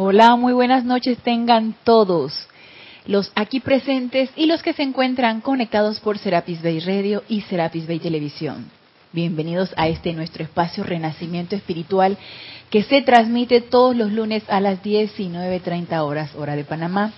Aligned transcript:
Hola, 0.00 0.36
muy 0.36 0.52
buenas 0.52 0.84
noches 0.84 1.18
tengan 1.24 1.74
todos 1.82 2.46
los 3.04 3.32
aquí 3.34 3.58
presentes 3.58 4.30
y 4.36 4.46
los 4.46 4.62
que 4.62 4.72
se 4.72 4.84
encuentran 4.84 5.40
conectados 5.40 5.98
por 5.98 6.18
Serapis 6.18 6.62
Bay 6.62 6.78
Radio 6.78 7.24
y 7.28 7.40
Serapis 7.40 7.88
Bay 7.88 7.98
Televisión. 7.98 8.70
Bienvenidos 9.10 9.72
a 9.78 9.88
este 9.88 10.12
nuestro 10.12 10.44
espacio 10.44 10.84
Renacimiento 10.84 11.56
Espiritual 11.56 12.18
que 12.68 12.82
se 12.82 13.00
transmite 13.00 13.62
todos 13.62 13.96
los 13.96 14.12
lunes 14.12 14.42
a 14.48 14.60
las 14.60 14.82
19.30 14.82 15.98
horas, 16.00 16.34
hora 16.34 16.56
de 16.56 16.64
Panamá. 16.64 17.14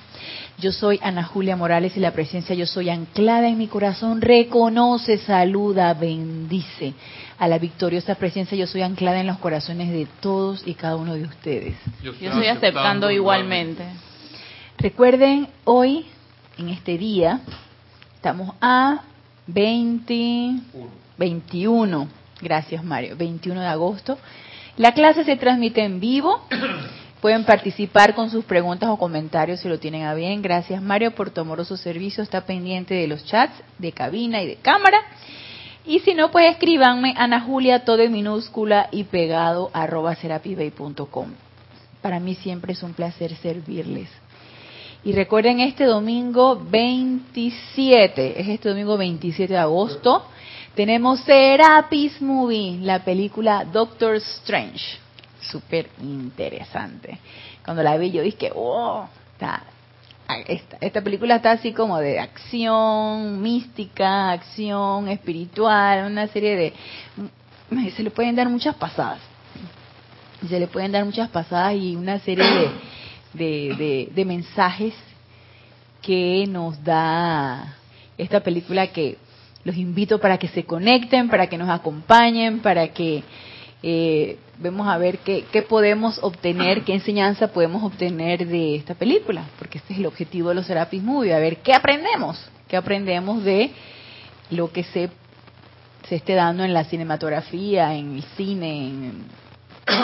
Yo 0.58 0.70
soy 0.70 1.00
Ana 1.02 1.24
Julia 1.24 1.56
Morales 1.56 1.96
y 1.96 2.00
la 2.00 2.12
presencia 2.12 2.54
Yo 2.54 2.66
Soy 2.66 2.90
anclada 2.90 3.48
en 3.48 3.58
mi 3.58 3.66
corazón 3.66 4.20
reconoce, 4.20 5.18
saluda, 5.18 5.92
bendice 5.94 6.94
a 7.40 7.48
la 7.48 7.58
victoriosa 7.58 8.14
presencia 8.14 8.56
Yo 8.56 8.68
Soy 8.68 8.82
anclada 8.82 9.18
en 9.18 9.26
los 9.26 9.38
corazones 9.38 9.90
de 9.90 10.06
todos 10.20 10.62
y 10.64 10.74
cada 10.74 10.94
uno 10.94 11.14
de 11.14 11.24
ustedes. 11.24 11.74
Yo 12.04 12.12
estoy, 12.12 12.46
aceptando, 12.46 13.10
igualmente. 13.10 13.82
Recuerden, 14.78 15.48
hoy, 15.64 16.06
en 16.56 16.68
este 16.68 16.96
día, 16.98 17.40
estamos 18.14 18.54
a 18.60 19.02
20, 19.48 20.52
21, 21.20 22.08
gracias 22.42 22.82
Mario, 22.82 23.16
21 23.16 23.60
de 23.60 23.66
agosto. 23.68 24.18
La 24.76 24.92
clase 24.92 25.22
se 25.22 25.36
transmite 25.36 25.84
en 25.84 26.00
vivo 26.00 26.40
Pueden 27.20 27.44
participar 27.44 28.14
con 28.14 28.30
sus 28.30 28.46
preguntas 28.46 28.88
o 28.88 28.96
comentarios 28.96 29.60
si 29.60 29.68
lo 29.68 29.78
tienen 29.78 30.04
a 30.04 30.14
bien. 30.14 30.40
Gracias 30.40 30.80
Mario 30.80 31.10
por 31.14 31.30
tu 31.30 31.42
amoroso 31.42 31.76
servicio. 31.76 32.22
Está 32.22 32.46
pendiente 32.46 32.94
de 32.94 33.06
los 33.06 33.26
chats 33.26 33.52
de 33.78 33.92
cabina 33.92 34.42
y 34.42 34.46
de 34.46 34.56
cámara. 34.56 34.98
Y 35.84 35.98
si 35.98 36.14
no, 36.14 36.30
pues 36.30 36.50
escríbanme 36.50 37.14
Ana 37.18 37.40
Julia, 37.42 37.84
todo 37.84 38.00
en 38.00 38.12
minúscula 38.12 38.88
y 38.90 39.04
pegado 39.04 39.70
arroba 39.74 40.14
serapibay.com. 40.14 41.28
Para 42.00 42.20
mí 42.20 42.34
siempre 42.36 42.72
es 42.72 42.82
un 42.82 42.94
placer 42.94 43.36
servirles. 43.36 44.08
Y 45.04 45.12
recuerden 45.12 45.60
este 45.60 45.84
domingo 45.84 46.56
27, 46.56 48.40
es 48.40 48.48
este 48.48 48.70
domingo 48.70 48.96
27 48.96 49.52
de 49.52 49.58
agosto, 49.58 50.24
tenemos 50.74 51.20
Serapis 51.20 52.20
Movie, 52.20 52.78
la 52.80 53.04
película 53.04 53.64
Doctor 53.64 54.16
Strange 54.16 54.98
súper 55.40 55.88
interesante. 56.02 57.18
Cuando 57.64 57.82
la 57.82 57.96
vi 57.96 58.10
yo 58.10 58.22
dije, 58.22 58.50
oh, 58.54 59.06
está, 59.32 59.62
esta, 60.46 60.78
esta, 60.80 61.02
película 61.02 61.36
está 61.36 61.52
así 61.52 61.72
como 61.72 61.98
de 61.98 62.18
acción 62.18 63.42
mística, 63.42 64.32
acción 64.32 65.08
espiritual, 65.08 66.10
una 66.10 66.28
serie 66.28 66.56
de... 66.56 66.72
Se 67.94 68.02
le 68.02 68.10
pueden 68.10 68.34
dar 68.34 68.48
muchas 68.48 68.74
pasadas. 68.74 69.20
Se 70.48 70.58
le 70.58 70.66
pueden 70.66 70.92
dar 70.92 71.04
muchas 71.04 71.28
pasadas 71.28 71.74
y 71.74 71.94
una 71.94 72.18
serie 72.20 72.70
de, 73.32 74.08
de 74.12 74.24
mensajes 74.24 74.94
que 76.02 76.46
nos 76.48 76.82
da 76.82 77.76
esta 78.16 78.40
película 78.40 78.88
que 78.88 79.18
los 79.64 79.76
invito 79.76 80.18
para 80.18 80.38
que 80.38 80.48
se 80.48 80.64
conecten, 80.64 81.28
para 81.28 81.48
que 81.48 81.58
nos 81.58 81.68
acompañen, 81.68 82.60
para 82.60 82.88
que 82.88 83.22
eh, 83.82 84.38
vemos 84.58 84.88
a 84.88 84.98
ver 84.98 85.18
qué, 85.18 85.44
podemos 85.68 86.18
obtener, 86.22 86.82
qué 86.82 86.94
enseñanza 86.94 87.48
podemos 87.48 87.82
obtener 87.82 88.46
de 88.46 88.76
esta 88.76 88.94
película, 88.94 89.44
porque 89.58 89.78
este 89.78 89.94
es 89.94 89.98
el 90.00 90.06
objetivo 90.06 90.50
de 90.50 90.54
los 90.56 90.66
Serapis 90.66 91.02
Movie, 91.02 91.34
a 91.34 91.38
ver 91.38 91.58
qué 91.58 91.72
aprendemos, 91.72 92.38
qué 92.68 92.76
aprendemos 92.76 93.42
de 93.42 93.70
lo 94.50 94.70
que 94.70 94.84
se, 94.84 95.10
se 96.08 96.16
esté 96.16 96.34
dando 96.34 96.64
en 96.64 96.74
la 96.74 96.84
cinematografía, 96.84 97.94
en 97.94 98.16
el 98.16 98.22
cine, 98.36 99.12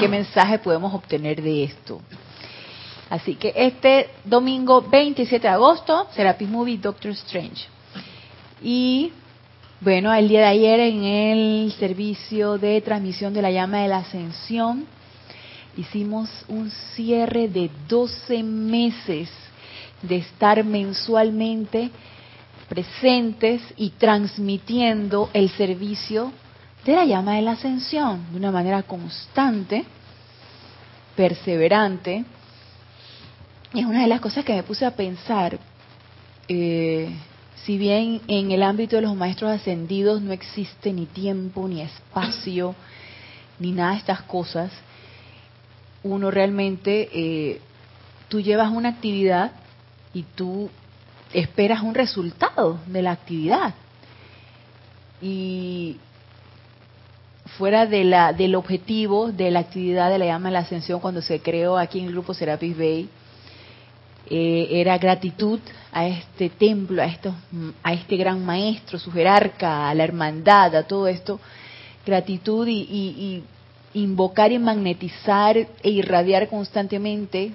qué 0.01 0.09
mensaje 0.09 0.59
podemos 0.59 0.95
obtener 0.95 1.43
de 1.43 1.65
esto. 1.65 2.01
Así 3.09 3.37
que 3.37 3.53
este 3.55 4.09
domingo 4.25 4.83
27 4.83 5.47
de 5.47 5.53
agosto, 5.53 6.09
Serapis 6.13 6.49
Movie 6.49 6.79
Doctor 6.79 7.13
Strange. 7.13 7.67
Y 8.63 9.13
bueno, 9.81 10.13
el 10.15 10.29
día 10.29 10.41
de 10.41 10.47
ayer 10.47 10.81
en 10.81 11.05
el 11.05 11.73
servicio 11.79 12.57
de 12.57 12.81
transmisión 12.81 13.35
de 13.35 13.43
la 13.43 13.51
llama 13.51 13.83
de 13.83 13.89
la 13.89 13.99
ascensión 13.99 14.87
hicimos 15.77 16.31
un 16.49 16.71
cierre 16.95 17.49
de 17.49 17.71
12 17.87 18.43
meses 18.43 19.29
de 20.01 20.17
estar 20.17 20.65
mensualmente 20.65 21.91
presentes 22.71 23.61
y 23.77 23.91
transmitiendo 23.91 25.29
el 25.35 25.51
servicio 25.51 26.33
de 26.87 26.95
la 26.95 27.05
llama 27.05 27.35
de 27.35 27.43
la 27.43 27.53
ascensión 27.53 28.33
de 28.33 28.39
una 28.39 28.51
manera 28.51 28.83
constante, 28.83 29.85
perseverante. 31.15 32.25
Y 33.75 33.81
es 33.81 33.85
una 33.85 34.01
de 34.01 34.09
las 34.09 34.23
cosas 34.23 34.43
que 34.43 34.55
me 34.55 34.63
puse 34.63 34.87
a 34.87 34.97
pensar. 34.97 35.59
Eh, 36.49 37.11
si 37.65 37.79
bien 37.79 38.21
en 38.29 38.51
el 38.53 38.63
ámbito 38.63 38.97
de 38.97 39.03
los 39.03 39.17
maestros 39.17 39.51
ascendidos 39.51 40.23
no 40.23 40.33
existe 40.33 40.93
ni 40.93 41.07
tiempo, 41.07 41.67
ni 41.69 41.81
espacio, 41.81 42.75
ni 43.59 43.73
nada 43.73 43.93
de 43.93 43.99
estas 43.99 44.23
cosas, 44.23 44.71
uno 46.03 46.31
realmente, 46.31 47.09
eh, 47.13 47.61
tú 48.29 48.41
llevas 48.41 48.71
una 48.71 48.91
actividad 48.91 49.53
y 50.13 50.23
tú 50.23 50.71
esperas 51.33 51.83
un 51.83 51.95
resultado 51.95 52.79
de 52.87 53.03
la 53.03 53.13
actividad. 53.13 53.75
Y 55.21 55.97
fuera 57.59 57.87
de 57.87 58.05
la, 58.05 58.33
del 58.33 58.55
objetivo 58.55 59.33
de 59.33 59.51
la 59.51 59.61
actividad 59.61 60.11
de 60.11 60.19
la 60.19 60.27
llama 60.27 60.49
de 60.49 60.53
la 60.53 60.59
ascensión 60.61 61.01
cuando 61.01 61.23
se 61.23 61.41
creó 61.41 61.79
aquí 61.79 62.01
en 62.01 62.07
el 62.07 62.13
grupo 62.13 62.35
Serapis 62.35 62.77
Bay, 62.77 63.09
eh, 64.29 64.69
era 64.71 64.99
gratitud 64.99 65.61
a 65.93 66.07
este 66.07 66.51
templo, 66.51 67.01
a, 67.01 67.07
estos, 67.07 67.35
a 67.83 67.93
este 67.93 68.17
gran 68.17 68.45
maestro, 68.45 68.99
su 68.99 69.13
jerarca, 69.13 69.89
a 69.89 69.95
la 69.95 70.05
hermandad, 70.05 70.75
a 70.75 70.83
todo 70.83 71.07
esto, 71.07 71.41
gratitud 72.05 72.67
y, 72.69 73.43
invocar 73.95 74.53
y 74.53 74.59
magnetizar 74.59 75.57
e 75.57 75.89
irradiar 75.89 76.49
constantemente 76.49 77.53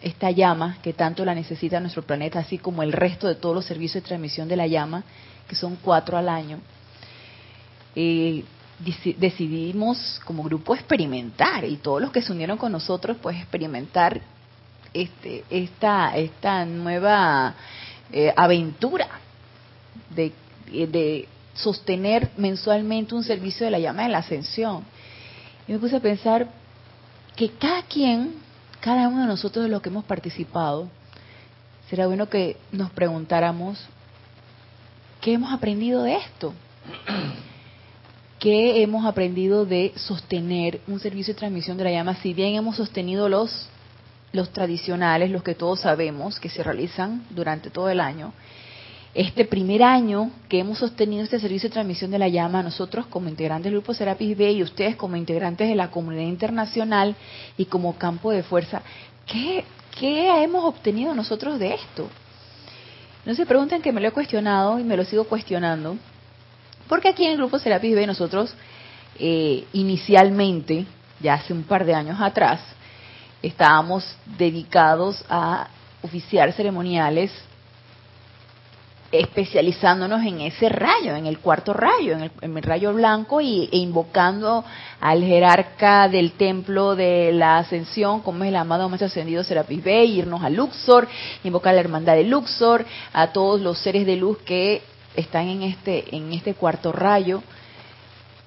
esta 0.00 0.30
llama 0.30 0.78
que 0.80 0.92
tanto 0.92 1.24
la 1.24 1.34
necesita 1.34 1.80
nuestro 1.80 2.02
planeta, 2.02 2.38
así 2.38 2.58
como 2.58 2.84
el 2.84 2.92
resto 2.92 3.26
de 3.26 3.34
todos 3.34 3.54
los 3.54 3.64
servicios 3.64 4.04
de 4.04 4.08
transmisión 4.08 4.46
de 4.46 4.56
la 4.56 4.68
llama, 4.68 5.02
que 5.48 5.56
son 5.56 5.76
cuatro 5.82 6.16
al 6.16 6.28
año. 6.28 6.60
Eh, 7.96 8.44
decidimos 9.18 10.20
como 10.24 10.44
grupo 10.44 10.74
experimentar 10.74 11.64
y 11.64 11.78
todos 11.78 12.00
los 12.00 12.12
que 12.12 12.22
se 12.22 12.30
unieron 12.30 12.58
con 12.58 12.70
nosotros 12.70 13.16
pues 13.20 13.38
experimentar 13.38 14.20
este, 15.02 15.44
esta, 15.50 16.16
esta 16.16 16.64
nueva 16.64 17.54
eh, 18.12 18.32
aventura 18.36 19.08
de, 20.10 20.32
de 20.70 21.28
sostener 21.54 22.30
mensualmente 22.36 23.14
un 23.14 23.24
servicio 23.24 23.66
de 23.66 23.72
la 23.72 23.78
llama 23.78 24.04
de 24.04 24.08
la 24.08 24.18
ascensión. 24.18 24.84
Y 25.68 25.72
me 25.72 25.78
puse 25.78 25.96
a 25.96 26.00
pensar 26.00 26.48
que 27.34 27.50
cada 27.50 27.82
quien, 27.82 28.34
cada 28.80 29.08
uno 29.08 29.22
de 29.22 29.26
nosotros 29.26 29.64
de 29.64 29.70
los 29.70 29.82
que 29.82 29.88
hemos 29.88 30.04
participado, 30.04 30.88
será 31.90 32.06
bueno 32.06 32.28
que 32.28 32.56
nos 32.72 32.90
preguntáramos, 32.90 33.78
¿qué 35.20 35.34
hemos 35.34 35.52
aprendido 35.52 36.02
de 36.02 36.16
esto? 36.16 36.54
¿Qué 38.38 38.82
hemos 38.82 39.04
aprendido 39.06 39.66
de 39.66 39.92
sostener 39.96 40.80
un 40.86 41.00
servicio 41.00 41.34
de 41.34 41.38
transmisión 41.38 41.76
de 41.76 41.84
la 41.84 41.90
llama? 41.90 42.14
Si 42.16 42.32
bien 42.34 42.54
hemos 42.54 42.76
sostenido 42.76 43.28
los 43.28 43.68
los 44.36 44.52
tradicionales, 44.52 45.30
los 45.30 45.42
que 45.42 45.54
todos 45.54 45.80
sabemos 45.80 46.38
que 46.38 46.48
se 46.48 46.62
realizan 46.62 47.24
durante 47.30 47.70
todo 47.70 47.88
el 47.88 48.00
año. 48.00 48.32
Este 49.14 49.46
primer 49.46 49.82
año 49.82 50.30
que 50.48 50.58
hemos 50.58 50.78
sostenido 50.78 51.24
este 51.24 51.40
servicio 51.40 51.70
de 51.70 51.72
transmisión 51.72 52.10
de 52.10 52.18
la 52.18 52.28
llama, 52.28 52.62
nosotros 52.62 53.06
como 53.06 53.30
integrantes 53.30 53.64
del 53.64 53.80
grupo 53.80 53.94
Serapis 53.94 54.36
B 54.36 54.52
y 54.52 54.62
ustedes 54.62 54.94
como 54.94 55.16
integrantes 55.16 55.68
de 55.68 55.74
la 55.74 55.90
comunidad 55.90 56.28
internacional 56.28 57.16
y 57.56 57.64
como 57.64 57.96
campo 57.96 58.30
de 58.30 58.42
fuerza, 58.42 58.82
¿qué, 59.24 59.64
qué 59.98 60.42
hemos 60.42 60.64
obtenido 60.64 61.14
nosotros 61.14 61.58
de 61.58 61.74
esto? 61.74 62.10
No 63.24 63.34
se 63.34 63.46
pregunten 63.46 63.80
que 63.80 63.90
me 63.90 64.02
lo 64.02 64.08
he 64.08 64.12
cuestionado 64.12 64.78
y 64.78 64.84
me 64.84 64.98
lo 64.98 65.04
sigo 65.04 65.24
cuestionando, 65.24 65.96
porque 66.86 67.08
aquí 67.08 67.24
en 67.24 67.32
el 67.32 67.38
grupo 67.38 67.58
Serapis 67.58 67.94
B 67.94 68.06
nosotros 68.06 68.54
eh, 69.18 69.64
inicialmente, 69.72 70.84
ya 71.20 71.34
hace 71.34 71.54
un 71.54 71.62
par 71.62 71.86
de 71.86 71.94
años 71.94 72.20
atrás, 72.20 72.60
estábamos 73.48 74.16
dedicados 74.38 75.24
a 75.28 75.68
oficiar 76.02 76.52
ceremoniales 76.52 77.30
especializándonos 79.12 80.24
en 80.24 80.40
ese 80.40 80.68
rayo, 80.68 81.14
en 81.14 81.26
el 81.26 81.38
cuarto 81.38 81.72
rayo, 81.72 82.16
en 82.16 82.56
el, 82.56 82.62
rayo 82.62 82.92
blanco 82.92 83.40
y, 83.40 83.68
e 83.72 83.78
invocando 83.78 84.64
al 85.00 85.22
jerarca 85.22 86.08
del 86.08 86.32
templo 86.32 86.96
de 86.96 87.32
la 87.32 87.58
ascensión, 87.58 88.20
como 88.20 88.44
es 88.44 88.48
el 88.48 88.56
amado 88.56 88.88
maestro 88.88 89.06
ascendido 89.06 89.44
Serapis 89.44 89.82
Bey, 89.82 90.18
irnos 90.18 90.42
a 90.42 90.50
Luxor, 90.50 91.08
invocar 91.44 91.70
a 91.72 91.74
la 91.74 91.80
hermandad 91.80 92.14
de 92.14 92.24
Luxor, 92.24 92.84
a 93.12 93.28
todos 93.28 93.60
los 93.60 93.78
seres 93.78 94.06
de 94.06 94.16
luz 94.16 94.38
que 94.38 94.82
están 95.14 95.48
en 95.48 95.62
este, 95.62 96.14
en 96.14 96.32
este 96.32 96.54
cuarto 96.54 96.92
rayo. 96.92 97.42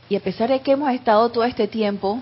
Y 0.09 0.15
a 0.15 0.19
pesar 0.19 0.49
de 0.49 0.59
que 0.59 0.71
hemos 0.71 0.91
estado 0.91 1.29
todo 1.29 1.43
este 1.43 1.67
tiempo 1.67 2.19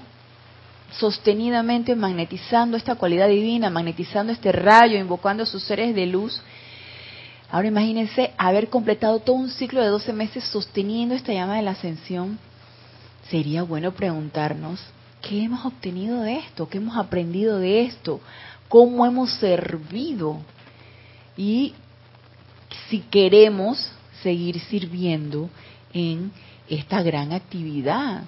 sostenidamente 0.92 1.96
magnetizando 1.96 2.78
esta 2.78 2.96
cualidad 2.96 3.28
divina, 3.28 3.70
magnetizando 3.70 4.32
este 4.32 4.52
rayo, 4.52 4.98
invocando 4.98 5.44
a 5.44 5.46
sus 5.46 5.64
seres 5.64 5.94
de 5.94 6.06
luz. 6.06 6.42
Ahora 7.50 7.68
imagínense 7.68 8.34
haber 8.38 8.70
completado 8.70 9.20
todo 9.20 9.36
un 9.36 9.50
ciclo 9.50 9.82
de 9.82 9.88
12 9.88 10.14
meses 10.14 10.44
sosteniendo 10.46 11.16
esta 11.16 11.34
llama 11.34 11.58
de 11.58 11.62
la 11.62 11.72
ascensión. 11.72 12.40
Sería 13.30 13.64
bueno 13.64 13.92
preguntarnos, 13.92 14.82
¿qué 15.22 15.44
hemos 15.44 15.66
obtenido 15.66 16.22
de 16.22 16.38
esto? 16.40 16.68
¿Qué 16.70 16.78
hemos 16.78 16.98
aprendido 16.98 17.60
de 17.60 17.82
esto? 17.82 18.22
¿Cómo 18.70 19.06
hemos 19.06 19.32
servido? 19.34 20.40
Y 21.36 21.74
si 22.90 23.00
queremos 23.00 23.92
seguir 24.24 24.60
sirviendo 24.62 25.50
en 25.94 26.32
esta 26.70 27.02
gran 27.02 27.32
actividad 27.32 28.24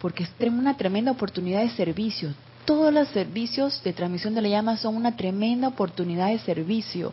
porque 0.00 0.24
es 0.24 0.30
una 0.48 0.76
tremenda 0.76 1.12
oportunidad 1.12 1.62
de 1.62 1.70
servicio. 1.70 2.32
Todos 2.64 2.92
los 2.92 3.08
servicios 3.08 3.82
de 3.82 3.92
transmisión 3.92 4.34
de 4.34 4.42
la 4.42 4.48
llama 4.48 4.76
son 4.76 4.96
una 4.96 5.16
tremenda 5.16 5.68
oportunidad 5.68 6.28
de 6.28 6.38
servicio, 6.38 7.12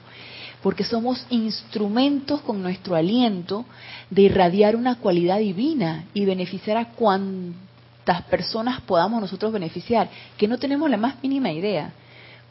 porque 0.61 0.83
somos 0.83 1.25
instrumentos 1.29 2.41
con 2.41 2.61
nuestro 2.61 2.95
aliento 2.95 3.65
de 4.09 4.23
irradiar 4.23 4.75
una 4.75 4.95
cualidad 4.95 5.39
divina 5.39 6.05
y 6.13 6.25
beneficiar 6.25 6.77
a 6.77 6.89
cuantas 6.89 8.21
personas 8.29 8.81
podamos 8.81 9.21
nosotros 9.21 9.51
beneficiar, 9.51 10.09
que 10.37 10.47
no 10.47 10.57
tenemos 10.57 10.89
la 10.89 10.97
más 10.97 11.21
mínima 11.21 11.51
idea, 11.51 11.91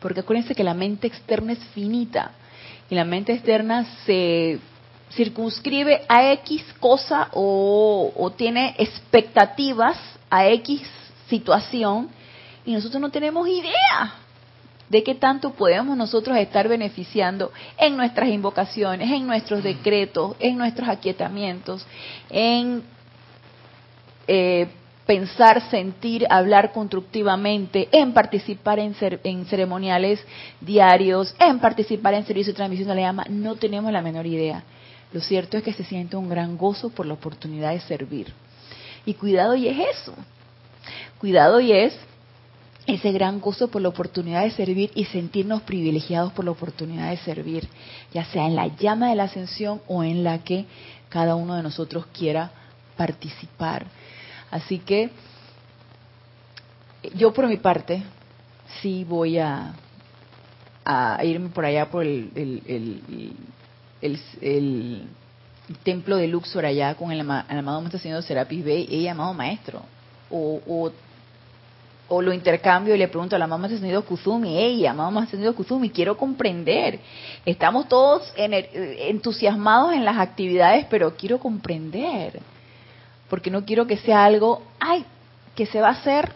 porque 0.00 0.20
acuérdense 0.20 0.54
que 0.54 0.64
la 0.64 0.74
mente 0.74 1.06
externa 1.06 1.52
es 1.52 1.60
finita 1.74 2.32
y 2.90 2.94
la 2.94 3.04
mente 3.04 3.32
externa 3.32 3.86
se 4.04 4.58
circunscribe 5.12 6.02
a 6.08 6.32
X 6.32 6.62
cosa 6.80 7.28
o, 7.32 8.12
o 8.14 8.30
tiene 8.32 8.74
expectativas 8.78 9.96
a 10.31 10.46
X 10.49 10.82
situación 11.28 12.08
y 12.64 12.73
nosotros 12.73 13.00
no 13.00 13.11
tenemos 13.11 13.46
idea 13.49 14.14
de 14.88 15.02
qué 15.02 15.14
tanto 15.14 15.52
podemos 15.52 15.96
nosotros 15.96 16.37
estar 16.37 16.69
beneficiando 16.69 17.52
en 17.76 17.96
nuestras 17.96 18.28
invocaciones, 18.28 19.11
en 19.11 19.26
nuestros 19.26 19.62
decretos, 19.62 20.37
en 20.38 20.56
nuestros 20.56 20.88
aquietamientos, 20.88 21.84
en 22.31 22.82
eh, 24.28 24.69
pensar, 25.06 25.70
sentir, 25.70 26.26
hablar 26.28 26.73
constructivamente, 26.73 27.88
en 27.93 28.12
participar 28.12 28.78
en, 28.78 28.94
en, 29.23 29.46
ceremoniales 29.46 30.20
diarios, 30.61 31.34
en 31.38 31.58
participar 31.61 32.14
en 32.14 32.26
servicio 32.26 32.52
de 32.52 32.56
transmisión 32.56 32.88
de 32.88 32.96
la 32.96 33.00
llama, 33.02 33.25
no 33.28 33.55
tenemos 33.55 33.93
la 33.93 34.02
menor 34.02 34.26
idea. 34.26 34.64
Lo 35.12 35.20
cierto 35.20 35.56
es 35.56 35.62
que 35.62 35.73
se 35.73 35.84
siente 35.84 36.17
un 36.17 36.28
gran 36.28 36.56
gozo 36.56 36.90
por 36.90 37.06
la 37.06 37.14
oportunidad 37.14 37.70
de 37.70 37.81
servir. 37.81 38.32
Y 39.06 39.14
cuidado 39.14 39.54
y 39.54 39.68
es 39.68 39.78
eso. 39.78 40.14
Cuidado 41.18 41.60
y 41.60 41.72
es 41.72 41.96
ese 42.86 43.10
gran 43.12 43.40
gozo 43.40 43.68
por 43.68 43.82
la 43.82 43.88
oportunidad 43.88 44.42
de 44.42 44.50
servir 44.50 44.90
y 44.94 45.04
sentirnos 45.06 45.62
privilegiados 45.62 46.32
por 46.32 46.44
la 46.44 46.52
oportunidad 46.52 47.10
de 47.10 47.16
servir, 47.18 47.68
ya 48.12 48.24
sea 48.26 48.46
en 48.46 48.54
la 48.54 48.68
llama 48.68 49.08
de 49.08 49.16
la 49.16 49.24
ascensión 49.24 49.80
o 49.88 50.04
en 50.04 50.22
la 50.22 50.44
que 50.44 50.66
cada 51.08 51.34
uno 51.34 51.54
de 51.56 51.62
nosotros 51.62 52.06
quiera 52.12 52.50
participar. 52.96 53.86
Así 54.50 54.78
que 54.78 55.10
yo 57.14 57.32
por 57.32 57.46
mi 57.48 57.56
parte 57.56 58.02
sí 58.80 59.04
voy 59.04 59.38
a, 59.38 59.74
a 60.84 61.24
irme 61.24 61.48
por 61.48 61.64
allá 61.64 61.90
por 61.90 62.04
el, 62.04 62.30
el, 62.34 63.32
el 64.40 65.08
templo 65.82 66.16
de 66.16 66.28
Luxor 66.28 66.64
allá 66.64 66.94
con 66.94 67.10
el, 67.12 67.20
amado 67.20 67.80
maestro 67.80 68.00
señor 68.00 68.22
Serapis 68.22 68.64
Bey 68.64 68.86
y 68.90 69.08
amado 69.08 69.34
maestro. 69.34 69.82
O, 70.30 70.90
o, 72.08 72.22
lo 72.22 72.32
intercambio 72.32 72.94
y 72.94 72.98
le 72.98 73.08
pregunto 73.08 73.34
a 73.34 73.38
la 73.38 73.48
mamá 73.48 73.66
ascendido 73.66 74.04
Kuzumi, 74.04 74.58
ella, 74.58 74.92
mamá 74.92 75.24
ascendido 75.24 75.54
Kuzumi, 75.54 75.90
quiero 75.90 76.16
comprender. 76.16 77.00
Estamos 77.44 77.88
todos 77.88 78.32
entusiasmados 78.36 79.92
en 79.92 80.04
las 80.04 80.16
actividades, 80.18 80.86
pero 80.88 81.16
quiero 81.16 81.38
comprender. 81.38 82.40
Porque 83.28 83.50
no 83.50 83.64
quiero 83.64 83.86
que 83.88 83.96
sea 83.96 84.24
algo, 84.24 84.62
ay, 84.78 85.04
que 85.56 85.66
se 85.66 85.80
va 85.80 85.88
a 85.88 85.92
hacer 85.92 86.32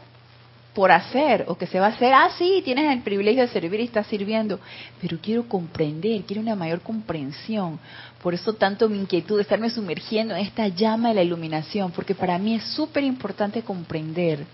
por 0.75 0.93
hacer 0.93 1.45
o 1.49 1.57
que 1.57 1.67
se 1.67 1.81
va 1.81 1.87
a 1.87 1.91
hacer, 1.91 2.13
ah, 2.13 2.31
sí, 2.39 2.63
tienes 2.65 2.93
el 2.93 3.03
privilegio 3.03 3.43
de 3.43 3.49
servir 3.49 3.81
y 3.81 3.85
estás 3.85 4.07
sirviendo, 4.07 4.61
pero 5.01 5.19
quiero 5.21 5.49
comprender, 5.49 6.23
quiero 6.23 6.43
una 6.43 6.55
mayor 6.55 6.81
comprensión. 6.81 7.79
Por 8.23 8.35
eso 8.35 8.53
tanto 8.55 8.89
mi 8.89 8.99
inquietud 8.99 9.37
de 9.37 9.43
estarme 9.43 9.71
sumergiendo 9.71 10.35
en 10.35 10.43
esta 10.43 10.69
llama 10.69 11.09
de 11.09 11.17
la 11.17 11.23
iluminación, 11.23 11.91
porque 11.91 12.15
para 12.15 12.39
mí 12.39 12.55
es 12.55 12.63
súper 12.75 13.03
importante 13.03 13.63
comprender, 13.63 14.47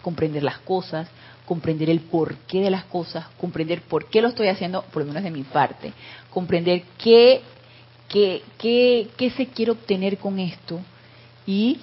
comprender 0.00 0.44
las 0.44 0.58
cosas, 0.58 1.08
comprender 1.44 1.90
el 1.90 2.00
porqué 2.00 2.60
de 2.60 2.70
las 2.70 2.84
cosas, 2.84 3.26
comprender 3.40 3.82
por 3.82 4.08
qué 4.08 4.22
lo 4.22 4.28
estoy 4.28 4.48
haciendo, 4.48 4.82
por 4.82 5.02
lo 5.02 5.08
menos 5.08 5.24
de 5.24 5.30
mi 5.30 5.42
parte, 5.42 5.92
comprender 6.30 6.84
qué, 6.98 7.42
qué, 8.08 8.42
qué, 8.58 9.08
qué 9.16 9.30
se 9.30 9.46
quiere 9.46 9.72
obtener 9.72 10.18
con 10.18 10.38
esto 10.38 10.80
y 11.46 11.80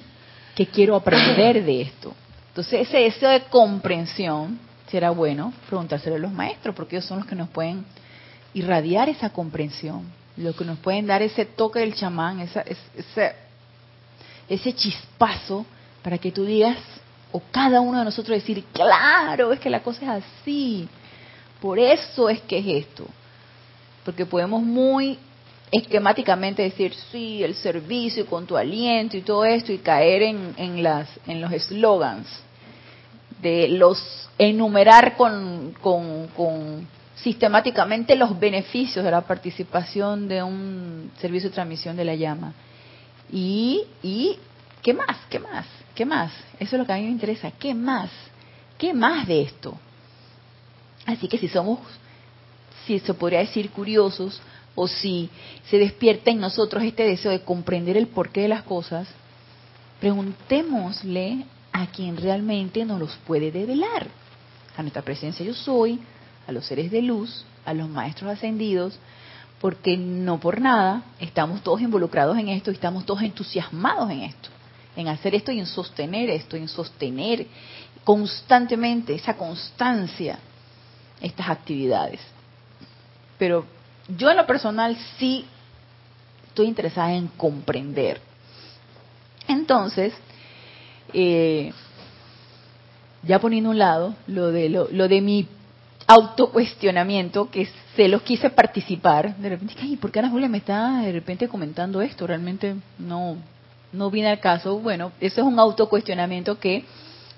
qué 0.56 0.66
quiero 0.66 0.96
aprender 0.96 1.64
de 1.64 1.82
esto. 1.82 2.16
Entonces, 2.52 2.88
ese 2.88 2.98
deseo 2.98 3.30
de 3.30 3.44
comprensión, 3.44 4.60
será 4.90 5.12
bueno 5.12 5.54
preguntárselo 5.70 6.18
a 6.18 6.20
los 6.20 6.34
maestros, 6.34 6.76
porque 6.76 6.98
ellos 6.98 7.06
son 7.06 7.20
los 7.20 7.28
que 7.28 7.36
nos 7.36 7.48
pueden 7.48 7.86
irradiar 8.54 9.08
esa 9.08 9.30
comprensión, 9.30 10.06
los 10.36 10.54
que 10.58 10.66
nos 10.66 10.78
pueden 10.80 11.08
dar 11.08 11.22
ese 11.22 11.46
toque 11.46 11.80
del 11.80 11.96
chamán, 11.96 12.42
esa, 12.42 12.62
ese, 12.62 13.36
ese 14.50 14.74
chispazo 14.74 15.66
para 16.04 16.18
que 16.18 16.30
tú 16.30 16.44
digas, 16.44 16.78
o 17.32 17.42
cada 17.52 17.80
uno 17.80 18.00
de 18.00 18.06
nosotros 18.06 18.38
decir, 18.38 18.66
claro, 18.74 19.54
es 19.54 19.60
que 19.62 19.70
la 19.70 19.82
cosa 19.82 20.18
es 20.18 20.26
así, 20.26 20.90
por 21.62 21.80
eso 21.80 22.28
es 22.28 22.42
que 22.42 22.58
es 22.58 22.86
esto. 22.86 23.06
Porque 24.04 24.26
podemos 24.26 24.62
muy 24.62 25.18
esquemáticamente 25.72 26.64
decir, 26.64 26.94
sí, 27.12 27.44
el 27.44 27.56
servicio 27.56 28.26
con 28.26 28.46
tu 28.46 28.58
aliento 28.58 29.16
y 29.16 29.22
todo 29.22 29.46
esto, 29.46 29.72
y 29.72 29.78
caer 29.78 30.24
en, 30.24 30.54
en, 30.58 30.84
las, 30.84 31.08
en 31.28 31.40
los 31.40 31.52
eslogans, 31.52 32.28
de 33.42 33.70
los 33.70 34.30
enumerar 34.38 35.16
con, 35.16 35.74
con, 35.82 36.28
con, 36.30 36.88
sistemáticamente 37.16 38.16
los 38.16 38.40
beneficios 38.40 39.06
de 39.06 39.12
la 39.12 39.22
participación 39.22 40.28
de 40.28 40.44
un 40.44 41.12
servicio 41.20 41.50
de 41.50 41.54
transmisión 41.54 41.96
de 41.96 42.06
la 42.06 42.16
llama. 42.16 42.54
Y, 43.32 43.84
y, 44.02 44.38
¿qué 44.82 44.94
más? 44.94 45.18
¿Qué 45.30 45.40
más? 45.40 45.66
¿Qué 45.96 46.06
más? 46.06 46.32
Eso 46.60 46.76
es 46.76 46.80
lo 46.80 46.86
que 46.86 46.94
a 46.94 46.98
mí 46.98 47.04
me 47.04 47.10
interesa. 47.12 47.52
¿Qué 47.52 47.74
más? 47.74 48.10
¿Qué 48.78 48.94
más 48.94 49.28
de 49.28 49.42
esto? 49.42 49.78
Así 51.06 51.28
que 51.28 51.38
si 51.38 51.48
somos, 51.48 51.80
si 52.86 53.00
se 53.00 53.14
podría 53.14 53.40
decir 53.40 53.70
curiosos, 53.70 54.42
o 54.76 54.88
si 54.88 55.30
se 55.70 55.78
despierta 55.78 56.32
en 56.32 56.40
nosotros 56.40 56.84
este 56.84 57.04
deseo 57.04 57.32
de 57.32 57.42
comprender 57.42 57.98
el 57.98 58.08
porqué 58.08 58.42
de 58.42 58.48
las 58.48 58.64
cosas, 58.64 59.08
preguntémosle 60.00 61.46
a 61.72 61.88
quien 61.88 62.18
realmente 62.18 62.86
nos 62.86 63.00
los 63.00 63.16
puede 63.28 63.52
develar, 63.52 64.08
a 64.76 64.82
nuestra 64.82 65.02
presencia 65.02 65.46
yo 65.46 65.54
soy, 65.54 66.00
a 66.48 66.52
los 66.52 66.66
seres 66.66 66.92
de 66.92 67.02
luz, 67.02 67.46
a 67.66 67.74
los 67.74 67.90
maestros 67.90 68.32
ascendidos, 68.32 68.98
porque 69.60 69.96
no 69.96 70.40
por 70.40 70.60
nada 70.60 71.04
estamos 71.20 71.62
todos 71.62 71.82
involucrados 71.82 72.38
en 72.38 72.50
esto 72.50 72.72
estamos 72.72 73.06
todos 73.06 73.22
entusiasmados 73.22 74.10
en 74.10 74.22
esto, 74.22 74.50
en 74.96 75.08
hacer 75.08 75.36
esto 75.36 75.52
y 75.52 75.60
en 75.60 75.68
sostener 75.68 76.30
esto, 76.30 76.58
en 76.58 76.68
sostener 76.68 77.46
constantemente 78.04 79.14
esa 79.14 79.38
constancia, 79.38 80.40
estas 81.22 81.50
actividades. 81.50 82.20
Pero 83.38 83.66
yo 84.08 84.30
en 84.30 84.38
lo 84.38 84.46
personal 84.46 84.98
sí 85.18 85.46
estoy 86.48 86.68
interesada 86.68 87.14
en 87.14 87.28
comprender. 87.28 88.20
Entonces, 89.48 90.14
eh, 91.14 91.72
ya 93.24 93.40
poniendo 93.40 93.70
un 93.70 93.78
lado 93.78 94.16
lo 94.28 94.52
de, 94.52 94.70
lo, 94.70 94.88
de 94.88 95.22
mi 95.22 95.48
autocuestionamiento, 96.08 97.50
que 97.50 97.68
se 97.96 98.08
los 98.08 98.22
quise 98.24 98.50
participar, 98.50 99.36
de 99.38 99.50
repente, 99.50 99.76
ay, 99.82 99.96
¿por 99.98 100.12
qué 100.12 100.20
Ana 100.20 100.30
Julia 100.30 100.50
me 100.50 100.58
está 100.58 101.02
de 101.02 101.12
repente 101.12 101.48
comentando 101.48 102.02
esto? 102.02 102.28
Realmente 102.28 102.76
no, 102.98 103.38
no 103.94 104.10
viene 104.10 104.30
al 104.30 104.40
caso. 104.40 104.80
Bueno, 104.80 105.12
eso 105.20 105.42
es 105.42 105.48
un 105.48 105.60
autocuestionamiento 105.60 106.60
que 106.60 106.86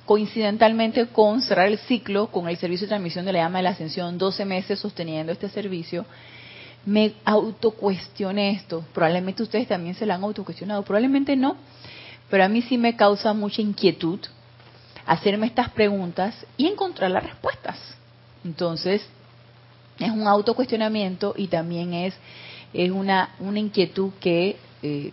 coincidentalmente 0.06 1.08
con 1.08 1.42
cerrar 1.42 1.68
el 1.68 1.78
ciclo 1.80 2.28
con 2.28 2.50
el 2.50 2.58
servicio 2.58 2.86
de 2.86 2.90
transmisión 2.90 3.26
de 3.26 3.34
la 3.34 3.40
llama 3.40 3.60
de 3.60 3.64
la 3.64 3.70
ascensión, 3.70 4.18
12 4.18 4.46
meses 4.46 4.80
sosteniendo 4.80 5.32
este 5.32 5.50
servicio, 5.50 6.06
me 6.86 7.14
autocuestioné 7.26 8.52
esto. 8.52 8.84
Probablemente 8.94 9.44
ustedes 9.44 9.68
también 9.68 9.96
se 9.96 10.06
lo 10.06 10.14
han 10.14 10.24
autocuestionado, 10.24 10.84
probablemente 10.84 11.36
no, 11.36 11.56
pero 12.30 12.44
a 12.44 12.48
mí 12.50 12.62
sí 12.62 12.78
me 12.78 12.96
causa 12.96 13.34
mucha 13.34 13.62
inquietud 13.62 14.20
hacerme 15.06 15.48
estas 15.48 15.70
preguntas 15.70 16.46
y 16.58 16.68
encontrar 16.68 17.12
las 17.12 17.24
respuestas. 17.24 17.78
Entonces, 18.44 19.06
es 20.00 20.12
un 20.12 20.28
autocuestionamiento 20.28 21.34
y 21.38 21.48
también 21.48 21.94
es, 21.94 22.14
es 22.74 22.92
una, 22.92 23.36
una 23.40 23.60
inquietud 23.60 24.12
que 24.20 24.58
eh, 24.82 25.12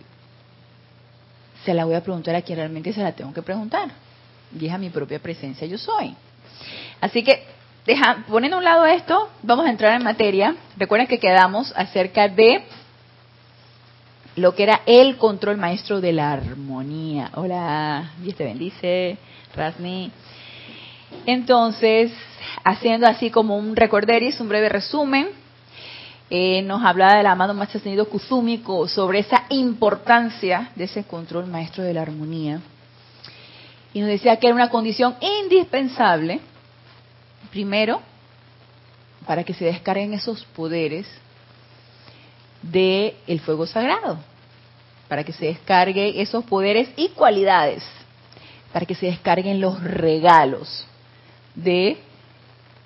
se 1.63 1.73
la 1.73 1.85
voy 1.85 1.95
a 1.95 2.03
preguntar 2.03 2.35
a 2.35 2.41
quien 2.41 2.57
realmente 2.57 2.93
se 2.93 3.01
la 3.01 3.13
tengo 3.13 3.33
que 3.33 3.41
preguntar. 3.41 3.91
Y 4.59 4.65
es 4.65 4.73
a 4.73 4.77
mi 4.77 4.89
propia 4.89 5.19
presencia 5.19 5.67
yo 5.67 5.77
soy. 5.77 6.15
Así 6.99 7.23
que, 7.23 7.43
deja, 7.85 8.23
poniendo 8.27 8.57
a 8.57 8.59
un 8.59 8.65
lado 8.65 8.85
esto, 8.85 9.29
vamos 9.43 9.65
a 9.65 9.69
entrar 9.69 9.93
en 9.95 10.03
materia. 10.03 10.55
Recuerden 10.77 11.07
que 11.07 11.19
quedamos 11.19 11.73
acerca 11.75 12.27
de 12.27 12.63
lo 14.35 14.55
que 14.55 14.63
era 14.63 14.81
el 14.85 15.17
control 15.17 15.57
maestro 15.57 15.99
de 16.01 16.13
la 16.13 16.31
armonía. 16.31 17.31
Hola, 17.35 18.11
Dios 18.21 18.35
te 18.35 18.45
bendice, 18.45 19.17
Rasni. 19.55 20.11
Entonces, 21.25 22.13
haciendo 22.63 23.07
así 23.07 23.29
como 23.29 23.57
un 23.57 23.75
recorderis, 23.75 24.39
un 24.39 24.47
breve 24.47 24.69
resumen, 24.69 25.29
eh, 26.29 26.61
nos 26.61 26.83
hablaba 26.85 27.17
del 27.17 27.25
amado 27.25 27.53
Maestro 27.53 27.79
Ascendido 27.79 28.07
Kuzumi 28.07 28.63
sobre 28.87 29.19
esa 29.19 29.43
importancia 29.49 30.71
de 30.75 30.85
ese 30.85 31.03
control 31.03 31.47
maestro 31.47 31.83
de 31.83 31.93
la 31.93 32.03
armonía. 32.03 32.61
Y 33.93 33.99
nos 33.99 34.07
decía 34.07 34.37
que 34.37 34.47
era 34.47 34.55
una 34.55 34.69
condición 34.69 35.15
indispensable, 35.19 36.39
primero, 37.51 38.01
para 39.27 39.43
que 39.43 39.53
se 39.53 39.65
descarguen 39.65 40.13
esos 40.13 40.43
poderes 40.45 41.05
del 42.61 43.13
el 43.27 43.39
fuego 43.41 43.67
sagrado, 43.67 44.19
para 45.07 45.23
que 45.23 45.33
se 45.33 45.45
descarguen 45.45 46.13
esos 46.15 46.43
poderes 46.45 46.89
y 46.95 47.09
cualidades, 47.09 47.83
para 48.73 48.85
que 48.85 48.95
se 48.95 49.07
descarguen 49.07 49.61
los 49.61 49.81
regalos 49.83 50.85
de 51.53 51.97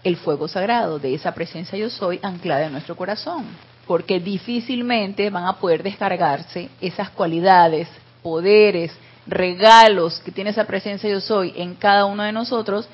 el 0.03 0.17
fuego 0.17 0.48
sagrado, 0.48 1.00
de 1.00 1.13
esa 1.15 1.34
presencia 1.34 1.77
yo 1.77 1.89
soy 1.89 2.19
anclada 2.22 2.65
en 2.65 2.72
nuestro 2.74 2.95
corazón, 2.95 3.45
porque 3.88 4.19
difícilmente 4.19 5.29
van 5.29 5.45
a 5.45 5.60
poder 5.60 5.84
descargarse 5.84 6.69
esas 6.81 7.10
cualidades, 7.10 7.88
poderes, 8.22 8.91
regalos 9.27 10.19
que 10.19 10.31
tiene 10.31 10.51
esa 10.51 10.65
presencia 10.65 11.10
yo 11.10 11.22
soy 11.22 11.53
en 11.55 11.75
cada 11.75 12.05
uno 12.05 12.24
de 12.24 12.31
nosotros 12.31 12.88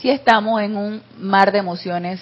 si 0.00 0.10
estamos 0.10 0.60
en 0.60 0.76
un 0.76 1.02
mar 1.18 1.52
de 1.52 1.58
emociones 1.58 2.20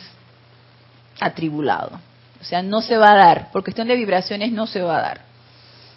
atribulado. 1.20 2.00
O 2.40 2.44
sea, 2.44 2.62
no 2.62 2.82
se 2.82 2.96
va 2.96 3.12
a 3.12 3.16
dar, 3.16 3.52
por 3.52 3.64
cuestión 3.64 3.88
de 3.88 3.96
vibraciones 3.96 4.52
no 4.52 4.66
se 4.66 4.82
va 4.82 4.98
a 4.98 5.02
dar. 5.02 5.20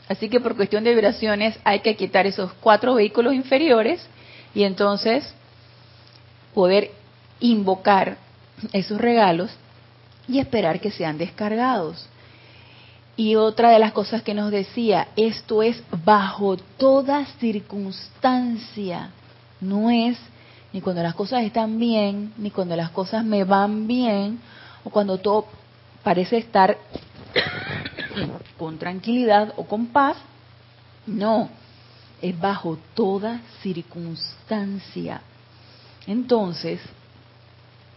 Así 0.07 0.29
que 0.29 0.39
por 0.39 0.55
cuestión 0.55 0.83
de 0.83 0.91
vibraciones 0.91 1.59
hay 1.63 1.81
que 1.81 1.95
quitar 1.95 2.25
esos 2.25 2.53
cuatro 2.53 2.95
vehículos 2.95 3.33
inferiores 3.33 4.05
y 4.55 4.63
entonces 4.63 5.33
poder 6.53 6.91
invocar 7.39 8.17
esos 8.71 8.99
regalos 8.99 9.51
y 10.27 10.39
esperar 10.39 10.79
que 10.79 10.91
sean 10.91 11.17
descargados. 11.17 12.07
Y 13.17 13.35
otra 13.35 13.71
de 13.71 13.79
las 13.79 13.91
cosas 13.91 14.21
que 14.21 14.33
nos 14.33 14.51
decía, 14.51 15.07
esto 15.15 15.63
es 15.63 15.83
bajo 16.05 16.55
toda 16.77 17.25
circunstancia, 17.39 19.09
no 19.59 19.89
es 19.89 20.17
ni 20.77 20.81
cuando 20.81 21.01
las 21.01 21.15
cosas 21.15 21.43
están 21.43 21.79
bien, 21.79 22.33
ni 22.37 22.51
cuando 22.51 22.75
las 22.75 22.91
cosas 22.91 23.25
me 23.25 23.43
van 23.43 23.87
bien, 23.87 24.39
o 24.83 24.91
cuando 24.91 25.17
todo 25.17 25.47
parece 26.03 26.37
estar 26.37 26.77
con 28.59 28.77
tranquilidad 28.77 29.55
o 29.57 29.65
con 29.65 29.87
paz. 29.87 30.17
No, 31.07 31.49
es 32.21 32.39
bajo 32.39 32.77
toda 32.93 33.41
circunstancia. 33.63 35.21
Entonces, 36.05 36.79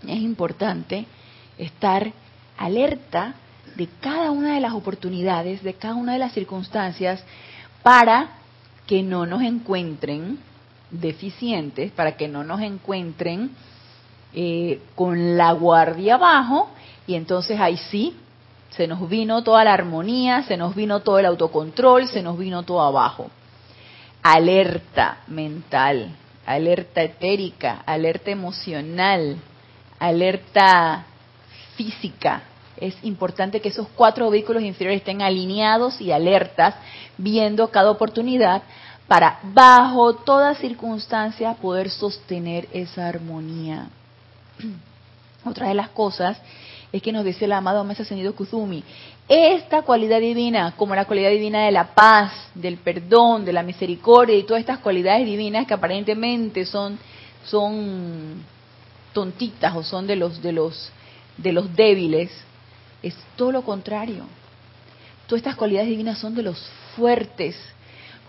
es 0.09 0.19
importante 0.19 1.05
estar 1.59 2.11
alerta 2.57 3.35
de 3.77 3.91
cada 4.01 4.31
una 4.31 4.55
de 4.55 4.61
las 4.61 4.73
oportunidades, 4.73 5.63
de 5.63 5.75
cada 5.75 5.97
una 5.97 6.15
de 6.15 6.19
las 6.19 6.33
circunstancias, 6.33 7.23
para 7.83 8.39
que 8.87 9.03
no 9.03 9.27
nos 9.27 9.43
encuentren 9.43 10.39
deficientes, 10.91 11.93
para 11.93 12.17
que 12.17 12.29
no 12.29 12.45
nos 12.45 12.61
encuentren 12.61 13.51
eh, 14.35 14.81
con 14.95 15.37
la 15.37 15.53
guardia 15.53 16.15
abajo, 16.15 16.71
y 17.07 17.15
entonces 17.15 17.59
ahí 17.61 17.77
sí, 17.77 18.17
se 18.71 18.87
nos 18.87 19.09
vino 19.09 19.43
toda 19.43 19.65
la 19.65 19.73
armonía, 19.73 20.43
se 20.45 20.57
nos 20.57 20.75
vino 20.75 21.01
todo 21.01 21.19
el 21.19 21.27
autocontrol, 21.27 22.07
se 22.07 22.23
nos 22.23 22.39
vino 22.39 22.63
todo 22.63 22.83
abajo. 22.83 23.31
Alerta 24.23 25.19
mental, 25.27 26.15
alerta 26.47 27.03
etérica, 27.03 27.83
alerta 27.85 28.31
emocional, 28.31 29.37
alerta 29.99 31.05
física. 31.77 32.43
Es 32.77 32.97
importante 33.03 33.61
que 33.61 33.71
esos 33.71 33.89
cuatro 33.95 34.31
vehículos 34.31 34.63
inferiores 34.63 35.01
estén 35.01 35.23
alineados 35.23 36.01
y 36.01 36.13
alertas, 36.13 36.75
viendo 37.19 37.69
cada 37.69 37.91
oportunidad 37.91 38.63
para, 39.11 39.41
bajo 39.43 40.15
toda 40.15 40.55
circunstancia, 40.55 41.55
poder 41.55 41.91
sostener 41.91 42.69
esa 42.73 43.09
armonía. 43.09 43.89
Otra 45.45 45.67
de 45.67 45.75
las 45.75 45.89
cosas 45.89 46.41
es 46.93 47.03
que 47.03 47.11
nos 47.11 47.25
dice 47.25 47.47
el 47.47 47.53
amado 47.53 47.83
Mesa 47.83 48.05
Ascendido 48.05 48.37
Kuzumi, 48.37 48.85
esta 49.27 49.83
cualidad 49.83 50.21
divina, 50.21 50.75
como 50.77 50.95
la 50.95 51.07
cualidad 51.07 51.31
divina 51.31 51.65
de 51.65 51.73
la 51.73 51.93
paz, 51.93 52.31
del 52.55 52.77
perdón, 52.77 53.45
de 53.45 53.53
la 53.53 53.65
misericordia 53.65 54.37
y 54.37 54.45
todas 54.45 54.61
estas 54.61 54.79
cualidades 54.79 55.27
divinas 55.27 55.67
que 55.67 55.75
aparentemente 55.75 56.65
son, 56.65 56.97
son 57.45 58.45
tontitas 59.13 59.75
o 59.75 59.83
son 59.83 60.07
de 60.07 60.15
los 60.15 60.41
de 60.41 60.53
los 60.53 60.93
de 61.37 61.53
los 61.53 61.75
débiles, 61.75 62.31
es 63.03 63.17
todo 63.35 63.51
lo 63.51 63.63
contrario. 63.63 64.25
Todas 65.27 65.41
estas 65.41 65.57
cualidades 65.57 65.89
divinas 65.89 66.17
son 66.17 66.37
de 66.37 66.45
los 66.45 66.65
fuertes, 66.95 67.57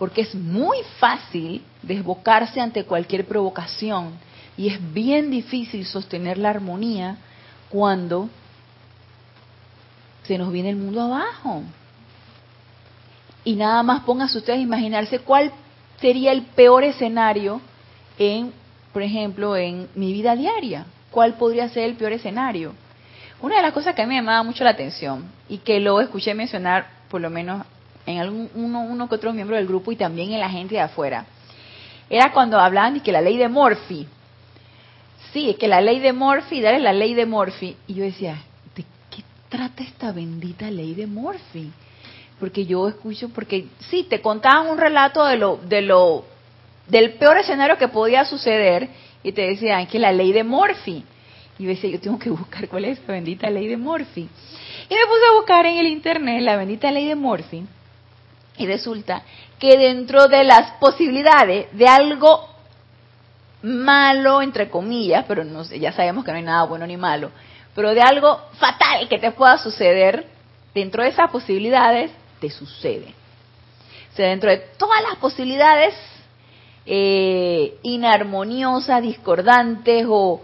porque 0.02 0.22
es 0.22 0.34
muy 0.34 0.78
fácil 0.98 1.62
desbocarse 1.80 2.60
ante 2.60 2.82
cualquier 2.82 3.24
provocación 3.24 4.14
y 4.56 4.66
es 4.66 4.92
bien 4.92 5.30
difícil 5.30 5.86
sostener 5.86 6.38
la 6.38 6.50
armonía 6.50 7.18
cuando 7.68 8.28
se 10.24 10.36
nos 10.38 10.50
viene 10.50 10.70
el 10.70 10.76
mundo 10.76 11.02
abajo. 11.02 11.62
Y 13.44 13.54
nada 13.54 13.84
más 13.84 14.02
pónganse 14.02 14.38
ustedes 14.38 14.58
a 14.58 14.62
imaginarse 14.62 15.20
cuál 15.20 15.52
sería 16.00 16.32
el 16.32 16.42
peor 16.42 16.82
escenario 16.82 17.60
en 18.18 18.52
por 18.92 19.02
ejemplo, 19.02 19.54
en 19.56 19.88
mi 19.94 20.12
vida 20.12 20.34
diaria? 20.34 20.84
¿Cuál 21.12 21.34
podría 21.34 21.68
ser 21.68 21.84
el 21.84 21.94
peor 21.94 22.10
escenario? 22.10 22.74
Una 23.40 23.58
de 23.58 23.62
las 23.62 23.72
cosas 23.72 23.94
que 23.94 24.02
a 24.02 24.06
mí 24.06 24.08
me 24.08 24.16
llamaba 24.16 24.42
mucho 24.42 24.64
la 24.64 24.70
atención 24.70 25.30
y 25.48 25.58
que 25.58 25.78
lo 25.78 26.00
escuché 26.00 26.34
mencionar 26.34 26.88
por 27.08 27.20
lo 27.20 27.30
menos 27.30 27.64
en 28.06 28.18
algún, 28.18 28.50
uno, 28.54 28.82
uno 28.82 29.08
que 29.08 29.14
otro 29.14 29.32
miembro 29.32 29.56
del 29.56 29.66
grupo 29.66 29.92
y 29.92 29.96
también 29.96 30.32
en 30.32 30.40
la 30.40 30.50
gente 30.50 30.74
de 30.74 30.80
afuera, 30.80 31.26
era 32.10 32.32
cuando 32.32 32.58
hablaban 32.58 32.94
de 32.94 33.00
que 33.00 33.12
la 33.12 33.20
ley 33.20 33.36
de 33.36 33.48
Morphy, 33.48 34.06
sí, 35.32 35.50
es 35.50 35.56
que 35.56 35.68
la 35.68 35.80
ley 35.80 35.98
de 36.00 36.12
Morphy, 36.12 36.60
dale 36.60 36.80
la 36.80 36.92
ley 36.92 37.14
de 37.14 37.26
Morphy, 37.26 37.76
y 37.86 37.94
yo 37.94 38.04
decía, 38.04 38.42
¿de 38.74 38.84
qué 39.10 39.22
trata 39.48 39.82
esta 39.82 40.12
bendita 40.12 40.70
ley 40.70 40.94
de 40.94 41.06
Morphy? 41.06 41.70
Porque 42.38 42.66
yo 42.66 42.88
escucho, 42.88 43.28
porque 43.28 43.66
sí, 43.90 44.04
te 44.04 44.20
contaban 44.20 44.68
un 44.68 44.78
relato 44.78 45.24
de 45.24 45.36
lo, 45.36 45.56
de 45.56 45.82
lo 45.82 46.24
del 46.88 47.14
peor 47.14 47.38
escenario 47.38 47.78
que 47.78 47.88
podía 47.88 48.24
suceder 48.24 48.88
y 49.22 49.32
te 49.32 49.42
decían 49.42 49.86
que 49.86 49.98
la 49.98 50.12
ley 50.12 50.32
de 50.32 50.44
Morphy. 50.44 51.04
Y 51.58 51.64
yo 51.64 51.68
decía, 51.68 51.90
yo 51.90 52.00
tengo 52.00 52.18
que 52.18 52.30
buscar 52.30 52.68
cuál 52.68 52.86
es 52.86 52.98
la 53.06 53.14
bendita 53.14 53.48
ley 53.48 53.68
de 53.68 53.76
Morphy. 53.76 54.22
Y 54.22 54.94
me 54.94 55.06
puse 55.06 55.26
a 55.30 55.36
buscar 55.36 55.64
en 55.66 55.78
el 55.78 55.86
internet 55.86 56.42
la 56.42 56.56
bendita 56.56 56.90
ley 56.90 57.06
de 57.06 57.14
Morphy. 57.14 57.64
Y 58.56 58.66
resulta 58.66 59.22
que 59.58 59.76
dentro 59.78 60.28
de 60.28 60.44
las 60.44 60.72
posibilidades 60.72 61.66
de 61.72 61.86
algo 61.86 62.48
malo, 63.62 64.42
entre 64.42 64.68
comillas, 64.68 65.24
pero 65.26 65.44
no 65.44 65.62
ya 65.62 65.92
sabemos 65.92 66.24
que 66.24 66.32
no 66.32 66.36
hay 66.36 66.44
nada 66.44 66.64
bueno 66.64 66.86
ni 66.86 66.96
malo, 66.96 67.30
pero 67.74 67.94
de 67.94 68.02
algo 68.02 68.40
fatal 68.58 69.08
que 69.08 69.18
te 69.18 69.30
pueda 69.30 69.56
suceder, 69.58 70.26
dentro 70.74 71.02
de 71.02 71.10
esas 71.10 71.30
posibilidades, 71.30 72.10
te 72.40 72.50
sucede. 72.50 73.14
O 74.12 74.16
sea, 74.16 74.28
dentro 74.28 74.50
de 74.50 74.58
todas 74.76 75.02
las 75.02 75.16
posibilidades 75.16 75.94
eh, 76.84 77.78
inarmoniosas, 77.82 79.02
discordantes 79.02 80.04
o, 80.08 80.40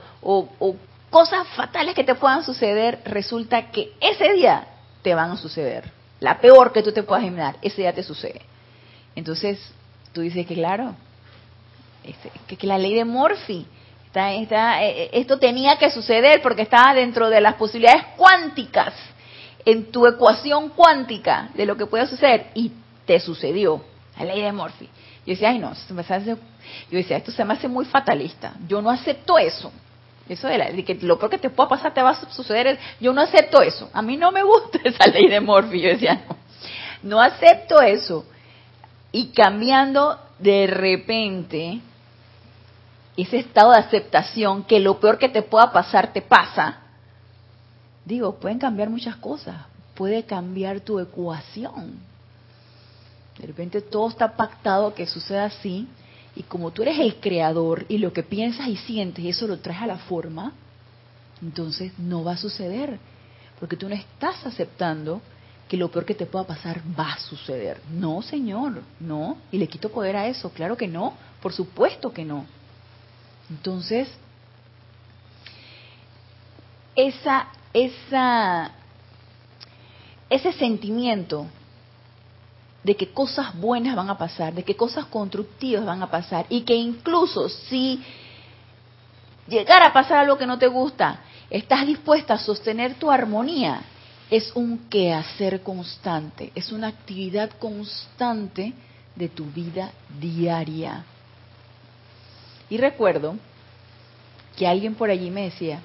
cosas 1.10 1.46
fatales 1.48 1.94
que 1.94 2.04
te 2.04 2.14
puedan 2.14 2.44
suceder, 2.44 3.00
resulta 3.04 3.70
que 3.70 3.92
ese 4.00 4.32
día 4.34 4.66
te 5.02 5.14
van 5.14 5.30
a 5.32 5.36
suceder. 5.36 5.97
La 6.20 6.40
peor 6.40 6.72
que 6.72 6.82
tú 6.82 6.92
te 6.92 7.02
puedas 7.02 7.24
imaginar, 7.24 7.56
ese 7.62 7.82
día 7.82 7.92
te 7.92 8.02
sucede. 8.02 8.40
Entonces, 9.14 9.60
tú 10.12 10.20
dices 10.20 10.46
que 10.46 10.54
claro, 10.54 10.94
que, 12.46 12.56
que 12.56 12.66
la 12.66 12.78
ley 12.78 12.94
de 12.94 13.04
Morphy, 13.04 13.66
está, 14.06 14.32
está, 14.32 14.82
eh, 14.84 15.04
eh, 15.04 15.10
esto 15.12 15.38
tenía 15.38 15.76
que 15.76 15.90
suceder 15.90 16.40
porque 16.42 16.62
estaba 16.62 16.94
dentro 16.94 17.28
de 17.28 17.40
las 17.40 17.54
posibilidades 17.54 18.04
cuánticas, 18.16 18.94
en 19.64 19.90
tu 19.92 20.06
ecuación 20.06 20.70
cuántica 20.70 21.50
de 21.54 21.66
lo 21.66 21.76
que 21.76 21.86
puede 21.86 22.06
suceder, 22.06 22.46
y 22.54 22.72
te 23.04 23.20
sucedió, 23.20 23.82
la 24.18 24.24
ley 24.24 24.42
de 24.42 24.52
Morphy. 24.52 24.88
Yo 25.26 25.34
decía, 25.34 25.50
ay 25.50 25.58
no, 25.58 25.74
yo 25.74 26.96
decía, 26.96 27.18
esto 27.18 27.30
se 27.30 27.44
me 27.44 27.52
hace 27.52 27.68
muy 27.68 27.84
fatalista. 27.84 28.54
Yo 28.66 28.80
no 28.80 28.88
acepto 28.90 29.38
eso. 29.38 29.70
Eso 30.28 30.46
de, 30.48 30.84
que 30.84 30.94
lo 30.96 31.18
peor 31.18 31.30
que 31.30 31.38
te 31.38 31.50
pueda 31.50 31.68
pasar 31.68 31.94
te 31.94 32.02
va 32.02 32.10
a 32.10 32.30
suceder. 32.30 32.78
yo 33.00 33.12
no 33.12 33.22
acepto 33.22 33.62
eso. 33.62 33.88
A 33.92 34.02
mí 34.02 34.16
no 34.16 34.30
me 34.30 34.42
gusta 34.42 34.78
esa 34.84 35.06
ley 35.06 35.28
de 35.28 35.40
Morphy. 35.40 35.80
Yo 35.80 35.88
decía, 35.88 36.22
no, 36.28 36.36
no 37.02 37.20
acepto 37.20 37.80
eso. 37.80 38.26
Y 39.10 39.28
cambiando 39.28 40.18
de 40.38 40.66
repente, 40.66 41.80
ese 43.16 43.38
estado 43.38 43.72
de 43.72 43.78
aceptación 43.78 44.64
que 44.64 44.80
lo 44.80 45.00
peor 45.00 45.18
que 45.18 45.28
te 45.28 45.42
pueda 45.42 45.72
pasar 45.72 46.12
te 46.12 46.22
pasa, 46.22 46.78
digo, 48.04 48.34
pueden 48.36 48.58
cambiar 48.58 48.90
muchas 48.90 49.16
cosas. 49.16 49.56
Puede 49.94 50.24
cambiar 50.24 50.80
tu 50.80 51.00
ecuación. 51.00 51.94
De 53.38 53.46
repente 53.46 53.80
todo 53.80 54.08
está 54.08 54.36
pactado 54.36 54.94
que 54.94 55.06
suceda 55.06 55.44
así 55.46 55.88
y 56.38 56.44
como 56.44 56.70
tú 56.70 56.82
eres 56.82 57.00
el 57.00 57.16
creador 57.16 57.84
y 57.88 57.98
lo 57.98 58.12
que 58.12 58.22
piensas 58.22 58.68
y 58.68 58.76
sientes 58.76 59.24
eso 59.24 59.48
lo 59.48 59.58
traes 59.58 59.82
a 59.82 59.88
la 59.88 59.98
forma, 59.98 60.52
entonces 61.42 61.92
no 61.98 62.22
va 62.22 62.32
a 62.32 62.36
suceder, 62.36 62.96
porque 63.58 63.76
tú 63.76 63.88
no 63.88 63.96
estás 63.96 64.46
aceptando 64.46 65.20
que 65.68 65.76
lo 65.76 65.90
peor 65.90 66.04
que 66.04 66.14
te 66.14 66.26
pueda 66.26 66.46
pasar 66.46 66.80
va 66.98 67.14
a 67.14 67.18
suceder. 67.18 67.80
No, 67.90 68.22
Señor, 68.22 68.82
no. 69.00 69.36
Y 69.50 69.58
le 69.58 69.66
quito 69.66 69.90
poder 69.90 70.16
a 70.16 70.28
eso. 70.28 70.50
Claro 70.50 70.76
que 70.76 70.86
no. 70.86 71.12
Por 71.42 71.52
supuesto 71.52 72.12
que 72.12 72.24
no. 72.24 72.46
Entonces, 73.50 74.08
esa, 76.94 77.48
esa, 77.74 78.70
ese 80.30 80.52
sentimiento 80.52 81.46
de 82.88 82.96
que 82.96 83.12
cosas 83.12 83.54
buenas 83.54 83.94
van 83.94 84.08
a 84.08 84.16
pasar, 84.16 84.54
de 84.54 84.64
que 84.64 84.74
cosas 84.74 85.04
constructivas 85.04 85.84
van 85.84 86.02
a 86.02 86.10
pasar 86.10 86.46
y 86.48 86.62
que 86.62 86.74
incluso 86.74 87.46
si 87.50 88.02
llegara 89.46 89.88
a 89.88 89.92
pasar 89.92 90.20
algo 90.20 90.38
que 90.38 90.46
no 90.46 90.58
te 90.58 90.68
gusta, 90.68 91.20
estás 91.50 91.86
dispuesta 91.86 92.32
a 92.32 92.38
sostener 92.38 92.94
tu 92.94 93.10
armonía, 93.10 93.82
es 94.30 94.50
un 94.54 94.88
quehacer 94.88 95.62
constante, 95.62 96.50
es 96.54 96.72
una 96.72 96.88
actividad 96.88 97.50
constante 97.58 98.72
de 99.14 99.28
tu 99.28 99.44
vida 99.44 99.92
diaria. 100.18 101.04
Y 102.70 102.78
recuerdo 102.78 103.36
que 104.56 104.66
alguien 104.66 104.94
por 104.94 105.10
allí 105.10 105.28
me 105.28 105.42
decía, 105.42 105.82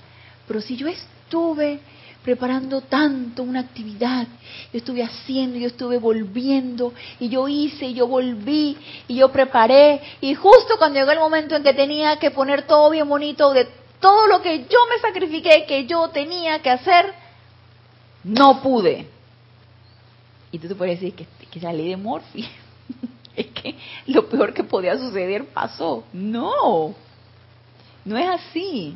pero 0.48 0.62
si 0.62 0.77
yo 0.77 0.88
estuve 0.88 1.81
preparando 2.23 2.81
tanto 2.81 3.43
una 3.43 3.59
actividad, 3.59 4.27
yo 4.71 4.77
estuve 4.79 5.03
haciendo, 5.03 5.57
yo 5.57 5.67
estuve 5.67 5.97
volviendo, 5.97 6.93
y 7.19 7.29
yo 7.29 7.47
hice, 7.47 7.87
y 7.87 7.93
yo 7.93 8.07
volví, 8.07 8.77
y 9.07 9.15
yo 9.15 9.31
preparé, 9.31 10.01
y 10.21 10.33
justo 10.33 10.75
cuando 10.77 10.99
llegó 10.99 11.11
el 11.11 11.19
momento 11.19 11.55
en 11.55 11.63
que 11.63 11.73
tenía 11.73 12.17
que 12.17 12.31
poner 12.31 12.65
todo 12.65 12.89
bien 12.89 13.07
bonito, 13.09 13.51
de 13.53 13.67
todo 13.99 14.27
lo 14.27 14.41
que 14.41 14.59
yo 14.59 14.79
me 14.89 14.99
sacrifiqué, 15.01 15.65
que 15.67 15.85
yo 15.85 16.09
tenía 16.09 16.59
que 16.61 16.69
hacer, 16.69 17.13
no 18.23 18.61
pude. 18.61 19.07
Y 20.51 20.59
tú 20.59 20.67
te 20.67 20.75
puedes 20.75 20.99
decir 20.99 21.15
que, 21.15 21.25
que 21.49 21.59
es 21.59 21.63
la 21.63 21.73
ley 21.73 21.89
de 21.89 21.97
Morphy. 21.97 22.47
es 23.35 23.47
que 23.47 23.75
lo 24.07 24.29
peor 24.29 24.53
que 24.53 24.63
podía 24.63 24.97
suceder 24.97 25.45
pasó. 25.47 26.03
No, 26.13 26.93
no 28.05 28.17
es 28.17 28.27
así. 28.27 28.95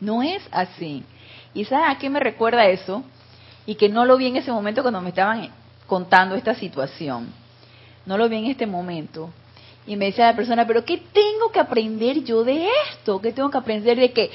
No 0.00 0.22
es 0.22 0.42
así. 0.50 1.04
¿Y 1.54 1.64
sabes 1.64 1.88
a 1.88 1.98
qué 1.98 2.10
me 2.10 2.20
recuerda 2.20 2.66
eso? 2.66 3.02
Y 3.66 3.74
que 3.74 3.88
no 3.88 4.04
lo 4.04 4.16
vi 4.16 4.28
en 4.28 4.36
ese 4.36 4.52
momento 4.52 4.82
cuando 4.82 5.00
me 5.00 5.10
estaban 5.10 5.50
contando 5.86 6.34
esta 6.34 6.54
situación. 6.54 7.32
No 8.06 8.18
lo 8.18 8.28
vi 8.28 8.38
en 8.38 8.46
este 8.46 8.66
momento. 8.66 9.30
Y 9.86 9.96
me 9.96 10.06
decía 10.06 10.26
la 10.26 10.36
persona, 10.36 10.66
pero 10.66 10.84
¿qué 10.84 10.98
tengo 11.12 11.50
que 11.52 11.60
aprender 11.60 12.22
yo 12.24 12.44
de 12.44 12.68
esto? 12.90 13.20
¿Qué 13.20 13.32
tengo 13.32 13.50
que 13.50 13.58
aprender 13.58 13.98
de 13.98 14.12
que 14.12 14.30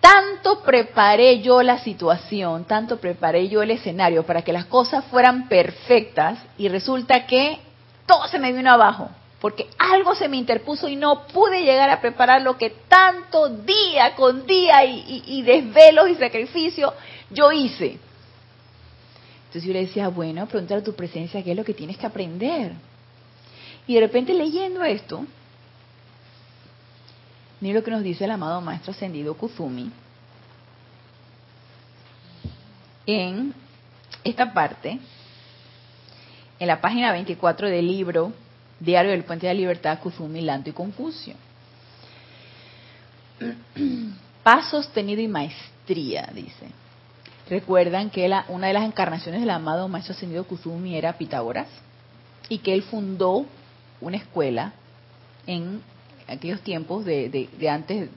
tanto 0.00 0.62
preparé 0.62 1.40
yo 1.40 1.62
la 1.62 1.78
situación, 1.78 2.64
tanto 2.64 2.98
preparé 2.98 3.48
yo 3.48 3.62
el 3.62 3.72
escenario 3.72 4.24
para 4.24 4.42
que 4.42 4.52
las 4.52 4.66
cosas 4.66 5.04
fueran 5.06 5.48
perfectas 5.48 6.38
y 6.56 6.68
resulta 6.68 7.26
que 7.26 7.58
todo 8.06 8.26
se 8.28 8.38
me 8.38 8.52
vino 8.52 8.70
abajo? 8.70 9.10
Porque 9.40 9.68
algo 9.78 10.14
se 10.14 10.28
me 10.28 10.36
interpuso 10.36 10.88
y 10.88 10.96
no 10.96 11.26
pude 11.28 11.62
llegar 11.62 11.90
a 11.90 12.00
preparar 12.00 12.42
lo 12.42 12.58
que 12.58 12.70
tanto 12.88 13.48
día 13.48 14.14
con 14.16 14.46
día 14.46 14.84
y, 14.84 15.42
desvelos 15.42 16.08
y 16.10 16.16
sacrificio 16.16 16.92
yo 17.30 17.52
hice. 17.52 17.98
Entonces 19.46 19.64
yo 19.64 19.72
le 19.72 19.86
decía, 19.86 20.08
bueno, 20.08 20.46
preguntar 20.46 20.78
a 20.78 20.82
tu 20.82 20.94
presencia 20.94 21.42
qué 21.42 21.52
es 21.52 21.56
lo 21.56 21.64
que 21.64 21.72
tienes 21.72 21.96
que 21.96 22.06
aprender. 22.06 22.72
Y 23.86 23.94
de 23.94 24.00
repente 24.00 24.34
leyendo 24.34 24.82
esto, 24.82 25.24
ni 27.60 27.72
lo 27.72 27.82
que 27.82 27.90
nos 27.90 28.02
dice 28.02 28.24
el 28.24 28.32
amado 28.32 28.60
Maestro 28.60 28.90
Ascendido 28.90 29.34
Kuzumi 29.34 29.90
en 33.06 33.54
esta 34.24 34.52
parte, 34.52 34.98
en 36.58 36.66
la 36.66 36.80
página 36.80 37.12
24 37.12 37.68
del 37.68 37.86
libro 37.86 38.32
Diario 38.80 39.10
del 39.10 39.24
Puente 39.24 39.46
de 39.46 39.54
la 39.54 39.58
Libertad, 39.58 39.98
Kuzumi, 40.00 40.40
Lanto 40.40 40.70
y 40.70 40.72
Confucio. 40.72 41.34
Paz 44.42 44.70
sostenido 44.70 45.20
y 45.20 45.28
maestría, 45.28 46.30
dice. 46.34 46.66
Recuerdan 47.48 48.10
que 48.10 48.28
la, 48.28 48.44
una 48.48 48.66
de 48.66 48.74
las 48.74 48.84
encarnaciones 48.84 49.40
del 49.40 49.50
amado 49.50 49.88
Maestro 49.88 50.14
Ascendido 50.14 50.44
Kuzumi 50.44 50.96
era 50.96 51.16
Pitágoras 51.16 51.68
y 52.48 52.58
que 52.58 52.74
él 52.74 52.82
fundó 52.82 53.46
una 54.00 54.18
escuela 54.18 54.72
en 55.46 55.80
aquellos 56.26 56.60
tiempos 56.60 57.04
de, 57.04 57.28
de 57.30 57.70
antes 57.70 58.10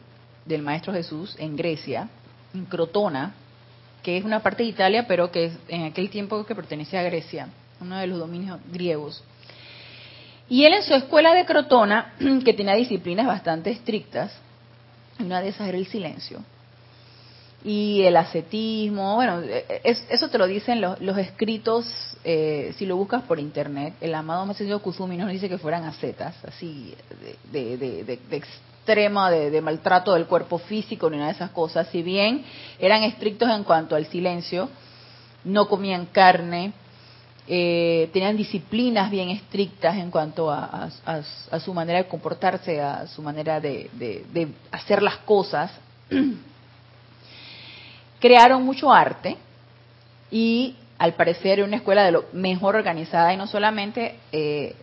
del 0.45 0.61
Maestro 0.61 0.93
Jesús 0.93 1.35
en 1.39 1.55
Grecia, 1.55 2.09
en 2.53 2.65
Crotona, 2.65 3.33
que 4.03 4.17
es 4.17 4.25
una 4.25 4.41
parte 4.41 4.63
de 4.63 4.69
Italia, 4.69 5.05
pero 5.07 5.31
que 5.31 5.51
en 5.67 5.83
aquel 5.83 6.09
tiempo 6.09 6.43
que 6.45 6.55
pertenecía 6.55 7.01
a 7.01 7.03
Grecia, 7.03 7.49
uno 7.79 7.97
de 7.97 8.07
los 8.07 8.19
dominios 8.19 8.59
griegos. 8.71 9.23
Y 10.51 10.65
él 10.65 10.73
en 10.73 10.83
su 10.83 10.93
escuela 10.93 11.33
de 11.33 11.45
Crotona, 11.45 12.11
que 12.43 12.53
tenía 12.53 12.75
disciplinas 12.75 13.25
bastante 13.25 13.71
estrictas, 13.71 14.33
una 15.17 15.39
de 15.41 15.47
esas 15.47 15.65
era 15.69 15.77
el 15.77 15.87
silencio, 15.87 16.43
y 17.63 18.01
el 18.01 18.17
ascetismo, 18.17 19.15
bueno, 19.15 19.41
eso 19.81 20.27
te 20.27 20.37
lo 20.37 20.47
dicen 20.47 20.81
los, 20.81 21.17
escritos, 21.17 21.87
eh, 22.25 22.73
si 22.75 22.85
lo 22.85 22.97
buscas 22.97 23.21
por 23.23 23.39
internet, 23.39 23.93
el 24.01 24.13
amado 24.13 24.45
Maestro 24.45 24.81
Kusumi 24.81 25.15
nos 25.15 25.29
dice 25.29 25.47
que 25.47 25.57
fueran 25.57 25.85
ascetas, 25.85 26.35
así, 26.43 26.95
de, 27.49 27.77
de, 27.77 28.03
de, 28.03 28.35
extrema, 28.35 29.31
de, 29.31 29.61
maltrato 29.61 30.15
del 30.15 30.25
cuerpo 30.25 30.57
físico, 30.57 31.09
ni 31.09 31.15
nada 31.15 31.29
de 31.29 31.35
esas 31.35 31.51
cosas, 31.51 31.87
si 31.93 32.03
bien 32.03 32.43
eran 32.77 33.03
estrictos 33.03 33.49
en 33.49 33.63
cuanto 33.63 33.95
al 33.95 34.05
silencio, 34.07 34.67
no 35.45 35.69
comían 35.69 36.07
carne, 36.07 36.73
eh, 37.47 38.09
tenían 38.13 38.37
disciplinas 38.37 39.09
bien 39.09 39.29
estrictas 39.29 39.97
en 39.97 40.11
cuanto 40.11 40.51
a, 40.51 40.89
su 41.59 41.73
manera 41.73 41.99
de 41.99 42.07
comportarse, 42.07 42.79
a 42.79 43.07
su 43.07 43.21
manera 43.21 43.59
de, 43.59 44.49
hacer 44.71 45.01
las 45.01 45.17
cosas. 45.17 45.71
Crearon 48.19 48.63
mucho 48.63 48.91
arte 48.91 49.37
y 50.29 50.75
al 50.99 51.13
parecer 51.13 51.59
era 51.59 51.65
una 51.65 51.77
escuela 51.77 52.03
de 52.03 52.11
lo 52.11 52.25
mejor 52.31 52.75
organizada 52.75 53.33
y 53.33 53.37
no 53.37 53.47
solamente 53.47 54.19
eh, 54.31 54.75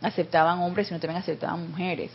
aceptaban 0.00 0.60
hombres, 0.60 0.86
sino 0.86 1.00
también 1.00 1.20
aceptaban 1.20 1.70
mujeres. 1.70 2.12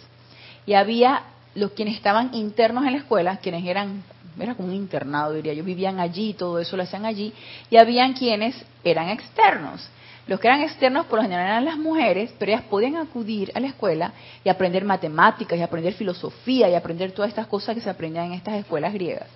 Y 0.66 0.74
había 0.74 1.24
los 1.54 1.72
quienes 1.72 1.96
estaban 1.96 2.34
internos 2.34 2.86
en 2.86 2.94
la 2.94 3.00
escuela, 3.00 3.38
quienes 3.38 3.66
eran 3.66 4.04
era 4.40 4.56
como 4.56 4.70
un 4.70 4.76
internado, 4.76 5.34
diría 5.34 5.54
yo, 5.54 5.64
vivían 5.64 6.00
allí, 6.00 6.34
todo 6.34 6.60
eso 6.60 6.76
lo 6.78 6.84
hacían 6.84 7.06
allí, 7.06 7.34
y 7.70 7.78
habían 7.78 8.14
quienes 8.14 8.56
eran 8.84 9.10
externos. 9.10 9.90
Los 10.28 10.40
que 10.40 10.48
eran 10.48 10.62
externos 10.62 11.06
por 11.06 11.20
lo 11.20 11.24
general 11.24 11.46
eran 11.46 11.66
las 11.66 11.78
mujeres, 11.78 12.34
pero 12.40 12.52
ellas 12.52 12.64
podían 12.70 12.96
acudir 12.96 13.52
a 13.54 13.60
la 13.60 13.68
escuela 13.68 14.12
y 14.44 14.50
aprender 14.50 14.84
matemáticas 14.84 15.58
y 15.58 15.62
aprender 15.62 15.94
filosofía 15.94 16.68
y 16.68 16.74
aprender 16.74 17.12
todas 17.12 17.30
estas 17.30 17.48
cosas 17.48 17.76
que 17.76 17.82
se 17.82 17.90
aprendían 17.90 18.28
en 18.28 18.34
estas 18.34 18.56
escuelas 18.56 18.92
griegas. 18.94 19.28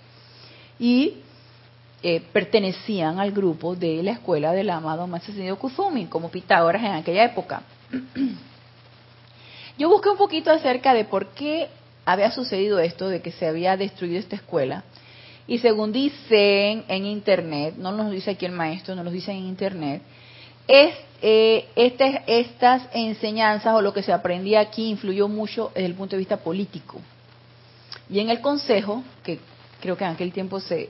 Y 0.79 1.17
eh, 2.01 2.23
pertenecían 2.33 3.19
al 3.19 3.31
grupo 3.31 3.75
de 3.75 4.01
la 4.01 4.12
escuela 4.12 4.51
del 4.51 4.69
amado 4.69 5.05
Maestro 5.05 5.55
Kuzumi, 5.57 6.07
como 6.07 6.31
Pitágoras 6.31 6.81
en 6.81 6.93
aquella 6.93 7.25
época. 7.25 7.62
Yo 9.77 9.89
busqué 9.89 10.09
un 10.09 10.17
poquito 10.17 10.49
acerca 10.49 10.93
de 10.93 11.05
por 11.05 11.27
qué 11.27 11.69
había 12.12 12.32
sucedido 12.32 12.80
esto 12.80 13.08
de 13.08 13.22
que 13.22 13.32
se 13.32 13.45
había 13.45 13.78
destruido 13.78 14.19
esta 14.19 14.36
escuela. 14.36 14.84
Y 15.48 15.60
según 15.60 15.91
dicen 15.91 16.84
en 16.88 17.06
internet, 17.06 17.76
no 17.78 17.91
nos 17.91 18.12
dice 18.12 18.32
aquí 18.32 18.45
el 18.45 18.52
maestro, 18.52 18.95
nos 18.95 19.06
lo 19.06 19.12
dicen 19.12 19.36
en 19.38 19.45
internet, 19.45 20.02
es, 20.67 20.93
eh, 21.22 21.67
este, 21.76 22.22
estas 22.28 22.84
enseñanzas 22.93 23.76
o 23.76 23.82
lo 23.82 23.93
que 23.93 24.04
se 24.04 24.12
aprendía 24.12 24.60
aquí 24.60 24.89
influyó 24.89 25.28
mucho 25.28 25.72
desde 25.74 25.88
el 25.88 25.95
punto 25.95 26.15
de 26.15 26.19
vista 26.19 26.38
político. 26.38 27.00
Y 28.10 28.19
en 28.19 28.30
el 28.30 28.41
Consejo, 28.41 29.04
que 29.24 29.39
creo 29.80 29.95
que 29.95 30.04
en 30.04 30.12
aquel 30.12 30.32
tiempo 30.32 30.60
se, 30.60 30.89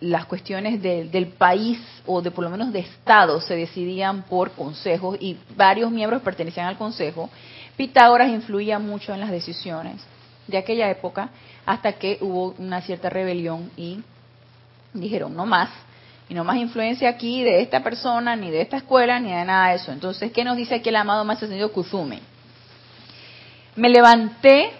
las 0.00 0.26
cuestiones 0.26 0.82
del 0.82 1.28
país 1.28 1.78
o 2.06 2.22
de 2.22 2.30
por 2.30 2.44
lo 2.44 2.50
menos 2.50 2.72
de 2.72 2.80
Estado 2.80 3.40
se 3.40 3.54
decidían 3.54 4.22
por 4.22 4.50
consejos 4.52 5.16
y 5.20 5.36
varios 5.56 5.90
miembros 5.90 6.22
pertenecían 6.22 6.66
al 6.66 6.76
Consejo, 6.76 7.30
Pitágoras 7.76 8.28
influía 8.28 8.78
mucho 8.78 9.14
en 9.14 9.20
las 9.20 9.30
decisiones 9.30 10.00
de 10.50 10.58
aquella 10.58 10.90
época 10.90 11.30
hasta 11.66 11.92
que 11.94 12.18
hubo 12.20 12.54
una 12.58 12.80
cierta 12.82 13.08
rebelión 13.08 13.70
y 13.76 14.02
dijeron 14.92 15.34
no 15.34 15.46
más 15.46 15.70
y 16.28 16.34
no 16.34 16.44
más 16.44 16.56
influencia 16.56 17.08
aquí 17.08 17.42
de 17.42 17.62
esta 17.62 17.82
persona 17.82 18.36
ni 18.36 18.50
de 18.50 18.62
esta 18.62 18.76
escuela 18.76 19.18
ni 19.20 19.32
de 19.32 19.44
nada 19.44 19.70
de 19.70 19.76
eso 19.76 19.92
entonces 19.92 20.32
qué 20.32 20.44
nos 20.44 20.56
dice 20.56 20.76
aquí 20.76 20.88
el 20.88 20.96
amado 20.96 21.24
más 21.24 21.42
ascendido 21.42 21.72
Kuzumi 21.72 22.20
me 23.76 23.88
levanté 23.88 24.72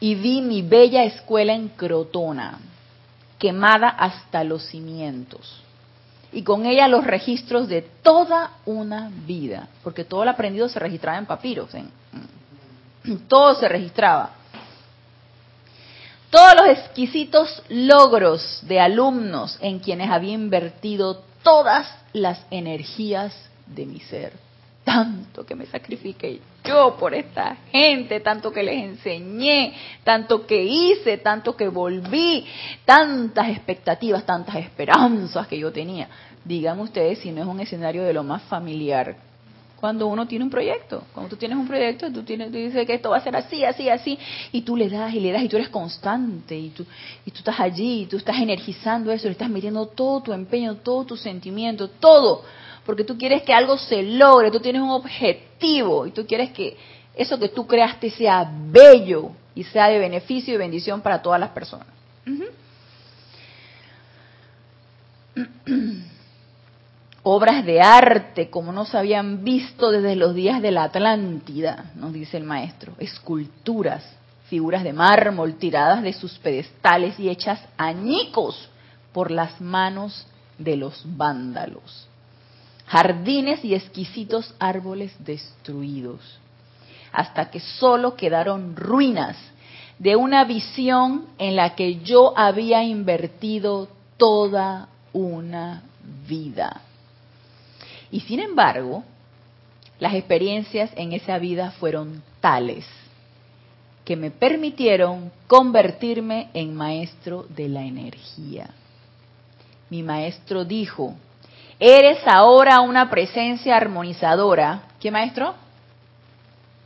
y 0.00 0.14
vi 0.14 0.40
mi 0.40 0.62
bella 0.62 1.04
escuela 1.04 1.52
en 1.52 1.68
Crotona, 1.68 2.58
quemada 3.38 3.88
hasta 3.88 4.42
los 4.44 4.64
cimientos, 4.66 5.62
y 6.32 6.42
con 6.42 6.64
ella 6.64 6.88
los 6.88 7.04
registros 7.04 7.68
de 7.68 7.82
toda 7.82 8.52
una 8.64 9.10
vida, 9.26 9.68
porque 9.84 10.04
todo 10.04 10.24
lo 10.24 10.30
aprendido 10.30 10.68
se 10.68 10.78
registraba 10.78 11.18
en 11.18 11.26
papiros, 11.26 11.70
todo 13.28 13.54
se 13.56 13.68
registraba. 13.68 14.30
Todos 16.30 16.54
los 16.54 16.78
exquisitos 16.78 17.62
logros 17.68 18.60
de 18.62 18.78
alumnos 18.78 19.58
en 19.60 19.80
quienes 19.80 20.10
había 20.10 20.32
invertido 20.32 21.24
todas 21.42 21.92
las 22.12 22.46
energías 22.52 23.34
de 23.66 23.84
mi 23.84 23.98
ser. 23.98 24.32
Tanto 24.84 25.44
que 25.44 25.56
me 25.56 25.66
sacrifiqué 25.66 26.40
yo 26.64 26.96
por 26.98 27.14
esta 27.14 27.56
gente, 27.72 28.20
tanto 28.20 28.52
que 28.52 28.62
les 28.62 28.82
enseñé, 28.84 29.74
tanto 30.04 30.46
que 30.46 30.62
hice, 30.62 31.18
tanto 31.18 31.56
que 31.56 31.68
volví, 31.68 32.46
tantas 32.84 33.48
expectativas, 33.48 34.24
tantas 34.24 34.56
esperanzas 34.56 35.48
que 35.48 35.58
yo 35.58 35.72
tenía. 35.72 36.08
Díganme 36.44 36.82
ustedes 36.82 37.18
si 37.18 37.32
no 37.32 37.42
es 37.42 37.48
un 37.48 37.60
escenario 37.60 38.04
de 38.04 38.12
lo 38.12 38.22
más 38.22 38.42
familiar 38.42 39.16
cuando 39.80 40.06
uno 40.06 40.26
tiene 40.26 40.44
un 40.44 40.50
proyecto. 40.50 41.04
Cuando 41.14 41.30
tú 41.30 41.36
tienes 41.36 41.56
un 41.56 41.66
proyecto, 41.66 42.12
tú, 42.12 42.22
tienes, 42.22 42.52
tú 42.52 42.58
dices 42.58 42.86
que 42.86 42.94
esto 42.94 43.10
va 43.10 43.16
a 43.16 43.22
ser 43.22 43.34
así, 43.34 43.64
así, 43.64 43.88
así, 43.88 44.18
y 44.52 44.60
tú 44.62 44.76
le 44.76 44.88
das 44.88 45.14
y 45.14 45.20
le 45.20 45.32
das 45.32 45.42
y 45.42 45.48
tú 45.48 45.56
eres 45.56 45.70
constante 45.70 46.56
y 46.56 46.68
tú, 46.68 46.84
y 47.24 47.30
tú 47.30 47.38
estás 47.38 47.58
allí, 47.58 48.02
y 48.02 48.06
tú 48.06 48.18
estás 48.18 48.38
energizando 48.38 49.10
eso, 49.10 49.26
le 49.26 49.32
estás 49.32 49.48
metiendo 49.48 49.86
todo 49.86 50.20
tu 50.20 50.32
empeño, 50.32 50.76
todo 50.76 51.04
tu 51.04 51.16
sentimiento, 51.16 51.88
todo, 51.88 52.44
porque 52.84 53.04
tú 53.04 53.16
quieres 53.16 53.42
que 53.42 53.54
algo 53.54 53.78
se 53.78 54.02
logre, 54.02 54.50
tú 54.50 54.60
tienes 54.60 54.82
un 54.82 54.90
objetivo 54.90 56.06
y 56.06 56.10
tú 56.10 56.26
quieres 56.26 56.50
que 56.50 56.76
eso 57.14 57.38
que 57.38 57.48
tú 57.48 57.66
creaste 57.66 58.10
sea 58.10 58.50
bello 58.52 59.30
y 59.54 59.64
sea 59.64 59.88
de 59.88 59.98
beneficio 59.98 60.54
y 60.54 60.58
bendición 60.58 61.00
para 61.00 61.22
todas 61.22 61.40
las 61.40 61.50
personas. 61.50 61.86
obras 67.22 67.64
de 67.66 67.80
arte 67.80 68.48
como 68.48 68.72
no 68.72 68.84
se 68.84 68.96
habían 68.96 69.44
visto 69.44 69.90
desde 69.90 70.16
los 70.16 70.34
días 70.34 70.62
de 70.62 70.70
la 70.70 70.84
Atlántida, 70.84 71.92
nos 71.94 72.12
dice 72.12 72.36
el 72.36 72.44
maestro, 72.44 72.94
esculturas, 72.98 74.04
figuras 74.48 74.82
de 74.82 74.92
mármol 74.92 75.54
tiradas 75.56 76.02
de 76.02 76.12
sus 76.12 76.38
pedestales 76.38 77.18
y 77.20 77.28
hechas 77.28 77.60
añicos 77.76 78.70
por 79.12 79.30
las 79.30 79.60
manos 79.60 80.26
de 80.58 80.76
los 80.76 81.02
vándalos, 81.04 82.08
jardines 82.86 83.64
y 83.64 83.74
exquisitos 83.74 84.54
árboles 84.58 85.12
destruidos, 85.18 86.38
hasta 87.12 87.50
que 87.50 87.60
solo 87.60 88.16
quedaron 88.16 88.76
ruinas 88.76 89.36
de 89.98 90.16
una 90.16 90.44
visión 90.44 91.26
en 91.38 91.56
la 91.56 91.74
que 91.74 92.00
yo 92.00 92.32
había 92.36 92.82
invertido 92.82 93.88
toda 94.16 94.88
una 95.12 95.82
vida 96.26 96.82
y 98.10 98.20
sin 98.20 98.40
embargo, 98.40 99.04
las 99.98 100.14
experiencias 100.14 100.90
en 100.96 101.12
esa 101.12 101.38
vida 101.38 101.72
fueron 101.72 102.22
tales 102.40 102.86
que 104.04 104.16
me 104.16 104.30
permitieron 104.30 105.30
convertirme 105.46 106.48
en 106.54 106.74
maestro 106.74 107.46
de 107.48 107.68
la 107.68 107.82
energía. 107.82 108.70
Mi 109.88 110.02
maestro 110.02 110.64
dijo, 110.64 111.14
eres 111.78 112.18
ahora 112.26 112.80
una 112.80 113.10
presencia 113.10 113.76
armonizadora. 113.76 114.82
¿Qué 115.00 115.10
maestro? 115.10 115.54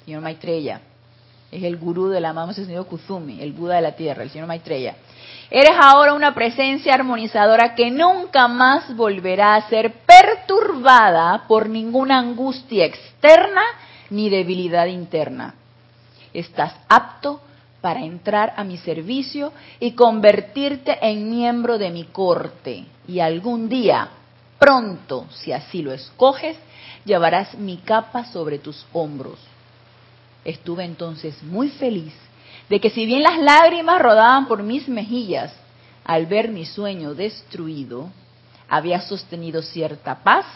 Señor 0.04 0.22
Maitreya. 0.22 0.80
Es 1.50 1.62
el 1.62 1.76
gurú 1.76 2.08
del 2.08 2.24
amado 2.24 2.52
señor 2.52 2.87
Kuzumi, 2.87 3.40
el 3.40 3.52
Buda 3.52 3.76
de 3.76 3.82
la 3.82 3.92
Tierra, 3.92 4.22
el 4.22 4.30
señor 4.30 4.48
Maitreya. 4.48 4.96
Eres 5.50 5.76
ahora 5.80 6.14
una 6.14 6.35
presencia 6.35 6.94
armonizadora 6.94 7.74
que 7.74 7.90
nunca 7.90 8.48
más 8.48 8.94
volverá 8.96 9.57
a 9.57 9.68
ser 9.68 9.92
perturbada 10.07 11.44
por 11.46 11.68
ninguna 11.68 12.18
angustia 12.18 12.85
externa 12.87 13.62
ni 14.11 14.30
debilidad 14.30 14.87
interna. 14.87 15.54
Estás 16.33 16.74
apto 16.88 17.40
para 17.80 18.00
entrar 18.00 18.54
a 18.57 18.64
mi 18.64 18.78
servicio 18.78 19.52
y 19.78 19.92
convertirte 19.92 20.98
en 21.02 21.30
miembro 21.30 21.76
de 21.76 21.90
mi 21.90 22.04
corte. 22.04 22.87
Y 23.07 23.20
algún 23.20 23.68
día, 23.68 24.09
pronto, 24.59 25.26
si 25.30 25.52
así 25.52 25.83
lo 25.83 25.92
escoges, 25.92 26.57
llevarás 27.04 27.54
mi 27.54 27.76
capa 27.76 28.24
sobre 28.24 28.59
tus 28.59 28.87
hombros. 28.94 29.38
Estuve 30.44 30.85
entonces 30.85 31.42
muy 31.42 31.68
feliz 31.68 32.14
de 32.68 32.81
que 32.81 32.90
si 32.90 33.07
bien 33.07 33.22
las 33.22 33.38
lágrimas 33.38 34.00
rodaban 34.00 34.46
por 34.46 34.62
mis 34.62 34.88
mejillas 34.88 35.53
al 36.05 36.27
ver 36.27 36.48
mi 36.48 36.66
sueño 36.66 37.14
destruido, 37.14 38.11
había 38.68 39.00
sostenido 39.00 39.62
cierta 39.62 40.22
paz 40.22 40.46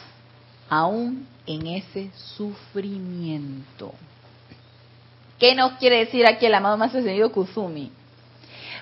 aún 0.68 1.27
en 1.47 1.66
ese 1.66 2.11
sufrimiento. 2.14 3.92
¿Qué 5.38 5.55
nos 5.55 5.73
quiere 5.73 5.99
decir 5.99 6.27
aquí 6.27 6.47
el 6.47 6.55
amado 6.55 6.77
más 6.77 6.94
ascendido 6.94 7.31
Kuzumi? 7.31 7.92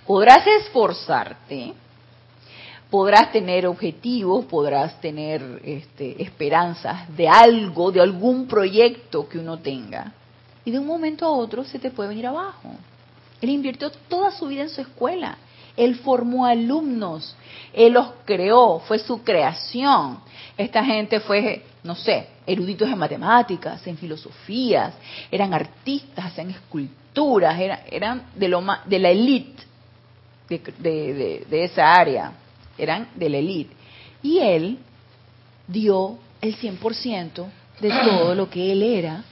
Podrás 0.06 0.46
esforzarte, 0.46 1.74
podrás 2.90 3.32
tener 3.32 3.66
objetivos, 3.66 4.44
podrás 4.46 5.00
tener 5.00 5.60
este, 5.64 6.22
esperanzas 6.22 7.14
de 7.16 7.28
algo, 7.28 7.92
de 7.92 8.00
algún 8.00 8.46
proyecto 8.46 9.28
que 9.28 9.38
uno 9.38 9.58
tenga, 9.58 10.12
y 10.64 10.70
de 10.70 10.78
un 10.78 10.86
momento 10.86 11.26
a 11.26 11.30
otro 11.30 11.64
se 11.64 11.78
te 11.78 11.90
puede 11.90 12.08
venir 12.08 12.26
abajo. 12.26 12.75
Él 13.40 13.50
invirtió 13.50 13.90
toda 13.90 14.30
su 14.30 14.46
vida 14.46 14.62
en 14.62 14.70
su 14.70 14.80
escuela. 14.80 15.38
Él 15.76 15.96
formó 15.96 16.46
alumnos, 16.46 17.36
él 17.72 17.92
los 17.92 18.08
creó, 18.24 18.80
fue 18.80 18.98
su 18.98 19.22
creación. 19.22 20.20
Esta 20.56 20.82
gente 20.82 21.20
fue, 21.20 21.64
no 21.82 21.94
sé, 21.94 22.28
eruditos 22.46 22.88
en 22.88 22.96
matemáticas, 22.96 23.86
en 23.86 23.98
filosofías, 23.98 24.94
eran 25.30 25.52
artistas, 25.52 26.24
hacían 26.24 26.50
esculturas, 26.50 27.60
eran, 27.90 28.22
de, 28.34 28.48
lo 28.48 28.64
de 28.86 28.98
la 28.98 29.10
élite 29.10 29.64
de, 30.48 31.44
de 31.48 31.64
esa 31.64 31.92
área, 31.92 32.32
eran 32.78 33.08
de 33.14 33.28
la 33.28 33.36
élite. 33.36 33.74
Y 34.22 34.38
él 34.38 34.78
dio 35.68 36.18
el 36.40 36.56
100% 36.56 37.46
de 37.80 37.90
todo 37.90 38.34
lo 38.34 38.48
que 38.48 38.72
él 38.72 38.82
era 38.82 39.22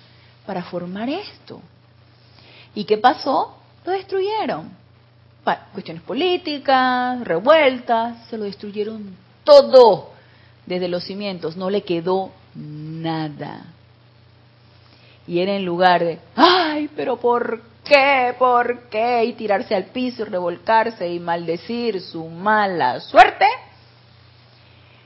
para 0.44 0.62
formar 0.62 1.08
esto. 1.08 1.62
¿Y 2.74 2.84
qué 2.84 2.98
pasó? 2.98 3.56
Lo 3.84 3.92
destruyeron. 3.92 4.70
cuestiones 5.72 6.02
políticas, 6.02 7.20
revueltas, 7.22 8.26
se 8.28 8.38
lo 8.38 8.44
destruyeron 8.44 9.16
todo 9.44 10.10
desde 10.66 10.88
los 10.88 11.04
cimientos, 11.04 11.56
no 11.56 11.70
le 11.70 11.82
quedó 11.82 12.32
nada. 12.54 13.66
Y 15.26 15.40
era 15.40 15.52
en 15.52 15.64
lugar 15.64 16.04
de, 16.04 16.18
ay, 16.36 16.88
pero 16.96 17.16
¿por 17.16 17.62
qué? 17.84 18.34
¿Por 18.38 18.88
qué? 18.88 19.24
Y 19.24 19.32
tirarse 19.34 19.74
al 19.74 19.86
piso 19.86 20.22
y 20.22 20.26
revolcarse 20.26 21.08
y 21.08 21.18
maldecir 21.18 22.00
su 22.00 22.24
mala 22.28 23.00
suerte, 23.00 23.46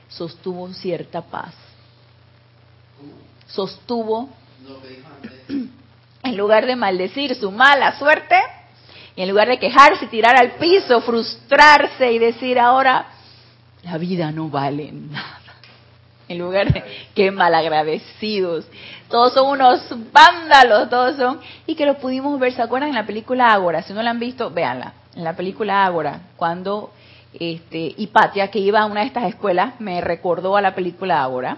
sostuvo 0.07 0.71
cierta 0.73 1.21
paz. 1.21 1.53
Sostuvo, 3.47 4.29
en 6.23 6.37
lugar 6.37 6.65
de 6.65 6.75
maldecir 6.75 7.35
su 7.35 7.51
mala 7.51 7.97
suerte, 7.97 8.35
y 9.15 9.21
en 9.21 9.29
lugar 9.29 9.47
de 9.47 9.59
quejarse, 9.59 10.07
tirar 10.07 10.35
al 10.35 10.51
piso, 10.51 11.01
frustrarse 11.01 12.11
y 12.11 12.19
decir 12.19 12.59
ahora, 12.59 13.07
la 13.83 13.97
vida 13.97 14.31
no 14.31 14.49
vale 14.49 14.91
nada. 14.91 15.39
En 16.27 16.37
lugar 16.37 16.71
de 16.71 16.83
que 17.15 17.31
malagradecidos. 17.31 18.67
Todos 19.09 19.33
son 19.33 19.47
unos 19.47 19.81
vándalos, 20.11 20.89
todos 20.89 21.15
son. 21.15 21.39
Y 21.65 21.73
que 21.73 21.87
lo 21.87 21.97
pudimos 21.97 22.39
ver, 22.39 22.53
¿se 22.53 22.61
acuerdan 22.61 22.89
en 22.89 22.95
la 22.95 23.05
película 23.05 23.51
Ágora? 23.51 23.81
Si 23.81 23.93
no 23.93 24.03
la 24.03 24.11
han 24.11 24.19
visto, 24.19 24.51
véanla. 24.51 24.93
En 25.15 25.23
la 25.23 25.35
película 25.35 25.83
Ágora, 25.83 26.21
cuando 26.35 26.91
este, 27.33 27.95
Hipatia, 27.97 28.51
que 28.51 28.59
iba 28.59 28.81
a 28.81 28.85
una 28.85 29.01
de 29.01 29.07
estas 29.07 29.23
escuelas, 29.25 29.79
me 29.79 30.01
recordó 30.01 30.55
a 30.55 30.61
la 30.61 30.75
película 30.75 31.23
Ágora. 31.23 31.57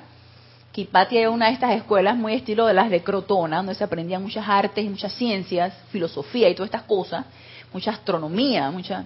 Que 0.71 0.81
Hipatia 0.81 1.21
era 1.21 1.29
una 1.29 1.47
de 1.47 1.53
estas 1.53 1.75
escuelas 1.75 2.15
muy 2.15 2.33
estilo 2.33 2.65
de 2.65 2.73
las 2.73 2.89
de 2.89 3.03
Crotona, 3.03 3.57
donde 3.57 3.75
se 3.75 3.83
aprendían 3.83 4.23
muchas 4.23 4.47
artes 4.47 4.85
y 4.85 4.89
muchas 4.89 5.13
ciencias, 5.13 5.73
filosofía 5.91 6.49
y 6.49 6.55
todas 6.55 6.67
estas 6.67 6.83
cosas 6.83 7.25
mucha 7.73 7.91
astronomía, 7.91 8.69
mucha... 8.71 9.05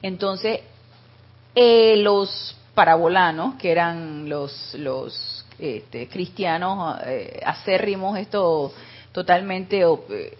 Entonces, 0.00 0.60
eh, 1.54 1.96
los 1.98 2.56
parabolanos, 2.74 3.56
que 3.56 3.70
eran 3.70 4.28
los, 4.28 4.74
los 4.74 5.44
este, 5.58 6.08
cristianos 6.08 6.98
eh, 7.04 7.40
acérrimos, 7.44 8.18
esto 8.18 8.72
totalmente 9.12 9.82
eh, 9.82 10.38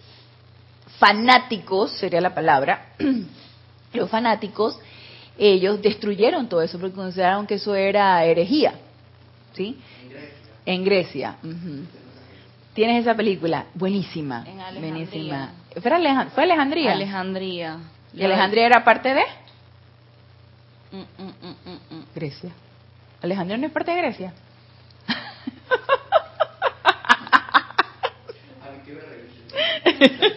fanáticos, 0.97 1.91
sería 1.91 2.19
la 2.19 2.33
palabra, 2.33 2.93
los 3.93 4.09
fanáticos, 4.09 4.77
ellos 5.37 5.81
destruyeron 5.81 6.49
todo 6.49 6.61
eso 6.61 6.79
porque 6.79 6.95
consideraron 6.95 7.47
que 7.47 7.55
eso 7.55 7.75
era 7.75 8.23
herejía. 8.25 8.73
¿Sí? 9.53 9.77
En 10.65 10.83
Grecia. 10.83 11.37
En 11.43 11.51
Grecia. 11.59 11.87
Tienes 12.73 13.01
esa 13.01 13.15
película, 13.15 13.67
buenísima, 13.75 14.43
buenísima. 14.79 15.51
¿Fue, 15.79 15.91
Alejandría? 16.43 16.93
Alejandría. 16.93 17.77
¿Y 18.11 18.23
Alejandría 18.23 18.65
era 18.65 18.83
parte 18.83 19.13
de? 19.13 19.21
Mm, 20.91 21.21
mm, 21.21 21.95
mm, 21.95 22.05
Grecia. 22.15 22.49
¿Alejandría 23.21 23.57
no 23.57 23.67
es 23.67 23.73
parte 23.73 23.91
de 23.91 23.97
Grecia? 23.97 24.33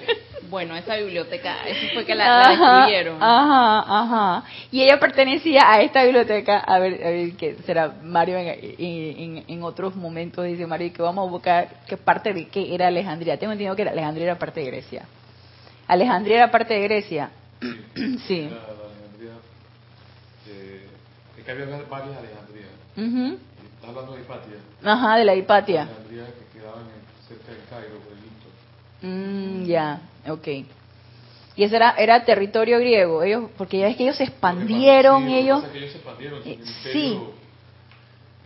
Bueno, 0.48 0.76
esa 0.76 0.96
biblioteca, 0.96 1.66
eso 1.66 1.86
fue 1.94 2.04
que 2.04 2.14
la, 2.14 2.48
destruyeron. 2.48 3.22
Ajá, 3.22 4.02
ajá. 4.02 4.44
Y 4.70 4.82
ella 4.82 4.98
pertenecía 4.98 5.70
a 5.70 5.80
esta 5.80 6.04
biblioteca, 6.04 6.58
a 6.58 6.78
ver, 6.78 7.02
a 7.04 7.10
ver 7.10 7.32
qué 7.36 7.56
será 7.66 7.94
Mario 8.02 8.36
en, 8.38 9.44
en, 9.46 9.62
otros 9.62 9.96
momentos, 9.96 10.44
dice 10.44 10.66
Mario, 10.66 10.92
que 10.92 11.02
vamos 11.02 11.26
a 11.26 11.30
buscar 11.30 11.68
qué 11.86 11.96
parte 11.96 12.32
de 12.32 12.48
qué 12.48 12.74
era 12.74 12.88
Alejandría. 12.88 13.38
Tengo 13.38 13.52
entendido 13.52 13.76
que 13.76 13.82
Alejandría 13.82 14.26
era 14.26 14.38
parte 14.38 14.60
de 14.60 14.66
Grecia. 14.66 15.06
Alejandría 15.86 16.36
era 16.36 16.50
parte 16.50 16.74
de 16.74 16.80
Grecia. 16.80 17.30
Sí. 18.26 18.42
La, 18.42 18.56
Alejandría, 18.56 19.32
eh, 20.48 20.86
es 21.38 21.44
que 21.44 21.50
había 21.50 21.66
varias 21.66 22.18
Alejandrías. 22.18 22.70
Uh 22.96 23.56
Estás 23.76 23.90
hablando 23.90 24.12
de 24.14 24.22
Hipatia. 24.22 24.56
Ajá, 24.82 25.16
de 25.18 25.24
la 25.24 25.34
Hipatia. 25.34 25.82
Alejandría 25.82 26.24
que 26.26 26.58
quedaban 26.58 26.84
cerca 27.28 27.52
del 27.52 27.62
Cairo, 27.68 27.98
por 28.00 28.12
Egipto. 28.12 28.35
Mm, 29.02 29.64
ya, 29.64 30.00
ok. 30.28 30.48
Y 31.56 31.64
ese 31.64 31.76
era, 31.76 31.94
era 31.96 32.24
territorio 32.24 32.78
griego, 32.78 33.22
ellos, 33.22 33.44
porque 33.56 33.78
ya 33.78 33.88
es 33.88 33.96
que 33.96 34.02
ellos 34.02 34.16
se 34.16 34.24
expandieron, 34.24 35.28
ellos... 35.28 35.64
Que 35.64 35.78
ellos 35.78 35.90
se 35.92 35.96
expandieron, 35.98 36.42
eh, 36.44 36.58
sí. 36.92 37.18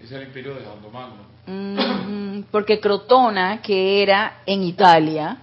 Ese 0.02 0.14
era 0.14 0.22
el 0.22 0.28
imperio 0.28 0.54
de 0.54 0.60
Magno. 0.92 1.30
Mm, 1.46 2.42
porque 2.50 2.78
Crotona, 2.78 3.60
que 3.60 4.02
era 4.02 4.42
en 4.46 4.62
Italia, 4.62 5.38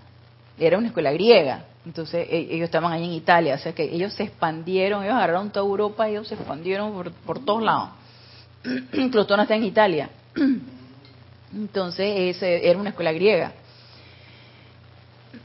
era 0.58 0.78
una 0.78 0.88
escuela 0.88 1.12
griega. 1.12 1.65
Entonces 1.86 2.28
e, 2.30 2.48
ellos 2.52 2.65
estaban 2.65 2.91
ahí 2.91 3.04
en 3.04 3.12
Italia, 3.12 3.56
o 3.56 3.58
sea 3.58 3.74
que 3.74 3.84
ellos 3.84 4.13
se 4.13 4.24
expandieron, 4.24 5.04
ellos 5.04 5.15
agarraron 5.15 5.52
toda 5.52 5.65
Europa, 5.65 6.08
ellos 6.08 6.28
se 6.28 6.36
expandieron 6.36 6.93
por, 6.93 7.12
por 7.12 7.43
todos 7.43 7.63
lados. 7.63 7.89
Crotona 9.12 9.43
está 9.43 9.56
en 9.56 9.63
Italia. 9.63 10.10
Entonces 11.54 12.36
ese 12.36 12.70
era 12.70 12.78
una 12.78 12.89
escuela 12.89 13.12
griega. 13.12 13.54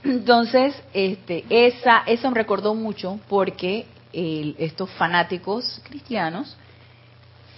Entonces, 0.05 0.75
este, 0.93 1.45
esa, 1.49 2.03
eso 2.07 2.31
me 2.31 2.37
recordó 2.37 2.75
mucho 2.75 3.19
porque 3.29 3.87
estos 4.13 4.91
fanáticos 4.91 5.81
cristianos 5.85 6.57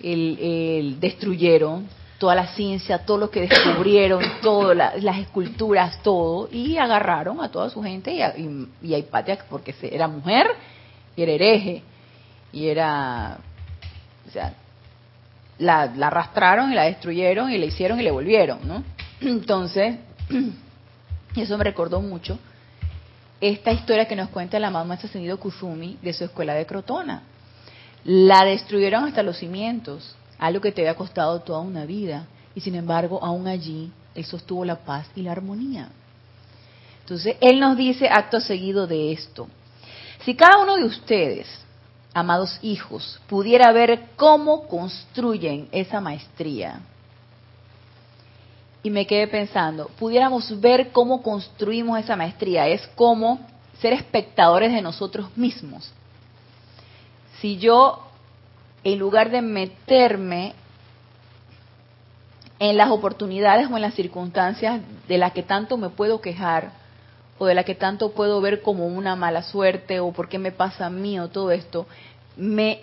el, 0.03 0.97
destruyeron 1.01 1.89
toda 2.19 2.35
la 2.35 2.47
ciencia, 2.49 2.99
todo 2.99 3.19
lo 3.19 3.31
que 3.31 3.41
descubrieron, 3.43 4.23
todas 4.43 5.03
las 5.03 5.19
esculturas, 5.19 6.01
todo, 6.03 6.49
y 6.51 6.77
agarraron 6.77 7.41
a 7.41 7.51
toda 7.51 7.71
su 7.71 7.83
gente 7.83 8.13
y 8.13 8.23
a, 8.23 8.35
y, 8.37 8.95
Hipatia 8.95 9.39
porque 9.49 9.75
era 9.83 10.09
mujer 10.09 10.47
y 11.17 11.23
era 11.23 11.33
hereje 11.33 11.83
y 12.53 12.69
era, 12.69 13.39
o 14.29 14.31
sea, 14.31 14.55
la, 15.59 15.87
la 15.87 16.07
arrastraron 16.07 16.73
y 16.73 16.75
la 16.75 16.85
destruyeron 16.85 17.51
y 17.51 17.59
la 17.59 17.67
hicieron 17.67 17.99
y 18.01 18.03
le 18.03 18.11
volvieron, 18.11 18.61
¿no? 18.67 18.83
Entonces, 19.21 19.97
y 21.35 21.41
eso 21.41 21.59
me 21.59 21.65
recordó 21.65 22.01
mucho 22.01 22.39
esta 23.41 23.73
historia 23.73 24.07
que 24.07 24.17
nos 24.17 24.31
cuenta 24.31 24.59
la 24.59 24.71
mamá 24.71 24.95
Ascendido 24.95 25.39
Kuzumi 25.39 25.99
de 26.01 26.13
su 26.13 26.25
escuela 26.25 26.55
de 26.55 26.67
Crotona. 26.67 27.23
La 28.05 28.45
destruyeron 28.45 29.05
hasta 29.05 29.23
los 29.23 29.39
cimientos, 29.39 30.15
algo 30.39 30.61
que 30.61 30.73
te 30.73 30.83
había 30.83 30.95
costado 30.95 31.41
toda 31.41 31.61
una 31.61 31.85
vida, 31.85 32.27
y 32.55 32.61
sin 32.61 32.75
embargo, 32.75 33.23
aún 33.23 33.49
allí, 33.49 33.91
él 34.15 34.25
sostuvo 34.25 34.65
la 34.65 34.77
paz 34.77 35.09
y 35.17 35.23
la 35.23 35.33
armonía. 35.33 35.89
Entonces, 37.01 37.37
él 37.41 37.61
nos 37.61 37.77
dice 37.77 38.09
acto 38.09 38.41
seguido 38.41 38.87
de 38.87 39.13
esto. 39.13 39.49
Si 40.25 40.35
cada 40.35 40.63
uno 40.63 40.77
de 40.77 40.85
ustedes, 40.85 41.47
amados 42.15 42.59
hijos, 42.63 43.21
pudiera 43.27 43.73
ver 43.73 44.11
cómo 44.17 44.67
construyen 44.69 45.69
esa 45.73 46.01
maestría, 46.01 46.81
y 48.85 48.91
me 48.91 49.07
quedé 49.07 49.27
pensando, 49.27 49.89
pudiéramos 49.99 50.61
ver 50.61 50.93
cómo 50.93 51.23
construimos 51.23 51.99
esa 51.99 52.17
maestría, 52.17 52.69
es 52.69 52.87
como 52.89 53.41
ser 53.81 53.95
espectadores 53.95 54.73
de 54.73 54.83
nosotros 54.83 55.35
mismos. 55.37 55.91
Si 57.41 57.57
yo, 57.57 58.07
en 58.85 58.99
lugar 58.99 59.31
de 59.31 59.41
meterme 59.41 60.53
en 62.59 62.77
las 62.77 62.91
oportunidades 62.91 63.71
o 63.71 63.77
en 63.77 63.83
las 63.83 63.95
circunstancias 63.95 64.83
de 65.09 65.17
las 65.19 65.33
que 65.33 65.43
tanto 65.43 65.79
me 65.79 65.89
puedo 65.89 66.21
quejar, 66.21 66.73
o 67.39 67.47
de 67.47 67.55
las 67.55 67.65
que 67.65 67.75
tanto 67.75 68.13
puedo 68.13 68.39
ver 68.43 68.61
como 68.61 68.87
una 68.87 69.17
mala 69.17 69.43
suerte, 69.43 69.99
o 69.99 70.13
por 70.13 70.29
qué 70.29 70.39
me 70.39 70.53
pasa 70.53 70.87
a 70.87 70.91
mí, 70.91 71.19
o 71.19 71.29
todo 71.29 71.51
esto, 71.53 71.87
me, 72.37 72.83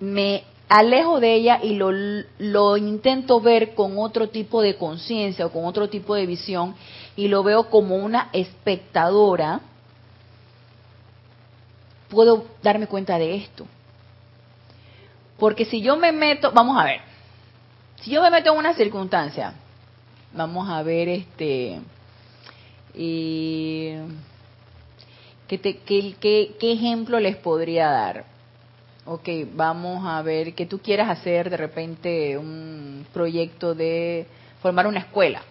me 0.00 0.42
alejo 0.70 1.18
de 1.18 1.34
ella 1.34 1.58
y 1.62 1.74
lo, 1.74 1.90
lo 2.38 2.76
intento 2.76 3.40
ver 3.40 3.74
con 3.74 3.98
otro 3.98 4.28
tipo 4.28 4.62
de 4.62 4.76
conciencia 4.76 5.44
o 5.44 5.50
con 5.50 5.64
otro 5.64 5.90
tipo 5.90 6.14
de 6.14 6.26
visión 6.26 6.76
y 7.16 7.26
lo 7.26 7.42
veo 7.42 7.68
como 7.68 7.96
una 7.96 8.28
espectadora, 8.32 9.60
puedo 12.08 12.44
darme 12.62 12.86
cuenta 12.86 13.18
de 13.18 13.34
esto. 13.34 13.66
Porque 15.38 15.64
si 15.64 15.82
yo 15.82 15.96
me 15.96 16.12
meto, 16.12 16.52
vamos 16.52 16.78
a 16.78 16.84
ver, 16.84 17.00
si 17.96 18.12
yo 18.12 18.22
me 18.22 18.30
meto 18.30 18.52
en 18.52 18.58
una 18.58 18.74
circunstancia, 18.74 19.54
vamos 20.32 20.70
a 20.70 20.84
ver 20.84 21.08
este, 21.08 21.80
¿qué, 22.94 24.06
qué 25.48 26.72
ejemplo 26.72 27.18
les 27.18 27.34
podría 27.36 27.88
dar? 27.88 28.39
Ok, 29.04 29.28
vamos 29.54 30.04
a 30.06 30.22
ver 30.22 30.54
que 30.54 30.66
tú 30.66 30.78
quieras 30.78 31.08
hacer 31.08 31.50
de 31.50 31.56
repente 31.56 32.36
un 32.36 33.06
proyecto 33.12 33.74
de 33.74 34.26
formar 34.62 34.86
una 34.86 35.00
escuela. 35.00 35.42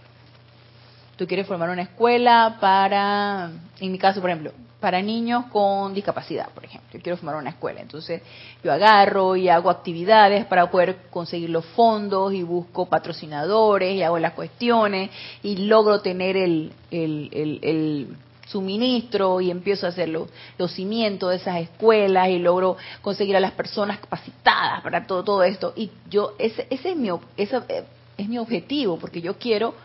Tú 1.17 1.27
quieres 1.27 1.47
formar 1.47 1.69
una 1.69 1.81
escuela 1.81 2.57
para, 2.61 3.51
en 3.79 3.91
mi 3.91 3.97
caso, 3.97 4.21
por 4.21 4.29
ejemplo, 4.29 4.53
para 4.79 5.01
niños 5.01 5.45
con 5.51 5.93
discapacidad, 5.93 6.49
por 6.51 6.63
ejemplo. 6.63 6.89
Yo 6.93 7.01
quiero 7.01 7.17
formar 7.17 7.35
una 7.35 7.49
escuela. 7.49 7.81
Entonces, 7.81 8.21
yo 8.63 8.71
agarro 8.71 9.35
y 9.35 9.49
hago 9.49 9.69
actividades 9.69 10.45
para 10.45 10.71
poder 10.71 11.09
conseguir 11.09 11.49
los 11.49 11.65
fondos 11.65 12.33
y 12.33 12.43
busco 12.43 12.85
patrocinadores 12.85 13.95
y 13.95 14.03
hago 14.03 14.17
las 14.19 14.33
cuestiones 14.33 15.09
y 15.43 15.57
logro 15.67 15.99
tener 15.99 16.37
el, 16.37 16.71
el, 16.91 17.59
el 17.61 18.15
suministro 18.49 19.41
y 19.41 19.51
empiezo 19.51 19.85
a 19.85 19.89
hacer 19.89 20.09
los, 20.09 20.29
cimientos 20.71 21.29
de 21.29 21.37
esas 21.37 21.57
escuelas 21.57 22.29
y 22.29 22.39
logro 22.39 22.77
conseguir 23.01 23.35
a 23.35 23.39
las 23.39 23.51
personas 23.51 23.99
capacitadas 23.99 24.81
para 24.81 25.05
todo, 25.05 25.23
todo 25.23 25.43
esto. 25.43 25.73
Y 25.75 25.91
yo, 26.09 26.33
ese, 26.39 26.67
ese 26.69 26.91
es, 26.91 26.97
mi, 26.97 27.09
ese 27.37 27.61
es 28.17 28.27
mi 28.27 28.37
objetivo, 28.37 28.97
porque 28.97 29.21
yo 29.21 29.37
quiero 29.37 29.75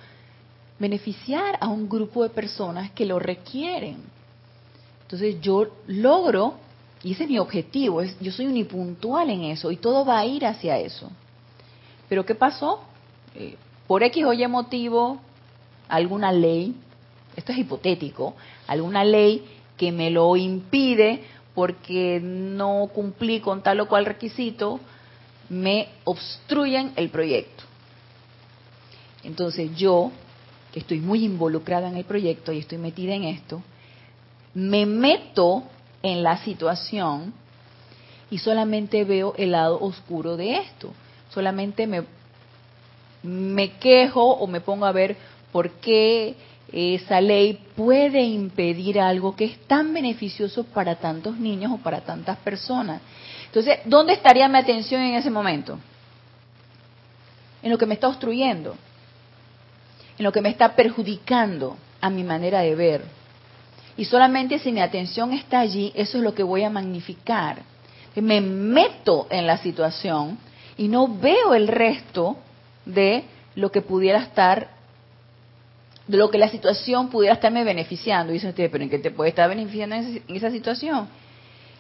beneficiar 0.79 1.59
a 1.61 1.69
un 1.69 1.89
grupo 1.89 2.23
de 2.23 2.31
personas 2.31 2.91
que 2.93 3.07
lo 3.07 3.19
requieren. 3.19 3.99
Entonces 5.03 5.41
yo 5.41 5.69
logro, 5.87 6.55
y 7.03 7.13
ese 7.13 7.25
es 7.25 7.31
mi 7.31 7.39
objetivo, 7.39 8.01
es, 8.01 8.19
yo 8.21 8.33
soy 8.33 8.47
unipuntual 8.47 9.29
en 9.31 9.45
eso 9.45 9.71
y 9.71 9.77
todo 9.77 10.05
va 10.05 10.19
a 10.19 10.27
ir 10.27 10.47
hacia 10.47 10.79
eso. 10.79 11.11
Pero 12.09 12.25
¿qué 12.25 12.35
pasó? 12.35 12.81
Eh, 13.35 13.57
por 13.87 14.03
X 14.03 14.25
o 14.25 14.33
Y 14.33 14.47
motivo, 14.49 15.19
alguna 15.89 16.33
ley 16.33 16.75
esto 17.37 17.53
es 17.53 17.59
hipotético, 17.59 18.35
alguna 18.67 19.05
ley 19.05 19.45
que 19.77 19.93
me 19.93 20.11
lo 20.11 20.37
impide 20.37 21.23
porque 21.55 22.21
no 22.23 22.89
cumplí 22.93 23.41
con 23.41 23.63
tal 23.63 23.81
o 23.81 23.89
cual 23.89 24.07
requisito, 24.07 24.81
me 25.49 25.89
obstruyen 26.05 26.93
el 26.97 27.11
proyecto. 27.11 27.65
Entonces 29.23 29.77
yo, 29.77 30.11
que 30.73 30.81
estoy 30.81 31.01
muy 31.01 31.25
involucrada 31.25 31.89
en 31.89 31.97
el 31.97 32.05
proyecto 32.05 32.53
y 32.53 32.59
estoy 32.59 32.79
metida 32.79 33.15
en 33.15 33.25
esto, 33.25 33.63
me 34.53 34.87
meto 34.87 35.65
en 36.03 36.23
la 36.23 36.39
situación 36.39 37.33
y 38.31 38.39
solamente 38.39 39.05
veo 39.05 39.35
el 39.37 39.53
lado 39.53 39.81
oscuro 39.81 40.37
de 40.37 40.59
esto. 40.59 40.93
Solamente 41.31 41.87
me, 41.87 42.05
me 43.23 43.73
quejo 43.79 44.23
o 44.23 44.47
me 44.47 44.61
pongo 44.61 44.87
a 44.87 44.93
ver 44.93 45.17
por 45.53 45.71
qué 45.71 46.35
esa 46.73 47.21
ley 47.21 47.61
puede 47.77 48.23
impedir 48.23 49.01
algo 49.01 49.37
que 49.37 49.45
es 49.45 49.59
tan 49.67 49.93
beneficioso 49.93 50.65
para 50.65 50.97
tantos 50.97 51.39
niños 51.39 51.73
o 51.73 51.79
para 51.79 52.01
tantas 52.01 52.37
personas. 52.39 53.01
Entonces, 53.47 53.79
¿dónde 53.85 54.15
estaría 54.15 54.49
mi 54.49 54.59
atención 54.59 55.01
en 55.03 55.15
ese 55.15 55.31
momento? 55.31 55.79
En 57.63 57.71
lo 57.71 57.79
que 57.79 57.87
me 57.87 57.95
está 57.95 58.09
obstruyendo, 58.09 58.75
en 60.19 60.25
lo 60.25 60.33
que 60.33 60.41
me 60.41 60.49
está 60.49 60.75
perjudicando 60.75 61.77
a 62.01 62.11
mi 62.11 62.25
manera 62.25 62.61
de 62.61 62.75
ver. 62.75 63.05
Y 63.97 64.05
solamente 64.05 64.59
si 64.59 64.73
mi 64.73 64.81
atención 64.81 65.33
está 65.33 65.61
allí, 65.61 65.93
eso 65.95 66.19
es 66.19 66.25
lo 66.25 66.35
que 66.35 66.43
voy 66.43 66.65
a 66.65 66.71
magnificar. 66.71 67.63
Me 68.17 68.41
meto 68.41 69.27
en 69.31 69.47
la 69.47 69.59
situación 69.59 70.39
y 70.77 70.89
no 70.89 71.09
veo 71.09 71.55
el 71.55 71.69
resto 71.69 72.37
de 72.85 73.25
lo 73.55 73.71
que 73.71 73.83
pudiera 73.83 74.19
estar 74.19 74.74
de 76.07 76.19
lo 76.19 76.31
que 76.31 76.39
la 76.39 76.49
situación 76.49 77.09
pudiera 77.09 77.35
estarme 77.35 77.65
beneficiando. 77.65 78.33
Y 78.33 78.35
dice 78.35 78.49
usted, 78.49 78.71
pero 78.71 78.85
¿en 78.85 78.91
qué 78.91 78.99
te 78.99 79.11
puede 79.11 79.31
estar 79.31 79.49
beneficiando 79.49 79.97
en 79.97 80.23
esa 80.29 80.51
situación? 80.51 81.09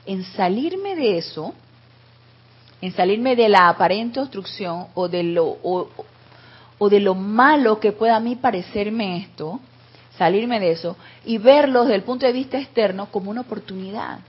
En 0.06 0.24
salirme 0.24 0.96
de 0.96 1.18
eso, 1.18 1.54
en 2.80 2.92
salirme 2.92 3.36
de 3.36 3.48
la 3.48 3.68
aparente 3.68 4.20
obstrucción 4.20 4.86
o 4.94 5.08
de 5.08 5.22
lo, 5.22 5.46
o, 5.46 5.88
o 6.78 6.88
de 6.88 7.00
lo 7.00 7.14
malo 7.14 7.80
que 7.80 7.92
pueda 7.92 8.16
a 8.16 8.20
mí 8.20 8.36
parecerme 8.36 9.18
esto, 9.18 9.60
salirme 10.16 10.60
de 10.60 10.72
eso 10.72 10.96
y 11.24 11.38
verlo 11.38 11.82
desde 11.82 11.96
el 11.96 12.02
punto 12.02 12.26
de 12.26 12.32
vista 12.32 12.58
externo 12.58 13.06
como 13.10 13.30
una 13.30 13.42
oportunidad. 13.42 14.20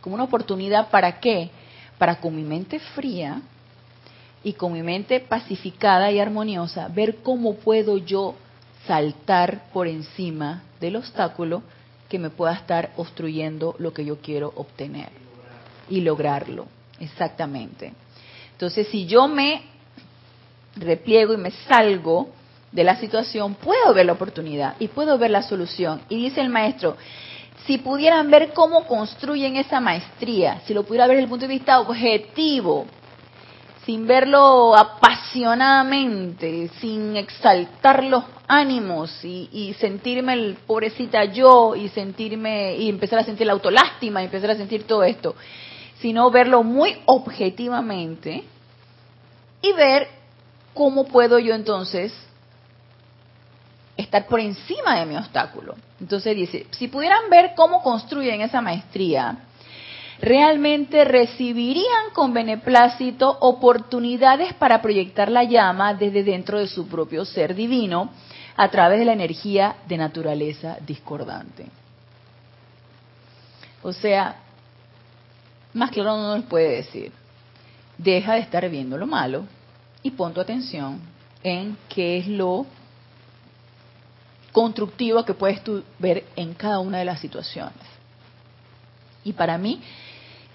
Como 0.00 0.14
una 0.14 0.24
oportunidad 0.24 0.90
para 0.90 1.20
qué? 1.20 1.50
Para 1.96 2.16
con 2.16 2.36
mi 2.36 2.42
mente 2.42 2.78
fría 2.78 3.40
y 4.42 4.52
con 4.52 4.72
mi 4.72 4.82
mente 4.82 5.20
pacificada 5.20 6.10
y 6.10 6.18
armoniosa, 6.18 6.88
ver 6.88 7.16
cómo 7.22 7.54
puedo 7.54 7.96
yo 7.96 8.34
saltar 8.86 9.70
por 9.72 9.86
encima 9.86 10.62
del 10.80 10.96
obstáculo 10.96 11.62
que 12.08 12.18
me 12.18 12.30
pueda 12.30 12.52
estar 12.52 12.90
obstruyendo 12.96 13.74
lo 13.78 13.92
que 13.92 14.04
yo 14.04 14.18
quiero 14.18 14.52
obtener 14.56 15.08
y 15.88 16.00
lograrlo. 16.00 16.66
Exactamente. 17.00 17.92
Entonces, 18.52 18.86
si 18.88 19.06
yo 19.06 19.26
me 19.26 19.62
repliego 20.76 21.34
y 21.34 21.38
me 21.38 21.50
salgo 21.50 22.30
de 22.70 22.84
la 22.84 22.96
situación, 22.96 23.54
puedo 23.54 23.94
ver 23.94 24.06
la 24.06 24.12
oportunidad 24.12 24.74
y 24.78 24.88
puedo 24.88 25.16
ver 25.18 25.30
la 25.30 25.42
solución. 25.42 26.02
Y 26.08 26.16
dice 26.16 26.40
el 26.40 26.50
maestro, 26.50 26.96
si 27.66 27.78
pudieran 27.78 28.30
ver 28.30 28.52
cómo 28.52 28.84
construyen 28.86 29.56
esa 29.56 29.80
maestría, 29.80 30.60
si 30.66 30.74
lo 30.74 30.84
pudiera 30.84 31.06
ver 31.06 31.16
desde 31.16 31.24
el 31.24 31.30
punto 31.30 31.46
de 31.46 31.54
vista 31.54 31.80
objetivo, 31.80 32.86
sin 33.84 34.06
verlo 34.06 34.74
apasionadamente, 34.76 36.70
sin 36.80 37.16
exaltar 37.16 38.04
los 38.04 38.24
ánimos 38.46 39.24
y, 39.24 39.74
sentirme 39.78 40.32
el 40.34 40.56
pobrecita 40.66 41.24
yo 41.24 41.74
y 41.74 41.88
sentirme 41.88 42.76
y 42.76 42.88
empezar 42.88 43.18
a 43.18 43.24
sentir 43.24 43.46
la 43.46 43.52
autolástima 43.52 44.22
y 44.22 44.26
empezar 44.26 44.50
a 44.52 44.56
sentir 44.56 44.86
todo 44.86 45.04
esto, 45.04 45.34
sino 46.00 46.30
verlo 46.30 46.62
muy 46.62 46.96
objetivamente 47.06 48.44
y 49.60 49.72
ver 49.72 50.08
cómo 50.72 51.04
puedo 51.04 51.38
yo 51.38 51.54
entonces 51.54 52.12
estar 53.96 54.26
por 54.26 54.40
encima 54.40 54.98
de 54.98 55.06
mi 55.06 55.16
obstáculo. 55.16 55.74
Entonces 56.00 56.34
dice, 56.34 56.66
si 56.70 56.88
pudieran 56.88 57.30
ver 57.30 57.52
cómo 57.54 57.82
construyen 57.82 58.40
esa 58.40 58.60
maestría, 58.60 59.38
realmente 60.20 61.04
recibirían 61.04 62.10
con 62.12 62.32
beneplácito 62.32 63.36
oportunidades 63.40 64.54
para 64.54 64.80
proyectar 64.80 65.30
la 65.30 65.44
llama 65.44 65.94
desde 65.94 66.22
dentro 66.22 66.58
de 66.58 66.68
su 66.68 66.86
propio 66.86 67.24
ser 67.24 67.54
divino 67.54 68.10
a 68.56 68.68
través 68.70 68.98
de 68.98 69.04
la 69.04 69.12
energía 69.12 69.76
de 69.86 69.98
naturaleza 69.98 70.78
discordante. 70.86 71.66
O 73.82 73.92
sea, 73.92 74.36
más 75.72 75.90
claro 75.90 76.16
no 76.16 76.36
nos 76.36 76.46
puede 76.46 76.76
decir, 76.76 77.12
deja 77.98 78.34
de 78.34 78.40
estar 78.40 78.68
viendo 78.70 78.96
lo 78.96 79.06
malo 79.06 79.44
y 80.02 80.10
pon 80.10 80.32
tu 80.32 80.40
atención 80.40 81.00
en 81.42 81.76
qué 81.88 82.18
es 82.18 82.28
lo 82.28 82.66
constructivo 84.52 85.24
que 85.24 85.34
puedes 85.34 85.60
ver 85.98 86.24
en 86.36 86.54
cada 86.54 86.78
una 86.78 86.98
de 86.98 87.04
las 87.04 87.20
situaciones. 87.20 87.93
Y 89.24 89.32
para 89.32 89.58
mí, 89.58 89.80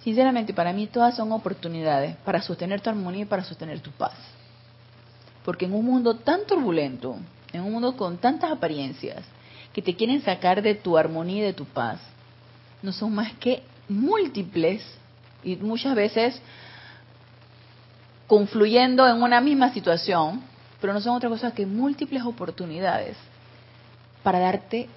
Sinceramente, 0.03 0.53
para 0.53 0.71
mí 0.71 0.87
todas 0.87 1.15
son 1.15 1.31
oportunidades 1.31 2.15
para 2.23 2.41
sostener 2.41 2.79
tu 2.81 2.89
armonía 2.89 3.23
y 3.23 3.25
para 3.25 3.43
sostener 3.43 3.79
tu 3.81 3.91
paz. 3.91 4.13
Porque 5.43 5.65
en 5.65 5.73
un 5.73 5.85
mundo 5.85 6.15
tan 6.15 6.45
turbulento, 6.45 7.17
en 7.51 7.61
un 7.61 7.73
mundo 7.73 7.97
con 7.97 8.17
tantas 8.17 8.51
apariencias 8.51 9.23
que 9.73 9.81
te 9.81 9.95
quieren 9.95 10.21
sacar 10.21 10.61
de 10.61 10.75
tu 10.75 10.97
armonía 10.97 11.39
y 11.39 11.41
de 11.41 11.53
tu 11.53 11.65
paz, 11.65 11.99
no 12.81 12.93
son 12.93 13.13
más 13.13 13.33
que 13.33 13.61
múltiples 13.89 14.81
y 15.43 15.57
muchas 15.57 15.95
veces 15.95 16.41
confluyendo 18.27 19.07
en 19.07 19.21
una 19.21 19.41
misma 19.41 19.73
situación, 19.73 20.41
pero 20.79 20.93
no 20.93 21.01
son 21.01 21.15
otra 21.15 21.29
cosa 21.29 21.51
que 21.51 21.65
múltiples 21.65 22.23
oportunidades 22.23 23.17
para 24.23 24.39
darte 24.39 24.87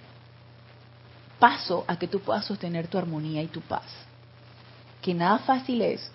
paso 1.42 1.85
a 1.88 1.98
que 1.98 2.07
tú 2.07 2.20
puedas 2.20 2.44
sostener 2.44 2.87
tu 2.87 2.98
armonía 2.98 3.42
y 3.42 3.48
tu 3.48 3.61
paz 3.61 3.83
que 5.02 5.12
nada 5.12 5.38
fácil 5.38 5.83
es. 5.83 6.11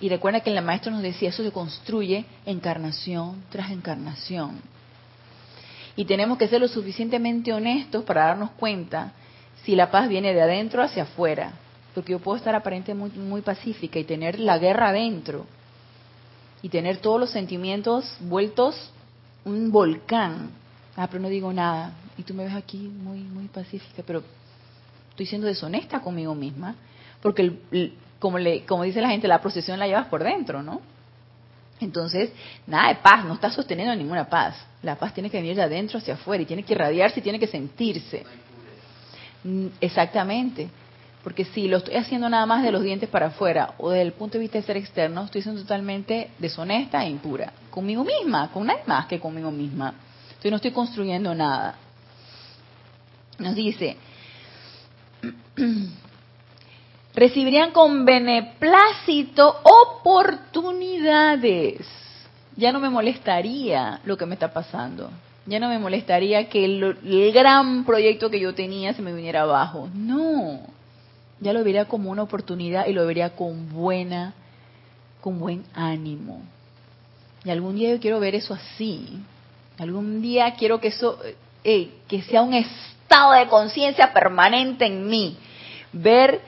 Y 0.00 0.08
recuerda 0.08 0.40
que 0.40 0.50
el 0.50 0.64
maestro 0.64 0.90
nos 0.90 1.02
decía, 1.02 1.28
eso 1.28 1.44
se 1.44 1.52
construye 1.52 2.24
encarnación 2.46 3.44
tras 3.50 3.70
encarnación. 3.70 4.58
Y 5.94 6.06
tenemos 6.06 6.38
que 6.38 6.48
ser 6.48 6.62
lo 6.62 6.68
suficientemente 6.68 7.52
honestos 7.52 8.02
para 8.04 8.28
darnos 8.28 8.52
cuenta 8.52 9.12
si 9.62 9.76
la 9.76 9.90
paz 9.90 10.08
viene 10.08 10.32
de 10.32 10.40
adentro 10.40 10.82
hacia 10.82 11.02
afuera. 11.02 11.52
Porque 11.94 12.12
yo 12.12 12.18
puedo 12.18 12.38
estar 12.38 12.54
aparentemente 12.54 13.18
muy, 13.18 13.28
muy 13.28 13.42
pacífica 13.42 13.98
y 13.98 14.04
tener 14.04 14.40
la 14.40 14.56
guerra 14.56 14.88
adentro. 14.88 15.44
Y 16.62 16.70
tener 16.70 16.98
todos 16.98 17.20
los 17.20 17.30
sentimientos 17.30 18.16
vueltos 18.20 18.90
un 19.44 19.70
volcán. 19.70 20.50
Ah, 20.96 21.08
pero 21.08 21.20
no 21.22 21.28
digo 21.28 21.52
nada. 21.52 21.92
Y 22.20 22.22
tú 22.22 22.34
me 22.34 22.44
ves 22.44 22.54
aquí 22.54 22.76
muy, 22.76 23.20
muy 23.20 23.46
pacífica, 23.46 24.02
pero 24.06 24.22
estoy 25.08 25.24
siendo 25.24 25.46
deshonesta 25.46 26.00
conmigo 26.00 26.34
misma 26.34 26.74
porque 27.22 27.50
como, 28.18 28.38
le, 28.38 28.66
como 28.66 28.82
dice 28.82 29.00
la 29.00 29.08
gente, 29.08 29.26
la 29.26 29.40
procesión 29.40 29.78
la 29.78 29.86
llevas 29.86 30.08
por 30.08 30.22
dentro, 30.22 30.62
¿no? 30.62 30.82
Entonces, 31.80 32.30
nada 32.66 32.88
de 32.88 32.96
paz, 32.96 33.24
no 33.24 33.32
está 33.32 33.50
sosteniendo 33.50 33.96
ninguna 33.96 34.28
paz. 34.28 34.54
La 34.82 34.96
paz 34.96 35.14
tiene 35.14 35.30
que 35.30 35.38
venir 35.38 35.56
de 35.56 35.62
adentro 35.62 35.96
hacia 35.96 36.12
afuera 36.12 36.42
y 36.42 36.46
tiene 36.46 36.62
que 36.62 36.74
irradiarse 36.74 37.20
y 37.20 37.22
tiene 37.22 37.38
que 37.38 37.46
sentirse. 37.46 38.22
Exactamente. 39.80 40.68
Porque 41.24 41.46
si 41.46 41.68
lo 41.68 41.78
estoy 41.78 41.94
haciendo 41.94 42.28
nada 42.28 42.44
más 42.44 42.62
de 42.62 42.70
los 42.70 42.82
dientes 42.82 43.08
para 43.08 43.28
afuera 43.28 43.72
o 43.78 43.88
desde 43.88 44.02
el 44.02 44.12
punto 44.12 44.34
de 44.34 44.40
vista 44.40 44.58
de 44.58 44.64
ser 44.64 44.76
externo, 44.76 45.24
estoy 45.24 45.40
siendo 45.40 45.62
totalmente 45.62 46.32
deshonesta 46.38 47.02
e 47.02 47.08
impura. 47.08 47.54
Conmigo 47.70 48.04
misma, 48.04 48.50
con 48.52 48.66
nadie 48.66 48.82
más 48.86 49.06
que 49.06 49.18
conmigo 49.18 49.50
misma. 49.50 49.94
Entonces 50.28 50.50
no 50.50 50.56
estoy 50.56 50.72
construyendo 50.72 51.34
nada. 51.34 51.76
Nos 53.40 53.54
dice, 53.54 53.96
recibirían 57.14 57.72
con 57.72 58.04
beneplácito 58.04 59.56
oportunidades. 59.96 61.86
Ya 62.56 62.70
no 62.72 62.80
me 62.80 62.90
molestaría 62.90 64.00
lo 64.04 64.18
que 64.18 64.26
me 64.26 64.34
está 64.34 64.52
pasando. 64.52 65.10
Ya 65.46 65.58
no 65.58 65.70
me 65.70 65.78
molestaría 65.78 66.50
que 66.50 66.66
el, 66.66 67.32
gran 67.32 67.86
proyecto 67.86 68.30
que 68.30 68.38
yo 68.38 68.54
tenía 68.54 68.92
se 68.92 69.00
me 69.00 69.14
viniera 69.14 69.40
abajo. 69.42 69.88
No. 69.94 70.60
Ya 71.40 71.54
lo 71.54 71.64
vería 71.64 71.86
como 71.86 72.10
una 72.10 72.22
oportunidad 72.22 72.86
y 72.86 72.92
lo 72.92 73.06
vería 73.06 73.30
con 73.30 73.70
buena, 73.70 74.34
con 75.22 75.38
buen 75.38 75.64
ánimo. 75.72 76.42
Y 77.42 77.50
algún 77.50 77.76
día 77.76 77.88
yo 77.90 78.00
quiero 78.00 78.20
ver 78.20 78.34
eso 78.34 78.52
así. 78.52 79.18
Algún 79.78 80.20
día 80.20 80.54
quiero 80.56 80.78
que 80.78 80.88
eso, 80.88 81.18
eh, 81.64 81.88
que 82.06 82.20
sea 82.20 82.42
un 82.42 82.52
estado 83.10 83.32
de 83.32 83.48
conciencia 83.48 84.12
permanente 84.12 84.86
en 84.86 85.08
mí. 85.08 85.36
Ver 85.92 86.40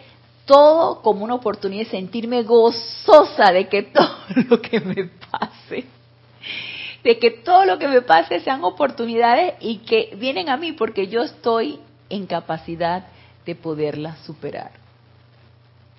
todo 0.45 1.03
como 1.03 1.25
una 1.25 1.35
oportunidad 1.35 1.87
de 1.87 1.91
sentirme 1.91 2.45
gozosa 2.45 3.51
de 3.51 3.69
que 3.69 3.83
todo 3.83 4.17
lo 4.49 4.63
que 4.63 4.79
me 4.79 5.11
pase, 5.31 5.87
de 7.03 7.19
que 7.19 7.33
todo 7.33 7.65
lo 7.65 7.79
que 7.81 7.89
me 7.89 8.01
pase 8.03 8.39
sean 8.41 8.63
oportunidades 8.63 9.55
y 9.61 9.79
que 9.79 10.15
vienen 10.17 10.49
a 10.49 10.57
mí 10.57 10.71
porque 10.71 11.09
yo 11.09 11.23
estoy 11.23 11.81
en 12.09 12.27
capacidad 12.27 13.07
de 13.45 13.57
poderlas 13.57 14.21
superar. 14.21 14.71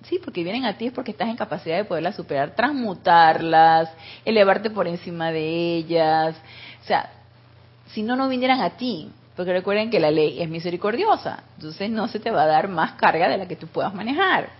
Sí, 0.04 0.18
porque 0.22 0.44
vienen 0.44 0.64
a 0.64 0.78
ti 0.78 0.86
es 0.86 0.92
porque 0.92 1.10
estás 1.10 1.28
en 1.28 1.36
capacidad 1.36 1.76
de 1.76 1.84
poderlas 1.84 2.16
superar, 2.16 2.54
transmutarlas, 2.54 3.90
elevarte 4.24 4.70
por 4.70 4.88
encima 4.88 5.30
de 5.30 5.76
ellas. 5.76 6.36
O 6.82 6.86
sea, 6.86 7.10
si 7.88 8.02
no, 8.02 8.16
no 8.16 8.28
vinieran 8.28 8.60
a 8.60 8.70
ti. 8.70 9.10
Porque 9.36 9.52
recuerden 9.52 9.90
que 9.90 9.98
la 9.98 10.10
ley 10.10 10.40
es 10.40 10.48
misericordiosa, 10.48 11.42
entonces 11.56 11.90
no 11.90 12.06
se 12.08 12.20
te 12.20 12.30
va 12.30 12.44
a 12.44 12.46
dar 12.46 12.68
más 12.68 12.92
carga 12.92 13.28
de 13.28 13.36
la 13.36 13.48
que 13.48 13.56
tú 13.56 13.66
puedas 13.66 13.92
manejar. 13.92 14.50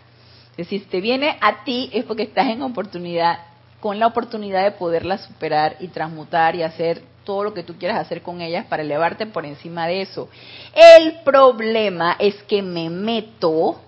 Si 0.57 0.81
te 0.81 1.01
viene 1.01 1.37
a 1.41 1.65
ti 1.65 1.91
es 1.93 2.05
porque 2.05 2.25
estás 2.25 2.47
en 2.49 2.63
oportunidad, 2.63 3.39
con 3.81 3.99
la 3.99 4.07
oportunidad 4.07 4.65
de 4.65 4.73
poderla 4.73 5.19
superar 5.19 5.77
y 5.81 5.89
transmutar 5.89 6.57
y 6.57 6.63
hacer 6.63 7.03
todo 7.25 7.45
lo 7.45 7.55
que 7.55 7.63
tú 7.63 7.77
quieras 7.77 7.99
hacer 7.99 8.23
con 8.23 8.41
ellas 8.41 8.67
para 8.67 8.83
elevarte 8.83 9.27
por 9.27 9.47
encima 9.47 9.87
de 9.87 10.03
eso. 10.03 10.29
El 10.75 11.21
problema 11.25 12.17
es 12.19 12.35
que 12.45 12.63
me 12.63 12.91
meto 12.91 13.81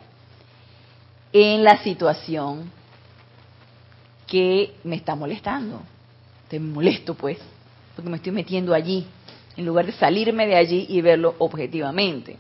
en 1.32 1.64
la 1.64 1.78
situación 1.82 2.70
que 4.26 4.74
me 4.84 4.97
está 4.97 5.14
molestando. 5.14 5.82
Te 6.49 6.59
molesto 6.59 7.14
pues, 7.14 7.39
porque 7.95 8.11
me 8.11 8.16
estoy 8.16 8.32
metiendo 8.32 8.74
allí 8.74 9.07
en 9.57 9.67
lugar 9.67 9.87
de 9.87 9.93
salirme 9.93 10.47
de 10.47 10.57
allí 10.57 10.87
y 10.89 11.01
verlo 11.01 11.35
objetivamente. 11.39 12.37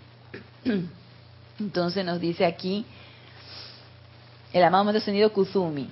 Entonces 1.60 2.04
nos 2.04 2.20
dice 2.20 2.44
aquí 2.44 2.84
el 4.52 4.62
amado 4.62 4.84
maestro 4.84 5.02
ascendido 5.02 5.32
Kuzumi, 5.32 5.88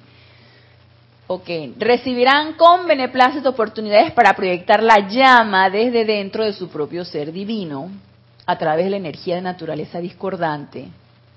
Ok, 1.27 1.49
recibirán 1.79 2.53
con 2.53 2.87
beneplácito 2.87 3.49
oportunidades 3.49 4.12
para 4.12 4.37
proyectar 4.37 4.83
la 4.83 5.09
llama 5.09 5.70
desde 5.70 6.05
dentro 6.05 6.45
de 6.45 6.53
su 6.53 6.68
propio 6.68 7.03
ser 7.03 7.33
divino 7.33 7.91
a 8.45 8.59
través 8.59 8.85
de 8.85 8.91
la 8.91 8.99
energía 8.99 9.37
de 9.37 9.41
naturaleza 9.41 10.01
discordante. 10.01 10.89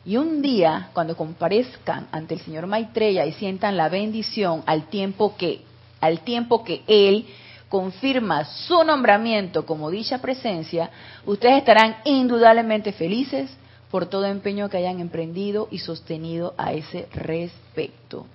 Y 0.04 0.18
un 0.18 0.42
día, 0.42 0.90
cuando 0.92 1.16
comparezcan 1.16 2.08
ante 2.12 2.34
el 2.34 2.42
señor 2.42 2.68
Maitreya 2.68 3.26
y 3.26 3.32
sientan 3.32 3.78
la 3.78 3.88
bendición 3.88 4.62
al 4.66 4.88
tiempo 4.88 5.38
que, 5.38 5.62
al 6.02 6.20
tiempo 6.20 6.66
que 6.66 6.82
él 6.88 7.26
confirma 7.70 8.46
su 8.46 8.84
nombramiento 8.84 9.66
como 9.66 9.90
dicha 9.92 10.20
presencia, 10.20 10.90
ustedes 11.26 11.58
estarán 11.58 11.98
indudablemente 12.06 12.94
felices 12.94 13.50
por 13.92 14.06
todo 14.06 14.26
empeño 14.26 14.70
que 14.70 14.78
hayan 14.78 15.00
emprendido 15.00 15.68
y 15.72 15.80
sostenido 15.80 16.54
a 16.58 16.74
ese 16.74 17.08
respecto. 17.14 18.26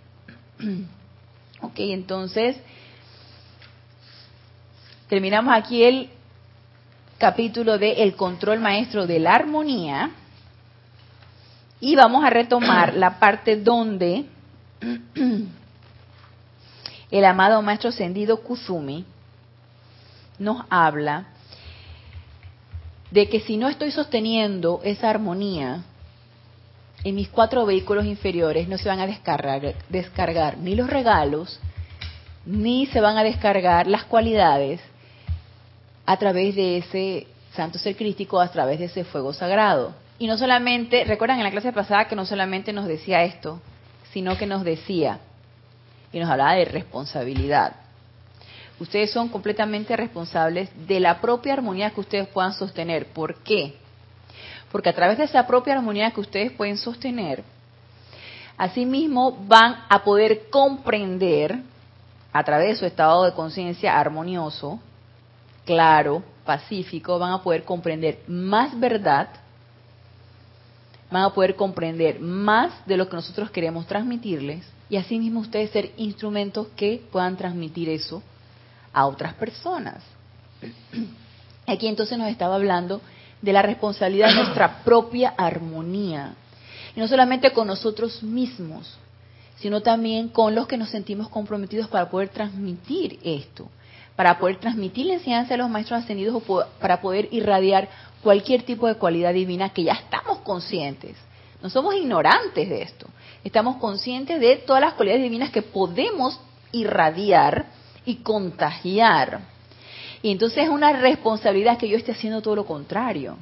ok, 1.60 1.74
entonces 1.76 2.56
terminamos 5.08 5.54
aquí 5.54 5.82
el 5.82 6.10
capítulo 7.18 7.78
de 7.78 8.02
El 8.02 8.16
control 8.16 8.60
maestro 8.60 9.06
de 9.06 9.18
la 9.18 9.34
armonía 9.34 10.10
y 11.80 11.94
vamos 11.96 12.24
a 12.24 12.30
retomar 12.30 12.94
la 12.94 13.18
parte 13.18 13.56
donde 13.56 14.24
el 17.10 17.24
amado 17.24 17.60
maestro 17.62 17.90
ascendido 17.90 18.40
Kusumi 18.42 19.04
nos 20.42 20.64
habla 20.70 21.26
de 23.10 23.28
que 23.28 23.40
si 23.40 23.56
no 23.56 23.68
estoy 23.68 23.90
sosteniendo 23.90 24.80
esa 24.84 25.10
armonía 25.10 25.82
en 27.04 27.14
mis 27.14 27.28
cuatro 27.28 27.66
vehículos 27.66 28.06
inferiores, 28.06 28.68
no 28.68 28.78
se 28.78 28.88
van 28.88 29.00
a 29.00 29.06
descargar, 29.06 29.74
descargar 29.88 30.58
ni 30.58 30.74
los 30.74 30.88
regalos, 30.88 31.60
ni 32.46 32.86
se 32.86 33.00
van 33.00 33.18
a 33.18 33.24
descargar 33.24 33.86
las 33.86 34.04
cualidades 34.04 34.80
a 36.06 36.16
través 36.16 36.54
de 36.54 36.78
ese 36.78 37.26
santo 37.54 37.78
ser 37.78 37.96
crístico, 37.96 38.40
a 38.40 38.48
través 38.48 38.78
de 38.78 38.86
ese 38.86 39.04
fuego 39.04 39.32
sagrado. 39.32 39.94
Y 40.18 40.26
no 40.26 40.38
solamente, 40.38 41.04
recuerdan 41.04 41.38
en 41.38 41.44
la 41.44 41.50
clase 41.50 41.72
pasada 41.72 42.06
que 42.06 42.16
no 42.16 42.24
solamente 42.24 42.72
nos 42.72 42.86
decía 42.86 43.24
esto, 43.24 43.60
sino 44.12 44.36
que 44.38 44.46
nos 44.46 44.64
decía, 44.64 45.20
y 46.12 46.18
nos 46.18 46.30
hablaba 46.30 46.54
de 46.54 46.64
responsabilidad. 46.64 47.74
Ustedes 48.82 49.12
son 49.12 49.28
completamente 49.28 49.94
responsables 49.94 50.68
de 50.88 50.98
la 50.98 51.20
propia 51.20 51.52
armonía 51.52 51.90
que 51.90 52.00
ustedes 52.00 52.26
puedan 52.26 52.52
sostener. 52.52 53.06
¿Por 53.12 53.36
qué? 53.44 53.76
Porque 54.72 54.88
a 54.88 54.92
través 54.92 55.18
de 55.18 55.24
esa 55.24 55.46
propia 55.46 55.74
armonía 55.74 56.10
que 56.10 56.18
ustedes 56.18 56.50
pueden 56.50 56.76
sostener, 56.76 57.44
asimismo 58.56 59.38
van 59.46 59.84
a 59.88 60.02
poder 60.02 60.50
comprender, 60.50 61.60
a 62.32 62.42
través 62.42 62.70
de 62.70 62.74
su 62.74 62.84
estado 62.84 63.22
de 63.24 63.34
conciencia 63.34 63.96
armonioso, 63.96 64.80
claro, 65.64 66.24
pacífico, 66.44 67.20
van 67.20 67.34
a 67.34 67.42
poder 67.44 67.62
comprender 67.62 68.24
más 68.26 68.76
verdad, 68.80 69.28
van 71.08 71.22
a 71.22 71.30
poder 71.32 71.54
comprender 71.54 72.18
más 72.18 72.84
de 72.84 72.96
lo 72.96 73.08
que 73.08 73.14
nosotros 73.14 73.48
queremos 73.52 73.86
transmitirles 73.86 74.66
y 74.90 74.96
asimismo 74.96 75.38
ustedes 75.38 75.70
ser 75.70 75.92
instrumentos 75.98 76.66
que 76.74 77.00
puedan 77.12 77.36
transmitir 77.36 77.88
eso 77.88 78.24
a 78.92 79.06
otras 79.06 79.34
personas. 79.34 80.02
Aquí 81.66 81.86
entonces 81.86 82.18
nos 82.18 82.28
estaba 82.28 82.56
hablando 82.56 83.00
de 83.40 83.52
la 83.52 83.62
responsabilidad 83.62 84.28
de 84.28 84.36
nuestra 84.36 84.78
propia 84.84 85.34
armonía. 85.36 86.34
Y 86.94 87.00
no 87.00 87.08
solamente 87.08 87.52
con 87.52 87.66
nosotros 87.66 88.22
mismos, 88.22 88.98
sino 89.56 89.80
también 89.80 90.28
con 90.28 90.54
los 90.54 90.66
que 90.66 90.76
nos 90.76 90.90
sentimos 90.90 91.28
comprometidos 91.28 91.88
para 91.88 92.10
poder 92.10 92.28
transmitir 92.28 93.18
esto, 93.22 93.68
para 94.16 94.38
poder 94.38 94.58
transmitir 94.58 95.06
la 95.06 95.14
enseñanza 95.14 95.54
de 95.54 95.58
los 95.58 95.70
maestros 95.70 96.02
ascendidos 96.02 96.42
o 96.46 96.64
para 96.80 97.00
poder 97.00 97.28
irradiar 97.30 97.88
cualquier 98.22 98.62
tipo 98.62 98.86
de 98.86 98.96
cualidad 98.96 99.32
divina 99.32 99.70
que 99.70 99.84
ya 99.84 99.92
estamos 99.92 100.38
conscientes. 100.38 101.16
No 101.62 101.70
somos 101.70 101.94
ignorantes 101.94 102.68
de 102.68 102.82
esto. 102.82 103.06
Estamos 103.44 103.76
conscientes 103.76 104.40
de 104.40 104.56
todas 104.56 104.82
las 104.82 104.94
cualidades 104.94 105.22
divinas 105.22 105.50
que 105.50 105.62
podemos 105.62 106.40
irradiar 106.72 107.66
y 108.04 108.16
contagiar. 108.16 109.40
Y 110.22 110.30
entonces 110.30 110.64
es 110.64 110.68
una 110.68 110.92
responsabilidad 110.92 111.78
que 111.78 111.88
yo 111.88 111.96
esté 111.96 112.12
haciendo 112.12 112.42
todo 112.42 112.56
lo 112.56 112.64
contrario. 112.64 113.36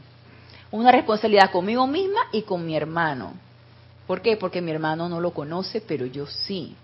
Una 0.70 0.92
responsabilidad 0.92 1.50
conmigo 1.50 1.86
misma 1.86 2.20
y 2.32 2.42
con 2.42 2.64
mi 2.64 2.76
hermano. 2.76 3.34
¿Por 4.06 4.22
qué? 4.22 4.36
Porque 4.36 4.60
mi 4.60 4.70
hermano 4.70 5.08
no 5.08 5.20
lo 5.20 5.32
conoce, 5.32 5.80
pero 5.80 6.06
yo 6.06 6.26
sí. 6.26 6.74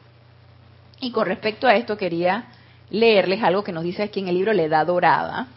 Y 1.01 1.11
con 1.11 1.27
respecto 1.27 1.67
a 1.67 1.75
esto 1.75 1.97
quería 1.97 2.47
leerles 2.91 3.43
algo 3.43 3.65
que 3.65 3.73
nos 3.73 3.85
dice 3.85 4.03
aquí 4.03 4.21
en 4.21 4.29
el 4.29 4.37
libro 4.37 4.53
La 4.53 4.63
Edad 4.63 4.87
Dorada. 4.87 5.49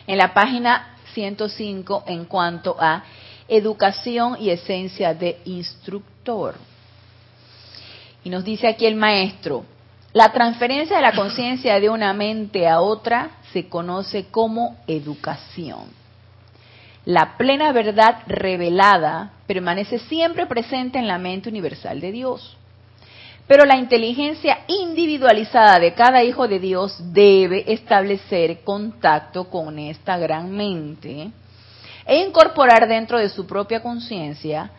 En 0.08 0.18
la 0.18 0.34
página 0.34 0.98
105 1.14 2.06
en 2.08 2.26
cuanto 2.26 2.76
a 2.80 3.04
educación 3.48 4.38
y 4.40 4.50
esencia 4.50 5.14
de 5.14 5.40
instructor. 5.46 6.56
Y 8.24 8.30
nos 8.30 8.44
dice 8.44 8.68
aquí 8.68 8.86
el 8.86 8.96
maestro, 8.96 9.66
la 10.14 10.32
transferencia 10.32 10.98
de 10.98 11.02
la 11.04 11.14
conciencia 11.14 11.80
de 11.80 11.90
una 11.90 12.14
mente 12.14 12.68
a 12.68 12.82
otra 12.82 13.32
se 13.54 13.70
conoce 13.70 14.26
como 14.26 14.78
educación. 14.88 16.00
La 17.06 17.38
plena 17.38 17.72
verdad 17.72 18.24
revelada 18.28 19.32
permanece 19.48 20.00
siempre 20.00 20.46
presente 20.46 21.00
en 21.00 21.08
la 21.08 21.18
mente 21.18 21.50
universal 21.50 22.02
de 22.02 22.12
Dios. 22.12 22.58
Pero 23.48 23.66
la 23.66 23.78
inteligencia 23.78 24.60
individualizada 24.68 25.80
de 25.80 25.94
cada 25.94 26.24
hijo 26.24 26.48
de 26.48 26.60
Dios 26.60 26.96
debe 27.14 27.72
establecer 27.72 28.64
contacto 28.64 29.50
con 29.50 29.80
esta 29.80 30.18
gran 30.18 30.52
mente 30.52 31.32
e 32.06 32.18
incorporar 32.18 32.88
dentro 32.88 33.18
de 33.18 33.30
su 33.30 33.48
propia 33.48 33.82
conciencia 33.82 34.70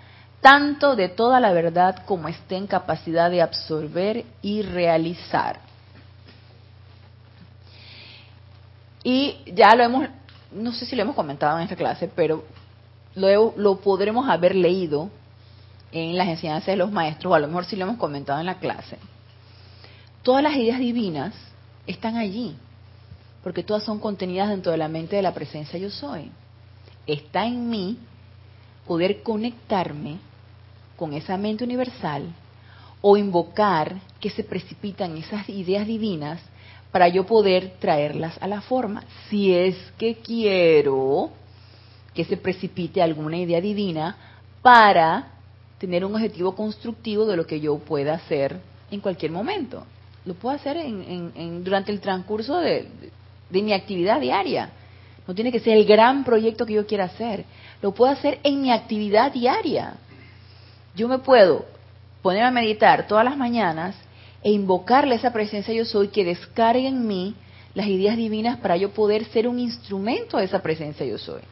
tanto 0.40 0.96
de 0.96 1.08
toda 1.08 1.38
la 1.40 1.52
verdad 1.52 2.04
como 2.06 2.28
esté 2.28 2.56
en 2.56 2.66
capacidad 2.66 3.30
de 3.30 3.42
absorber 3.42 4.24
y 4.42 4.62
realizar. 4.62 5.60
Y 9.02 9.38
ya 9.54 9.74
lo 9.74 9.84
hemos, 9.84 10.08
no 10.52 10.72
sé 10.72 10.86
si 10.86 10.96
lo 10.96 11.02
hemos 11.02 11.14
comentado 11.14 11.56
en 11.58 11.64
esta 11.64 11.76
clase, 11.76 12.10
pero 12.14 12.44
lo, 13.14 13.54
lo 13.56 13.76
podremos 13.80 14.28
haber 14.28 14.54
leído 14.54 15.10
en 15.92 16.16
las 16.16 16.28
enseñanzas 16.28 16.66
de 16.66 16.76
los 16.76 16.92
maestros, 16.92 17.32
o 17.32 17.34
a 17.34 17.40
lo 17.40 17.48
mejor 17.48 17.64
sí 17.64 17.76
lo 17.76 17.84
hemos 17.84 17.96
comentado 17.96 18.40
en 18.40 18.46
la 18.46 18.58
clase. 18.58 18.98
Todas 20.22 20.42
las 20.42 20.54
ideas 20.56 20.78
divinas 20.78 21.34
están 21.86 22.16
allí, 22.16 22.56
porque 23.42 23.62
todas 23.62 23.82
son 23.82 23.98
contenidas 23.98 24.50
dentro 24.50 24.70
de 24.70 24.78
la 24.78 24.88
mente 24.88 25.16
de 25.16 25.22
la 25.22 25.34
presencia 25.34 25.78
yo 25.78 25.90
soy. 25.90 26.30
Está 27.06 27.46
en 27.46 27.68
mí 27.68 27.98
poder 28.86 29.22
conectarme 29.22 30.18
con 31.00 31.14
esa 31.14 31.38
mente 31.38 31.64
universal 31.64 32.24
o 33.00 33.16
invocar 33.16 33.96
que 34.20 34.28
se 34.28 34.44
precipitan 34.44 35.16
esas 35.16 35.48
ideas 35.48 35.86
divinas 35.86 36.42
para 36.92 37.08
yo 37.08 37.24
poder 37.24 37.76
traerlas 37.78 38.36
a 38.42 38.46
la 38.46 38.60
forma. 38.60 39.02
Si 39.30 39.50
es 39.50 39.76
que 39.96 40.16
quiero 40.16 41.30
que 42.12 42.26
se 42.26 42.36
precipite 42.36 43.00
alguna 43.00 43.38
idea 43.38 43.62
divina 43.62 44.14
para 44.60 45.28
tener 45.78 46.04
un 46.04 46.14
objetivo 46.14 46.54
constructivo 46.54 47.24
de 47.24 47.38
lo 47.38 47.46
que 47.46 47.60
yo 47.60 47.78
pueda 47.78 48.12
hacer 48.12 48.60
en 48.90 49.00
cualquier 49.00 49.32
momento. 49.32 49.86
Lo 50.26 50.34
puedo 50.34 50.54
hacer 50.54 50.76
en, 50.76 51.64
durante 51.64 51.92
el 51.92 52.00
transcurso 52.00 52.58
de, 52.58 52.86
de 53.48 53.62
mi 53.62 53.72
actividad 53.72 54.20
diaria. 54.20 54.68
No 55.26 55.34
tiene 55.34 55.50
que 55.50 55.60
ser 55.60 55.78
el 55.78 55.86
gran 55.86 56.24
proyecto 56.24 56.66
que 56.66 56.74
yo 56.74 56.86
quiera 56.86 57.04
hacer. 57.04 57.46
Lo 57.80 57.94
puedo 57.94 58.12
hacer 58.12 58.38
en 58.42 58.60
mi 58.60 58.70
actividad 58.70 59.32
diaria 59.32 59.94
yo 60.94 61.08
me 61.08 61.18
puedo 61.18 61.64
poner 62.22 62.42
a 62.42 62.50
meditar 62.50 63.06
todas 63.06 63.24
las 63.24 63.36
mañanas 63.36 63.96
e 64.42 64.50
invocarle 64.50 65.14
esa 65.14 65.32
presencia 65.32 65.74
yo 65.74 65.84
soy 65.84 66.08
que 66.08 66.24
descargue 66.24 66.86
en 66.86 67.06
mí 67.06 67.34
las 67.74 67.86
ideas 67.86 68.16
divinas 68.16 68.58
para 68.58 68.76
yo 68.76 68.90
poder 68.90 69.24
ser 69.26 69.46
un 69.46 69.58
instrumento 69.58 70.38
de 70.38 70.44
esa 70.44 70.60
presencia 70.60 71.06
yo 71.06 71.18
soy. 71.18 71.42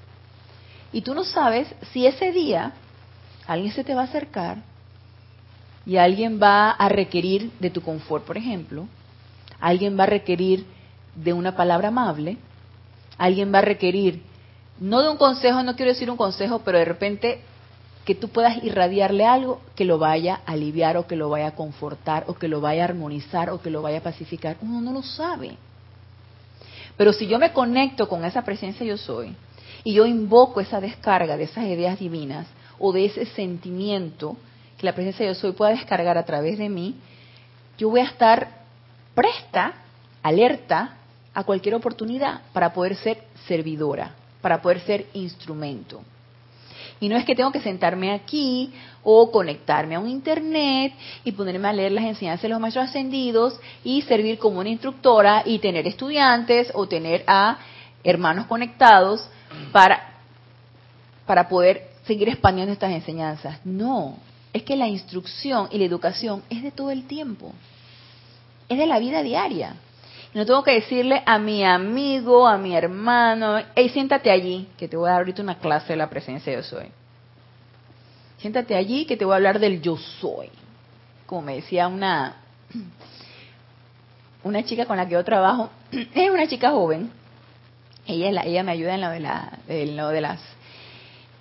Y 0.93 1.03
tú 1.03 1.15
no 1.15 1.25
sabes 1.25 1.69
si 1.93 2.07
ese 2.07 2.33
día 2.33 2.73
alguien 3.47 3.73
se 3.73 3.85
te 3.85 3.95
va 3.95 4.03
a 4.03 4.05
acercar 4.05 4.59
y 5.87 5.97
alguien 5.97 6.41
va 6.43 6.71
a 6.71 6.89
requerir 6.89 7.51
de 7.61 7.71
tu 7.71 7.83
confort, 7.83 8.25
por 8.25 8.37
ejemplo, 8.37 8.87
alguien 9.61 9.99
va 9.99 10.05
a 10.05 10.09
requerir 10.09 10.67
de 11.15 11.33
una 11.33 11.57
palabra 11.57 11.89
amable, 11.89 12.37
alguien 13.17 13.53
va 13.53 13.59
a 13.59 13.63
requerir 13.63 14.23
no 14.81 15.03
de 15.03 15.09
un 15.09 15.17
consejo, 15.17 15.63
no 15.63 15.77
quiero 15.77 15.93
decir 15.93 16.11
un 16.11 16.17
consejo, 16.17 16.61
pero 16.65 16.79
de 16.79 16.85
repente 16.85 17.43
que 18.09 18.15
tú 18.15 18.31
puedas 18.31 18.65
irradiarle 18.65 19.27
algo 19.27 19.61
que 19.77 19.85
lo 19.85 19.99
vaya 19.99 20.41
a 20.47 20.53
aliviar 20.53 20.97
o 20.97 21.07
que 21.07 21.15
lo 21.15 21.29
vaya 21.29 21.49
a 21.49 21.55
confortar 21.55 22.25
o 22.27 22.33
que 22.33 22.49
lo 22.49 22.63
vaya 22.63 22.81
a 22.81 22.85
armonizar 22.87 23.51
o 23.51 23.61
que 23.61 23.69
lo 23.69 23.83
vaya 23.83 23.99
a 23.99 24.03
pacificar. 24.03 24.57
Uno 24.63 24.81
no 24.81 24.95
lo 24.95 25.03
sabe. 25.03 25.59
Pero 26.97 27.13
si 27.13 27.27
yo 27.27 27.39
me 27.39 27.53
conecto 27.53 28.09
con 28.09 28.25
esa 28.25 28.41
presencia 28.41 28.87
yo 28.87 28.97
soy 28.97 29.37
y 29.85 29.93
yo 29.93 30.07
invoco 30.07 30.63
esa 30.63 30.81
descarga 30.81 31.37
de 31.37 31.43
esas 31.43 31.67
ideas 31.67 31.99
divinas 31.99 32.47
o 32.79 32.93
de 32.95 33.05
ese 33.05 33.27
sentimiento 33.27 34.39
que 34.79 34.87
la 34.87 34.95
presencia 34.95 35.27
yo 35.27 35.35
soy 35.35 35.53
pueda 35.53 35.73
descargar 35.73 36.17
a 36.17 36.25
través 36.25 36.57
de 36.57 36.71
mí, 36.71 36.95
yo 37.77 37.91
voy 37.91 38.01
a 38.01 38.05
estar 38.05 38.49
presta, 39.15 39.75
alerta 40.23 40.97
a 41.35 41.45
cualquier 41.45 41.75
oportunidad 41.75 42.41
para 42.55 42.73
poder 42.73 42.97
ser 42.97 43.23
servidora, 43.47 44.15
para 44.41 44.63
poder 44.63 44.81
ser 44.81 45.05
instrumento. 45.13 46.01
Y 47.01 47.09
no 47.09 47.17
es 47.17 47.25
que 47.25 47.35
tengo 47.35 47.53
que 47.53 47.61
sentarme 47.61 48.13
aquí 48.13 48.73
o 49.03 49.31
conectarme 49.31 49.95
a 49.95 50.01
un 50.01 50.09
internet 50.09 50.93
y 51.25 51.33
ponerme 51.33 51.69
a 51.69 51.73
leer 51.73 51.93
las 51.93 52.05
enseñanzas 52.05 52.43
de 52.43 52.49
los 52.49 52.61
maestros 52.61 52.89
ascendidos 52.89 53.61
y 53.85 54.03
servir 54.03 54.39
como 54.39 54.61
una 54.61 54.69
instructora 54.69 55.43
y 55.45 55.59
tener 55.61 55.87
estudiantes 55.87 56.71
o 56.75 56.89
tener 56.89 57.25
a 57.27 57.59
hermanos 58.03 58.47
conectados 58.47 59.29
para, 59.73 60.15
para 61.27 61.49
poder 61.49 61.89
seguir 62.05 62.29
expandiendo 62.29 62.73
estas 62.73 62.93
enseñanzas. 62.93 63.61
No, 63.65 64.17
es 64.53 64.63
que 64.63 64.77
la 64.77 64.89
instrucción 64.89 65.69
y 65.71 65.79
la 65.79 65.85
educación 65.85 66.43
es 66.51 66.63
de 66.63 66.71
todo 66.71 66.91
el 66.91 67.07
tiempo, 67.07 67.53
es 68.69 68.79
de 68.79 68.87
la 68.87 68.99
vida 68.99 69.23
diaria. 69.23 69.77
No 70.35 70.45
tengo 70.45 70.63
que 70.63 70.73
decirle 70.73 71.23
a 71.25 71.39
mi 71.39 71.65
amigo, 71.65 72.47
a 72.47 72.59
mi 72.59 72.77
hermano, 72.77 73.59
hey, 73.75 73.89
siéntate 73.89 74.31
allí, 74.31 74.69
que 74.77 74.87
te 74.87 74.97
voy 74.97 75.09
a 75.09 75.13
dar 75.13 75.21
ahorita 75.21 75.43
una 75.43 75.59
clase 75.59 75.95
de 75.95 75.97
la 75.97 76.11
presencia 76.11 76.53
de 76.53 76.59
yo 76.59 76.63
soy. 76.63 76.87
Siéntate 78.37 78.77
allí, 78.77 79.07
que 79.07 79.17
te 79.17 79.25
voy 79.25 79.33
a 79.33 79.37
hablar 79.37 79.59
del 79.59 79.81
yo 79.81 79.97
soy. 79.97 80.51
Como 81.27 81.43
me 81.43 81.57
decía 81.57 81.89
una, 81.89 82.37
una 84.45 84.65
chica 84.65 84.87
con 84.87 84.99
la 84.99 85.07
que 85.07 85.15
yo 85.15 85.25
trabajo, 85.25 85.71
es 85.91 86.31
una 86.31 86.47
chica 86.47 86.71
joven. 86.71 87.11
Ella, 88.07 88.43
ella 88.43 88.63
me 88.63 88.73
ayuda 88.73 88.95
en 88.95 89.01
lo 89.01 89.11
de, 89.11 89.21
la, 89.21 89.59
lo 89.69 90.09
de 90.09 90.21
las, 90.21 90.41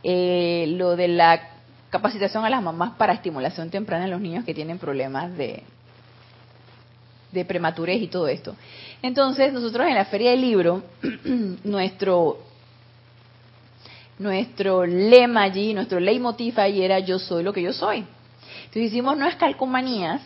eh, 0.03 0.65
lo 0.69 0.95
de 0.95 1.07
la 1.09 1.49
capacitación 1.89 2.45
a 2.45 2.49
las 2.49 2.61
mamás 2.61 2.93
para 2.97 3.13
estimulación 3.13 3.69
temprana 3.69 4.05
en 4.05 4.11
los 4.11 4.21
niños 4.21 4.43
que 4.43 4.53
tienen 4.53 4.77
problemas 4.77 5.37
de, 5.37 5.63
de 7.31 7.45
prematurez 7.45 8.01
y 8.01 8.07
todo 8.07 8.27
esto. 8.27 8.55
Entonces, 9.01 9.53
nosotros 9.53 9.87
en 9.87 9.95
la 9.95 10.05
Feria 10.05 10.31
del 10.31 10.41
Libro, 10.41 10.83
nuestro, 11.63 12.39
nuestro 14.19 14.85
lema 14.85 15.43
allí, 15.43 15.73
nuestro 15.73 15.99
leitmotiv 15.99 16.59
allí 16.59 16.83
era 16.83 16.99
yo 16.99 17.19
soy 17.19 17.43
lo 17.43 17.53
que 17.53 17.61
yo 17.61 17.73
soy. 17.73 18.05
Entonces 18.59 18.83
hicimos 18.83 19.15
nuevas 19.17 19.35
calcomanías 19.35 20.21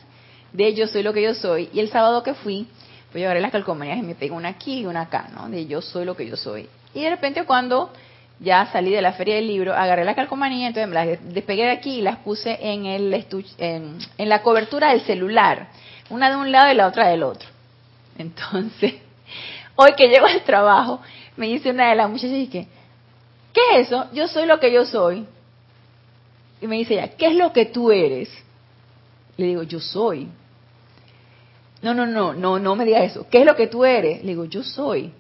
de 0.53 0.73
yo 0.73 0.87
soy 0.87 1.03
lo 1.03 1.13
que 1.13 1.21
yo 1.21 1.33
soy 1.33 1.69
y 1.73 1.79
el 1.79 1.89
sábado 1.89 2.23
que 2.23 2.33
fui, 2.33 2.67
pues 3.11 3.21
llevaré 3.21 3.41
las 3.41 3.51
calcomanías 3.51 3.97
y 3.99 4.01
me 4.01 4.15
pego 4.15 4.35
una 4.35 4.49
aquí 4.49 4.79
y 4.79 4.85
una 4.85 5.01
acá, 5.01 5.29
¿no? 5.33 5.49
De 5.49 5.65
yo 5.67 5.81
soy 5.81 6.05
lo 6.05 6.15
que 6.15 6.27
yo 6.27 6.35
soy. 6.35 6.67
Y 6.93 7.01
de 7.01 7.09
repente 7.09 7.43
cuando 7.43 7.91
ya 8.39 8.65
salí 8.71 8.89
de 8.91 9.01
la 9.01 9.13
feria 9.13 9.35
del 9.35 9.47
libro, 9.47 9.73
agarré 9.73 10.03
la 10.03 10.15
calcomanía, 10.15 10.67
entonces 10.67 10.89
me 10.89 10.95
las 10.95 11.33
despegué 11.33 11.63
de 11.63 11.71
aquí 11.71 11.99
y 11.99 12.01
las 12.01 12.17
puse 12.17 12.57
en, 12.59 12.85
el 12.85 13.25
en, 13.57 13.97
en 14.17 14.29
la 14.29 14.41
cobertura 14.41 14.91
del 14.91 15.01
celular 15.01 15.67
una 16.11 16.29
de 16.29 16.35
un 16.35 16.51
lado 16.51 16.71
y 16.71 16.75
la 16.75 16.87
otra 16.87 17.07
del 17.07 17.23
otro. 17.23 17.47
Entonces, 18.17 18.95
hoy 19.75 19.93
que 19.93 20.09
llego 20.09 20.27
al 20.27 20.43
trabajo, 20.43 21.01
me 21.37 21.47
dice 21.47 21.71
una 21.71 21.89
de 21.89 21.95
las 21.95 22.09
muchachas 22.09 22.37
y 22.37 22.47
que, 22.47 22.67
¿qué 23.53 23.61
es 23.73 23.87
eso? 23.87 24.07
Yo 24.13 24.27
soy 24.27 24.45
lo 24.45 24.59
que 24.59 24.71
yo 24.71 24.85
soy. 24.85 25.25
Y 26.61 26.67
me 26.67 26.75
dice 26.77 26.93
ella, 26.93 27.07
¿qué 27.17 27.27
es 27.27 27.35
lo 27.35 27.51
que 27.51 27.65
tú 27.65 27.91
eres? 27.91 28.29
Le 29.37 29.47
digo, 29.47 29.63
yo 29.63 29.79
soy. 29.79 30.27
No, 31.81 31.95
no, 31.95 32.05
no, 32.05 32.33
no, 32.33 32.59
no 32.59 32.75
me 32.75 32.85
diga 32.85 33.03
eso. 33.03 33.25
¿Qué 33.31 33.39
es 33.39 33.45
lo 33.45 33.55
que 33.55 33.65
tú 33.65 33.83
eres? 33.83 34.23
Le 34.23 34.31
digo, 34.31 34.45
yo 34.45 34.63
soy. 34.63 35.11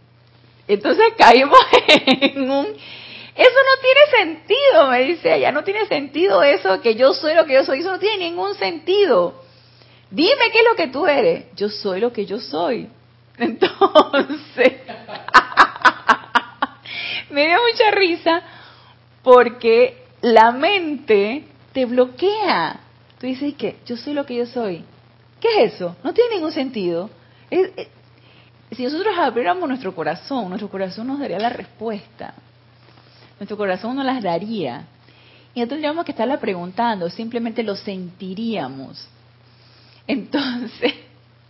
Entonces 0.67 1.05
caímos 1.17 1.59
en 1.87 2.51
un... 2.51 2.67
Eso 3.33 3.59
no 3.65 3.81
tiene 3.81 4.35
sentido, 4.35 4.87
me 4.89 5.03
dice 5.03 5.35
ella, 5.35 5.53
no 5.53 5.63
tiene 5.63 5.85
sentido 5.87 6.43
eso, 6.43 6.81
que 6.81 6.95
yo 6.95 7.13
soy 7.13 7.33
lo 7.33 7.45
que 7.45 7.53
yo 7.53 7.63
soy, 7.63 7.79
eso 7.79 7.89
no 7.89 7.97
tiene 7.97 8.25
ningún 8.25 8.53
sentido. 8.55 9.41
Dime 10.11 10.51
qué 10.51 10.59
es 10.59 10.65
lo 10.69 10.75
que 10.75 10.87
tú 10.87 11.07
eres. 11.07 11.45
Yo 11.55 11.69
soy 11.69 12.01
lo 12.01 12.11
que 12.11 12.25
yo 12.25 12.39
soy. 12.39 12.89
Entonces, 13.37 14.73
me 17.29 17.47
dio 17.47 17.57
mucha 17.71 17.91
risa 17.91 18.43
porque 19.23 20.05
la 20.21 20.51
mente 20.51 21.45
te 21.71 21.85
bloquea. 21.85 22.81
Tú 23.19 23.27
dices 23.27 23.53
que 23.55 23.77
yo 23.85 23.95
soy 23.95 24.13
lo 24.13 24.25
que 24.25 24.35
yo 24.35 24.45
soy. 24.45 24.83
¿Qué 25.39 25.63
es 25.63 25.75
eso? 25.75 25.95
No 26.03 26.13
tiene 26.13 26.35
ningún 26.35 26.51
sentido. 26.51 27.09
si 28.71 28.83
nosotros 28.83 29.17
abriéramos 29.17 29.67
nuestro 29.67 29.95
corazón, 29.95 30.49
nuestro 30.49 30.69
corazón 30.69 31.07
nos 31.07 31.19
daría 31.19 31.39
la 31.39 31.49
respuesta. 31.49 32.33
Nuestro 33.39 33.57
corazón 33.57 33.95
nos 33.95 34.05
las 34.05 34.21
daría. 34.21 34.83
Y 35.53 35.61
no 35.61 35.67
tendríamos 35.67 36.05
que 36.05 36.11
estarla 36.11 36.39
preguntando, 36.39 37.09
simplemente 37.09 37.63
lo 37.63 37.75
sentiríamos. 37.75 39.07
Entonces, 40.07 40.93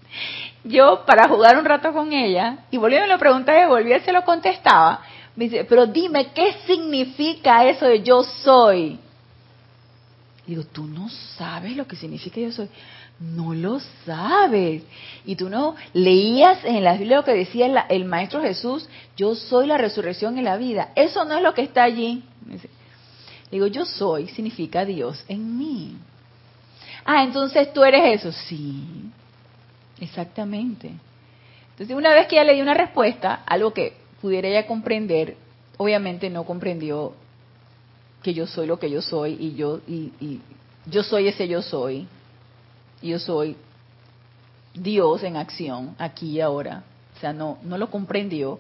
yo 0.64 1.04
para 1.06 1.28
jugar 1.28 1.58
un 1.58 1.66
rato 1.66 1.92
con 1.94 2.14
ella, 2.14 2.66
y 2.72 2.78
volviendo 2.78 3.06
a 3.06 3.16
lo 3.16 3.20
preguntaba 3.20 3.62
y 3.62 3.68
volví 3.68 3.94
se 4.00 4.12
lo 4.12 4.24
contestaba, 4.24 5.02
me 5.36 5.46
dice, 5.46 5.64
pero 5.64 5.88
dime, 5.88 6.32
¿qué 6.34 6.54
significa 6.68 7.66
eso 7.66 7.86
de 7.86 8.02
yo 8.02 8.24
soy? 8.24 9.00
Digo, 10.46 10.64
tú 10.64 10.86
no 10.86 11.08
sabes 11.38 11.78
lo 11.78 11.88
que 11.88 11.96
significa 11.96 12.42
yo 12.42 12.52
soy. 12.52 12.68
No 13.20 13.54
lo 13.54 13.80
sabes. 14.06 14.84
Y 15.26 15.36
tú 15.36 15.48
no 15.50 15.76
leías 15.94 16.66
en 16.66 16.84
la 16.84 16.94
Biblia 16.94 17.18
lo 17.18 17.24
que 17.24 17.34
decía 17.34 17.68
el, 17.68 17.78
el, 17.90 18.06
Maestro 18.06 18.42
Jesús, 18.42 18.90
yo 19.16 19.36
soy 19.36 19.68
la 19.68 19.78
resurrección 19.78 20.38
y 20.38 20.42
la 20.42 20.58
vida. 20.58 20.92
Eso 20.96 21.24
no 21.24 21.38
es 21.38 21.44
lo 21.44 21.54
que 21.54 21.62
está 21.62 21.84
allí. 21.84 22.24
Digo, 23.52 23.68
yo 23.68 23.86
soy 23.86 24.28
significa 24.30 24.86
Dios 24.86 25.24
en 25.28 25.58
mí. 25.58 25.96
Ah, 27.14 27.24
entonces 27.24 27.74
tú 27.74 27.84
eres 27.84 28.22
eso. 28.22 28.32
Sí, 28.32 28.86
exactamente. 30.00 30.92
Entonces, 31.72 31.94
una 31.94 32.14
vez 32.14 32.28
que 32.28 32.36
ella 32.38 32.46
le 32.46 32.54
dio 32.54 32.64
una 32.64 32.74
respuesta, 32.74 33.42
algo 33.46 33.74
que 33.74 33.98
pudiera 34.22 34.48
ella 34.48 34.66
comprender, 34.66 35.36
obviamente 35.76 36.30
no 36.30 36.46
comprendió 36.46 37.14
que 38.24 38.34
yo 38.34 38.48
soy 38.48 38.66
lo 38.66 38.80
que 38.80 38.90
yo 38.90 39.02
soy 39.02 39.36
y 39.38 39.56
yo 39.56 39.82
y, 39.90 40.14
y 40.22 40.40
yo 40.86 41.04
soy 41.04 41.28
ese 41.28 41.50
yo 41.50 41.62
soy. 41.62 42.08
Y 43.02 43.10
yo 43.10 43.20
soy 43.20 43.58
Dios 44.74 45.24
en 45.24 45.36
acción 45.36 45.96
aquí 46.00 46.38
y 46.38 46.40
ahora. 46.40 46.84
O 47.18 47.20
sea, 47.20 47.34
no 47.34 47.58
no 47.64 47.78
lo 47.78 47.92
comprendió. 47.92 48.58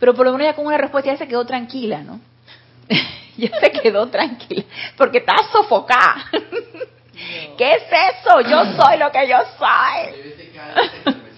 Pero 0.00 0.14
por 0.14 0.26
lo 0.26 0.32
menos 0.32 0.48
ya 0.48 0.56
con 0.56 0.66
una 0.66 0.78
respuesta 0.78 1.12
ya 1.12 1.18
se 1.18 1.28
quedó 1.28 1.46
tranquila, 1.46 2.02
¿no? 2.02 2.18
ya 3.36 3.60
se 3.60 3.70
quedó 3.70 4.08
tranquila 4.08 4.64
porque 4.96 5.18
estaba 5.18 5.48
sofocada. 5.52 6.24
¿Qué 7.56 7.74
es 7.74 7.82
eso? 7.82 8.40
Yo 8.40 8.64
soy 8.76 8.98
lo 8.98 9.10
que 9.10 9.28
yo 9.28 9.38
soy. 9.58 11.22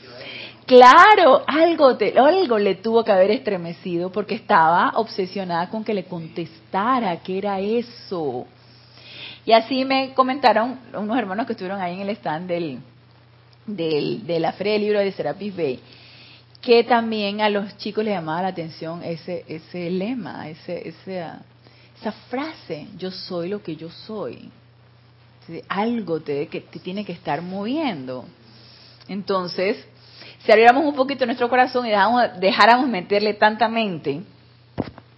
Claro, 0.67 1.45
algo, 1.47 1.95
te, 1.99 2.19
algo 2.19 2.59
le 2.59 2.77
tuvo 2.77 3.05
que 3.05 3.13
haber 3.13 3.31
estremecido 3.31 4.11
porque 4.11 4.35
estaba 4.35 4.93
obsesionada 4.95 5.69
con 5.69 5.85
que 5.85 5.93
le 5.93 6.05
contestara 6.05 7.19
qué 7.19 7.37
era 7.37 7.61
eso. 7.61 8.47
Y 9.45 9.53
así 9.53 9.85
me 9.85 10.15
comentaron 10.15 10.81
unos 10.95 11.19
hermanos 11.19 11.47
que 11.47 11.53
estuvieron 11.53 11.83
ahí 11.83 12.01
en 12.01 12.09
el 12.09 12.17
stand 12.17 12.49
del, 12.49 12.79
del, 13.67 14.27
de 14.27 14.41
la 14.41 14.53
Feria 14.53 14.73
del 14.73 14.83
Libro 14.83 15.01
de 15.01 15.13
Serapis 15.13 15.55
Bay, 15.55 15.81
que 16.63 16.83
también 16.83 17.43
a 17.43 17.51
los 17.51 17.77
chicos 17.77 18.03
les 18.03 18.15
llamaba 18.15 18.41
la 18.41 18.49
atención 18.49 19.03
ese, 19.05 19.45
ese 19.47 19.91
lema, 19.91 20.49
ese, 20.49 20.89
esa 20.89 22.13
frase, 22.31 22.87
yo 22.97 23.11
soy 23.11 23.51
lo 23.51 23.63
que 23.63 23.77
yo 23.77 23.91
soy 23.91 24.51
algo 25.69 26.21
te, 26.21 26.47
que, 26.49 26.61
te 26.61 26.79
tiene 26.79 27.05
que 27.05 27.13
estar 27.13 27.43
moviendo. 27.43 28.25
Entonces, 29.09 29.85
si 30.45 30.53
abriéramos 30.53 30.85
un 30.85 30.95
poquito 30.95 31.25
nuestro 31.27 31.49
corazón 31.49 31.87
y 31.87 31.91
dejáramos, 32.39 32.89
meterle 32.89 33.35
tanta 33.35 33.69
mente, 33.69 34.23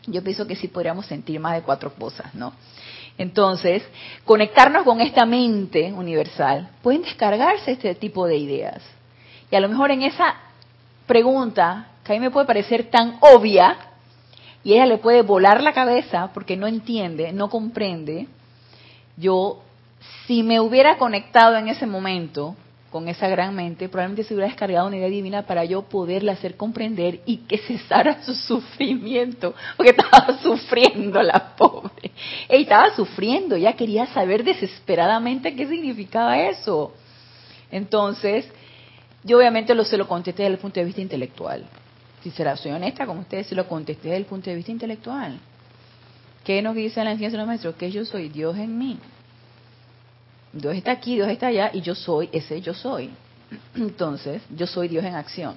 yo 0.07 0.23
pienso 0.23 0.47
que 0.47 0.57
sí 0.57 0.69
podríamos 0.69 1.07
sentir 1.07 1.41
más 1.41 1.55
de 1.55 1.63
cuatro 1.63 1.93
cosas, 1.93 2.35
¿no? 2.35 2.53
Entonces, 3.19 3.83
conectarnos 4.25 4.85
con 4.85 5.01
esta 5.01 5.25
mente 5.25 5.93
universal, 5.93 6.69
pueden 6.83 7.03
descargarse 7.03 7.73
este 7.73 7.95
tipo 7.95 8.27
de 8.27 8.37
ideas. 8.37 8.83
Y 9.51 9.57
a 9.57 9.61
lo 9.61 9.69
mejor 9.69 9.91
en 9.91 10.03
esa 10.03 10.37
pregunta, 11.07 11.89
que 12.05 12.13
a 12.13 12.15
mí 12.15 12.21
me 12.21 12.31
puede 12.31 12.47
parecer 12.47 12.91
tan 12.91 13.17
obvia, 13.21 13.77
y 14.63 14.75
ella 14.75 14.87
le 14.87 14.99
puede 14.99 15.23
volar 15.23 15.63
la 15.63 15.73
cabeza 15.73 16.31
porque 16.35 16.57
no 16.57 16.67
entiende, 16.67 17.33
no 17.33 17.49
comprende, 17.49 18.27
yo 19.17 19.63
si 20.27 20.43
me 20.43 20.61
hubiera 20.61 20.99
conectado 20.99 21.57
en 21.57 21.69
ese 21.69 21.87
momento 21.87 22.57
con 22.91 23.09
esa 23.09 23.29
gran 23.29 23.55
mente, 23.55 23.89
probablemente 23.89 24.25
se 24.25 24.35
hubiera 24.35 24.49
descargado 24.49 24.87
una 24.87 24.97
idea 24.97 25.09
divina 25.09 25.43
para 25.43 25.65
yo 25.65 25.83
poderla 25.83 26.33
hacer 26.33 26.57
comprender 26.57 27.21
y 27.27 27.39
que 27.39 27.59
cesara 27.59 28.23
su 28.25 28.35
sufrimiento, 28.49 29.55
porque 29.77 29.91
estaba 29.91 30.39
sufriendo 30.43 31.23
la 31.23 31.55
pobre. 31.57 32.11
Ella 32.49 32.63
estaba 32.63 32.97
sufriendo, 32.97 33.57
ya 33.57 33.75
quería 33.75 34.07
saber 34.07 34.45
desesperadamente 34.45 35.55
qué 35.55 35.67
significaba 35.67 36.39
eso. 36.39 36.95
Entonces, 37.71 38.49
yo 39.25 39.39
obviamente 39.39 39.75
lo, 39.75 39.85
se 39.85 39.99
lo 39.99 40.09
contesté 40.09 40.45
desde 40.45 40.55
el 40.55 40.61
punto 40.61 40.81
de 40.81 40.87
vista 40.87 41.03
intelectual. 41.03 41.67
Si 42.23 42.31
será, 42.31 42.57
soy 42.57 42.73
honesta 42.73 43.07
con 43.07 43.19
ustedes, 43.19 43.49
se 43.49 43.55
lo 43.55 43.69
contesté 43.69 44.09
desde 44.09 44.19
el 44.19 44.25
punto 44.25 44.51
de 44.51 44.57
vista 44.57 44.73
intelectual. 44.73 45.39
¿Qué 46.45 46.63
nos 46.63 46.75
dice 46.75 47.03
la 47.05 47.11
enseñanza 47.11 47.37
de 47.37 47.39
los 47.39 47.47
maestros? 47.47 47.75
Que 47.75 47.91
yo 47.91 48.05
soy 48.05 48.29
Dios 48.29 48.57
en 48.57 48.79
mí 48.79 48.99
Dios 50.61 50.75
está 50.75 50.93
aquí, 50.93 51.15
Dios 51.15 51.29
está 51.29 51.49
allá 51.49 51.71
y 51.73 51.81
yo 51.81 51.95
soy 51.95 52.29
ese 52.33 52.61
yo 52.61 52.75
soy. 52.75 53.11
Entonces, 53.75 54.43
yo 54.51 54.67
soy 54.67 54.89
Dios 54.89 55.05
en 55.05 55.15
acción. 55.15 55.55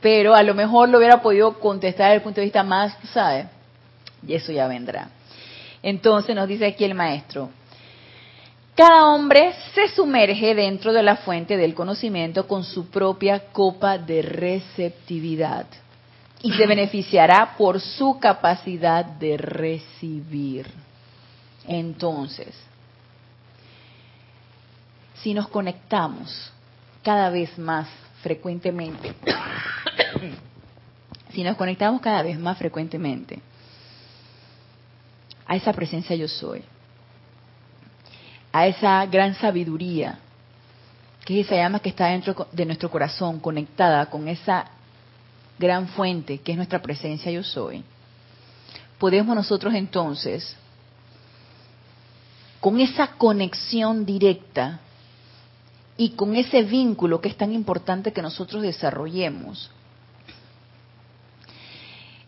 Pero 0.00 0.34
a 0.34 0.42
lo 0.42 0.54
mejor 0.54 0.88
lo 0.88 0.98
hubiera 0.98 1.20
podido 1.20 1.58
contestar 1.58 2.06
desde 2.06 2.16
el 2.16 2.22
punto 2.22 2.40
de 2.40 2.46
vista 2.46 2.62
más, 2.62 2.96
¿sabe? 3.12 3.48
Y 4.26 4.34
eso 4.34 4.52
ya 4.52 4.66
vendrá. 4.66 5.10
Entonces 5.82 6.34
nos 6.34 6.48
dice 6.48 6.66
aquí 6.66 6.84
el 6.84 6.94
maestro, 6.94 7.50
cada 8.74 9.06
hombre 9.06 9.52
se 9.74 9.88
sumerge 9.88 10.54
dentro 10.54 10.92
de 10.92 11.02
la 11.02 11.16
fuente 11.16 11.56
del 11.56 11.74
conocimiento 11.74 12.46
con 12.46 12.64
su 12.64 12.88
propia 12.88 13.50
copa 13.52 13.98
de 13.98 14.22
receptividad 14.22 15.66
y 16.42 16.52
se 16.52 16.66
beneficiará 16.66 17.56
por 17.58 17.80
su 17.80 18.18
capacidad 18.18 19.04
de 19.04 19.36
recibir. 19.36 20.66
Entonces, 21.66 22.54
si 25.22 25.34
nos 25.34 25.48
conectamos 25.48 26.52
cada 27.02 27.30
vez 27.30 27.56
más 27.58 27.88
frecuentemente, 28.22 29.14
si 31.32 31.42
nos 31.42 31.56
conectamos 31.56 32.00
cada 32.00 32.22
vez 32.22 32.38
más 32.38 32.58
frecuentemente 32.58 33.40
a 35.46 35.56
esa 35.56 35.72
presencia 35.72 36.14
yo 36.16 36.28
soy, 36.28 36.62
a 38.52 38.66
esa 38.66 39.04
gran 39.06 39.34
sabiduría, 39.34 40.18
que 41.24 41.40
es 41.40 41.46
esa 41.46 41.56
llama 41.56 41.80
que 41.80 41.90
está 41.90 42.06
dentro 42.06 42.46
de 42.52 42.64
nuestro 42.64 42.90
corazón, 42.90 43.40
conectada 43.40 44.06
con 44.06 44.28
esa 44.28 44.66
gran 45.58 45.88
fuente 45.88 46.38
que 46.38 46.52
es 46.52 46.56
nuestra 46.56 46.80
presencia 46.80 47.30
yo 47.30 47.42
soy, 47.42 47.84
podemos 48.98 49.34
nosotros 49.34 49.74
entonces, 49.74 50.56
con 52.60 52.80
esa 52.80 53.08
conexión 53.12 54.06
directa 54.06 54.80
y 56.00 56.12
con 56.12 56.34
ese 56.34 56.62
vínculo 56.62 57.20
que 57.20 57.28
es 57.28 57.36
tan 57.36 57.52
importante 57.52 58.10
que 58.10 58.22
nosotros 58.22 58.62
desarrollemos, 58.62 59.70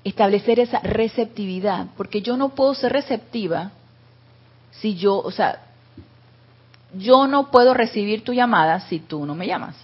establecer 0.04 0.60
esa 0.60 0.80
receptividad, 0.80 1.86
porque 1.96 2.20
yo 2.20 2.36
no 2.36 2.50
puedo 2.50 2.74
ser 2.74 2.92
receptiva 2.92 3.70
si 4.72 4.94
yo, 4.96 5.16
o 5.16 5.30
sea, 5.30 5.62
yo 6.98 7.26
no 7.26 7.50
puedo 7.50 7.72
recibir 7.72 8.22
tu 8.22 8.34
llamada 8.34 8.78
si 8.80 8.98
tú 8.98 9.24
no 9.24 9.34
me 9.34 9.46
llamas. 9.46 9.74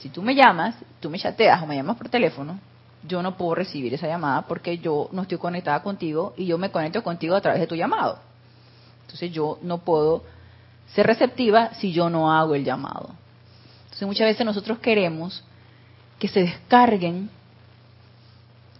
Si 0.00 0.08
tú 0.08 0.20
me 0.20 0.34
llamas, 0.34 0.74
tú 0.98 1.08
me 1.08 1.20
chateas 1.20 1.62
o 1.62 1.66
me 1.66 1.76
llamas 1.76 1.98
por 1.98 2.08
teléfono, 2.08 2.58
yo 3.06 3.22
no 3.22 3.36
puedo 3.36 3.54
recibir 3.54 3.94
esa 3.94 4.08
llamada 4.08 4.42
porque 4.42 4.78
yo 4.78 5.08
no 5.12 5.22
estoy 5.22 5.38
conectada 5.38 5.84
contigo 5.84 6.34
y 6.36 6.46
yo 6.46 6.58
me 6.58 6.72
conecto 6.72 7.04
contigo 7.04 7.36
a 7.36 7.40
través 7.40 7.60
de 7.60 7.68
tu 7.68 7.76
llamado. 7.76 8.18
Entonces 9.02 9.30
yo 9.30 9.60
no 9.62 9.78
puedo 9.78 10.24
ser 10.94 11.06
receptiva 11.06 11.74
si 11.74 11.92
yo 11.92 12.10
no 12.10 12.32
hago 12.32 12.54
el 12.54 12.64
llamado. 12.64 13.10
Entonces 13.84 14.06
muchas 14.06 14.26
veces 14.26 14.46
nosotros 14.46 14.78
queremos 14.78 15.42
que 16.18 16.28
se 16.28 16.40
descarguen 16.40 17.30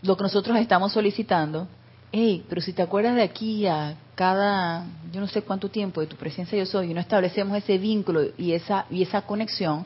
lo 0.02 0.16
que 0.16 0.22
nosotros 0.22 0.56
estamos 0.58 0.92
solicitando. 0.92 1.66
Hey, 2.10 2.44
pero 2.48 2.60
si 2.60 2.72
te 2.72 2.82
acuerdas 2.82 3.16
de 3.16 3.22
aquí 3.22 3.66
a 3.66 3.96
cada, 4.14 4.86
yo 5.12 5.20
no 5.20 5.26
sé 5.26 5.42
cuánto 5.42 5.68
tiempo 5.68 6.00
de 6.00 6.06
tu 6.06 6.16
presencia 6.16 6.56
yo 6.58 6.66
soy, 6.66 6.90
y 6.90 6.94
no 6.94 7.00
establecemos 7.00 7.56
ese 7.56 7.78
vínculo 7.78 8.22
y 8.38 8.52
esa, 8.52 8.86
y 8.90 9.02
esa 9.02 9.22
conexión, 9.22 9.84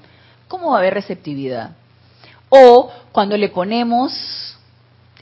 ¿cómo 0.49 0.71
va 0.71 0.77
a 0.77 0.79
haber 0.81 0.95
receptividad? 0.95 1.73
O 2.49 2.91
cuando 3.11 3.37
le 3.37 3.49
ponemos 3.49 4.57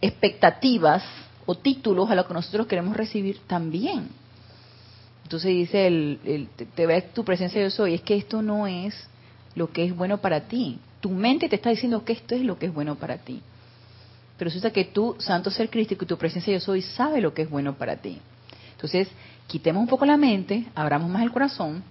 expectativas 0.00 1.02
o 1.46 1.54
títulos 1.54 2.10
a 2.10 2.14
lo 2.14 2.26
que 2.26 2.34
nosotros 2.34 2.66
queremos 2.66 2.96
recibir 2.96 3.40
también. 3.46 4.08
Entonces 5.30 5.52
dice, 5.52 5.86
el, 5.86 6.48
te, 6.74 6.86
ve 6.88 7.02
tu 7.02 7.24
presencia 7.24 7.62
yo 7.62 7.70
soy, 7.70 7.94
es 7.94 8.00
que 8.00 8.16
esto 8.16 8.42
no 8.42 8.66
es 8.66 9.08
lo 9.54 9.70
que 9.70 9.84
es 9.84 9.94
bueno 9.94 10.18
para 10.18 10.48
ti. 10.48 10.80
Tu 11.00 11.08
mente 11.08 11.48
te 11.48 11.54
está 11.54 11.70
diciendo 11.70 12.04
que 12.04 12.14
esto 12.14 12.34
es 12.34 12.40
lo 12.40 12.58
que 12.58 12.66
es 12.66 12.74
bueno 12.74 12.96
para 12.96 13.16
ti. 13.16 13.40
Pero 14.36 14.48
resulta 14.48 14.72
que 14.72 14.86
tú, 14.86 15.14
santo 15.20 15.52
ser 15.52 15.70
crístico 15.70 16.04
y 16.04 16.08
tu 16.08 16.18
presencia 16.18 16.52
yo 16.52 16.58
soy, 16.58 16.82
sabe 16.82 17.20
lo 17.20 17.32
que 17.32 17.42
es 17.42 17.48
bueno 17.48 17.74
para 17.74 17.94
ti. 17.94 18.18
Entonces, 18.72 19.06
quitemos 19.46 19.80
un 19.80 19.86
poco 19.86 20.04
la 20.04 20.16
mente, 20.16 20.66
abramos 20.74 21.08
más 21.08 21.22
el 21.22 21.30
corazón, 21.30 21.84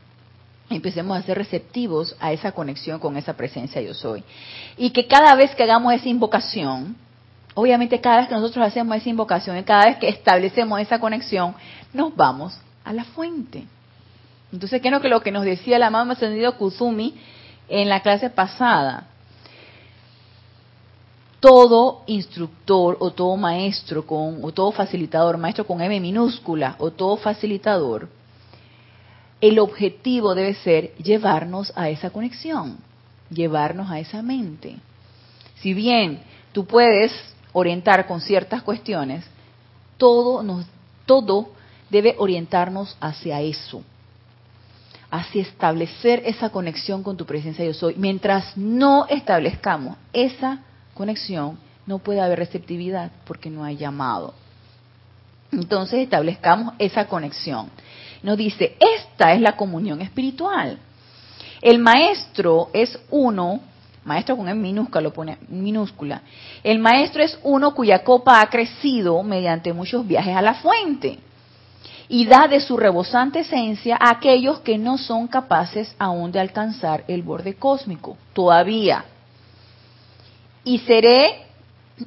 empecemos 0.69 1.17
a 1.17 1.21
ser 1.21 1.37
receptivos 1.37 2.17
a 2.19 2.33
esa 2.33 2.51
conexión 2.51 2.99
con 2.99 3.15
esa 3.15 3.37
presencia 3.37 3.81
yo 3.81 3.93
soy. 3.93 4.21
Y 4.75 4.89
que 4.89 5.07
cada 5.07 5.33
vez 5.35 5.55
que 5.55 5.63
hagamos 5.63 5.93
esa 5.93 6.09
invocación, 6.09 6.97
obviamente 7.53 8.01
cada 8.01 8.17
vez 8.17 8.27
que 8.27 8.35
nosotros 8.35 8.67
hacemos 8.67 8.97
esa 8.97 9.07
invocación 9.07 9.57
y 9.57 9.63
cada 9.63 9.85
vez 9.85 9.97
que 9.97 10.09
establecemos 10.09 10.81
esa 10.81 10.99
conexión, 10.99 11.55
nos 11.93 12.13
vamos 12.13 12.59
a 12.89 12.93
la 12.93 13.03
fuente. 13.03 13.65
Entonces, 14.51 14.81
¿qué 14.81 14.87
es 14.87 15.03
lo 15.03 15.21
que 15.21 15.31
nos 15.31 15.45
decía 15.45 15.77
la 15.77 15.91
mamá 15.91 16.13
ascendido 16.13 16.57
Kuzumi 16.57 17.13
en 17.67 17.87
la 17.87 18.01
clase 18.01 18.31
pasada? 18.31 19.05
todo 21.39 22.03
instructor 22.07 22.97
o 22.99 23.11
todo 23.11 23.37
maestro 23.37 24.05
con, 24.05 24.43
o 24.43 24.51
todo 24.51 24.73
facilitador, 24.73 25.37
maestro 25.37 25.65
con 25.65 25.81
M 25.81 25.97
minúscula 26.01 26.75
o 26.79 26.91
todo 26.91 27.15
facilitador, 27.15 28.09
el 29.39 29.57
objetivo 29.59 30.35
debe 30.35 30.53
ser 30.55 30.93
llevarnos 30.95 31.71
a 31.77 31.87
esa 31.87 32.09
conexión, 32.09 32.77
llevarnos 33.29 33.89
a 33.89 33.99
esa 33.99 34.21
mente. 34.21 34.75
Si 35.61 35.73
bien 35.73 36.19
tú 36.51 36.65
puedes 36.65 37.13
orientar 37.53 38.05
con 38.05 38.19
ciertas 38.19 38.61
cuestiones, 38.63 39.23
todo, 39.97 40.43
nos, 40.43 40.65
todo 41.05 41.51
debe 41.89 42.15
orientarnos 42.17 42.95
hacia 42.99 43.41
eso, 43.41 43.83
hacia 45.11 45.41
establecer 45.41 46.21
esa 46.25 46.49
conexión 46.49 47.03
con 47.03 47.17
tu 47.17 47.25
presencia 47.25 47.65
yo 47.65 47.73
soy. 47.73 47.95
Mientras 47.95 48.55
no 48.55 49.05
establezcamos 49.07 49.97
esa 50.13 50.59
conexión, 50.93 51.57
no 51.85 51.99
puede 51.99 52.21
haber 52.21 52.39
receptividad 52.39 53.11
porque 53.25 53.49
no 53.49 53.63
hay 53.63 53.77
llamado. 53.77 54.33
Entonces 55.51 56.01
establezcamos 56.01 56.75
esa 56.77 57.07
conexión. 57.07 57.69
Nos 58.21 58.37
dice, 58.37 58.77
esta 58.97 59.33
es 59.33 59.41
la 59.41 59.55
comunión 59.55 60.01
espiritual. 60.01 60.77
El 61.61 61.79
maestro 61.79 62.69
es 62.73 62.99
uno, 63.09 63.61
maestro 64.05 64.37
con 64.37 64.47
M 64.47 64.61
minúscula, 64.61 65.01
lo 65.01 65.13
pone 65.13 65.39
minúscula. 65.47 66.21
El 66.63 66.77
maestro 66.77 67.23
es 67.23 67.39
uno 67.43 67.73
cuya 67.73 68.03
copa 68.03 68.41
ha 68.41 68.49
crecido 68.49 69.23
mediante 69.23 69.73
muchos 69.73 70.07
viajes 70.07 70.35
a 70.35 70.41
la 70.41 70.53
fuente 70.53 71.17
y 72.09 72.25
da 72.25 72.47
de 72.47 72.59
su 72.59 72.75
rebosante 72.75 73.41
esencia 73.41 73.95
a 73.99 74.09
aquellos 74.09 74.59
que 74.61 74.77
no 74.77 74.97
son 74.97 75.27
capaces 75.27 75.95
aún 75.99 76.31
de 76.31 76.39
alcanzar 76.39 77.03
el 77.07 77.21
borde 77.21 77.53
cósmico. 77.53 78.17
Todavía 78.33 79.05
y 80.63 80.79
seré 80.79 81.45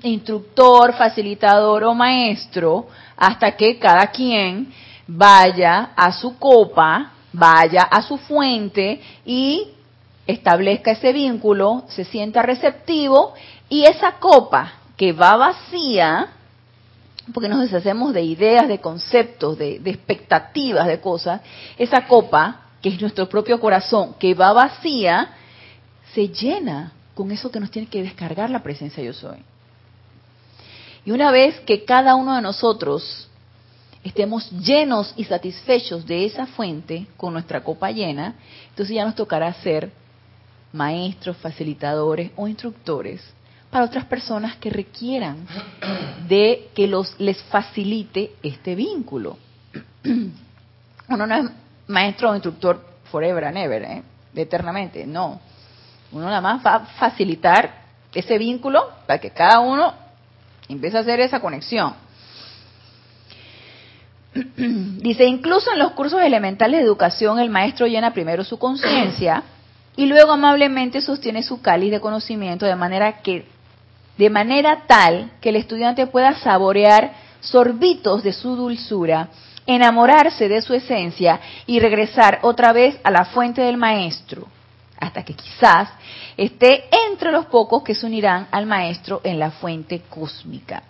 instructor, 0.03 0.95
facilitador 0.95 1.85
o 1.85 1.95
maestro 1.95 2.87
hasta 3.17 3.57
que 3.57 3.79
cada 3.79 4.07
quien 4.09 4.73
vaya 5.07 5.91
a 5.97 6.13
su 6.13 6.39
copa, 6.39 7.13
vaya 7.33 7.83
a 7.83 8.03
su 8.03 8.17
fuente 8.17 9.01
y 9.25 9.69
establezca 10.27 10.93
ese 10.93 11.13
vínculo, 11.13 11.85
se 11.89 12.05
sienta 12.05 12.43
receptivo 12.43 13.35
y 13.69 13.85
esa 13.85 14.13
copa 14.13 14.73
que 14.97 15.13
va 15.13 15.37
vacía, 15.37 16.29
porque 17.33 17.49
nos 17.49 17.61
deshacemos 17.61 18.13
de 18.13 18.23
ideas, 18.23 18.67
de 18.67 18.81
conceptos, 18.81 19.57
de, 19.59 19.81
expectativas, 19.85 20.87
de 20.87 21.01
cosas, 21.01 21.41
esa 21.79 22.07
copa, 22.07 22.63
que 22.81 22.89
es 22.89 23.01
nuestro 23.01 23.29
propio 23.29 23.61
corazón, 23.61 24.15
que 24.19 24.35
va 24.35 24.53
vacía, 24.53 25.31
se 26.15 26.29
llena 26.29 26.93
con 27.15 27.31
eso 27.31 27.51
que 27.51 27.61
nos 27.61 27.71
tiene 27.71 27.89
que 27.89 28.03
descargar 28.03 28.51
la 28.51 28.63
presencia 28.63 29.03
yo 29.03 29.13
soy. 29.13 29.39
Y 31.05 31.11
una 31.13 31.31
vez 31.31 31.61
que 31.61 31.85
cada 31.85 32.15
uno 32.17 32.35
de 32.35 32.43
nosotros 32.43 33.29
estemos 34.03 34.51
llenos 34.51 35.15
y 35.17 35.25
satisfechos 35.25 36.07
de 36.07 36.25
esa 36.25 36.47
fuente 36.47 37.07
con 37.17 37.33
nuestra 37.33 37.63
copa 37.63 37.91
llena, 37.93 38.35
entonces 38.71 38.97
ya 38.97 39.05
nos 39.05 39.15
tocará 39.15 39.53
ser 39.55 39.93
maestros, 40.73 41.37
facilitadores 41.37 42.33
o 42.35 42.49
instructores 42.49 43.23
para 43.73 43.87
otras 43.87 44.05
personas 44.05 44.55
que 44.59 44.71
requieran 44.71 45.47
de 46.29 46.69
que 46.75 46.87
los 46.87 47.19
les 47.19 47.43
facilite 47.45 48.35
este 48.45 48.77
vínculo. 48.77 49.39
Uno 51.09 51.27
no 51.27 51.35
es 51.35 51.51
maestro 51.89 52.31
o 52.31 52.35
instructor 52.35 52.81
forever 53.11 53.47
and 53.47 53.57
ever, 53.57 53.83
¿eh? 53.83 54.03
eternamente, 54.35 55.05
no 55.07 55.41
uno 56.13 56.27
nada 56.27 56.41
más 56.41 56.65
va 56.65 56.75
a 56.75 56.81
facilitar 56.81 57.83
ese 58.15 58.39
vínculo 58.39 58.91
para 59.07 59.19
que 59.19 59.31
cada 59.31 59.61
uno 59.61 59.95
empiece 60.69 60.99
a 60.99 61.01
hacer 61.01 61.21
esa 61.21 61.41
conexión. 61.41 61.95
Dice, 64.57 65.25
incluso 65.25 65.73
en 65.73 65.79
los 65.79 65.93
cursos 65.93 66.21
elementales 66.21 66.81
de 66.81 66.87
educación 66.87 67.39
el 67.39 67.51
maestro 67.51 67.87
llena 67.87 68.13
primero 68.13 68.45
su 68.45 68.59
conciencia 68.59 69.43
y 69.97 70.07
luego 70.07 70.33
amablemente 70.33 71.01
sostiene 71.01 71.43
su 71.43 71.61
cáliz 71.61 71.91
de 71.91 72.01
conocimiento 72.01 72.67
de 72.67 72.77
manera 72.77 73.23
que 73.23 73.47
de 74.23 74.31
manera 74.31 74.85
tal 74.87 75.33
que 75.41 75.49
el 75.49 75.57
estudiante 75.57 76.07
pueda 76.07 76.37
saborear 76.37 77.13
sorbitos 77.41 78.23
de 78.23 78.33
su 78.33 78.55
dulzura 78.55 79.31
enamorarse 79.67 80.49
de 80.49 80.63
su 80.63 80.75
esencia 80.75 81.41
y 81.67 81.81
regresar 81.81 82.39
otra 82.43 82.73
vez 82.73 83.01
a 83.03 83.11
la 83.11 83.25
fuente 83.25 83.63
del 83.63 83.77
maestro, 83.77 84.47
hasta 84.97 85.25
que 85.25 85.35
quizás 85.35 85.89
esté 86.37 86.85
entre 87.09 87.33
los 87.33 87.47
pocos 87.47 87.83
que 87.83 87.97
se 87.97 88.07
unirán 88.07 88.47
al 88.53 88.67
maestro 88.67 89.21
en 89.25 89.41
la 89.41 89.51
fuente 89.51 90.03
cósmica. 90.09 90.85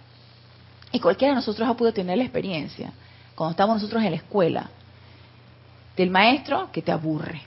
Y 0.90 1.00
cualquiera 1.00 1.32
de 1.32 1.36
nosotros 1.36 1.66
ha 1.66 1.74
podido 1.74 1.94
tener 1.94 2.18
la 2.18 2.24
experiencia, 2.24 2.92
cuando 3.34 3.52
estamos 3.52 3.76
nosotros 3.76 4.02
en 4.04 4.10
la 4.10 4.16
escuela, 4.16 4.70
del 5.96 6.10
maestro 6.10 6.70
que 6.70 6.82
te 6.82 6.92
aburre. 6.92 7.40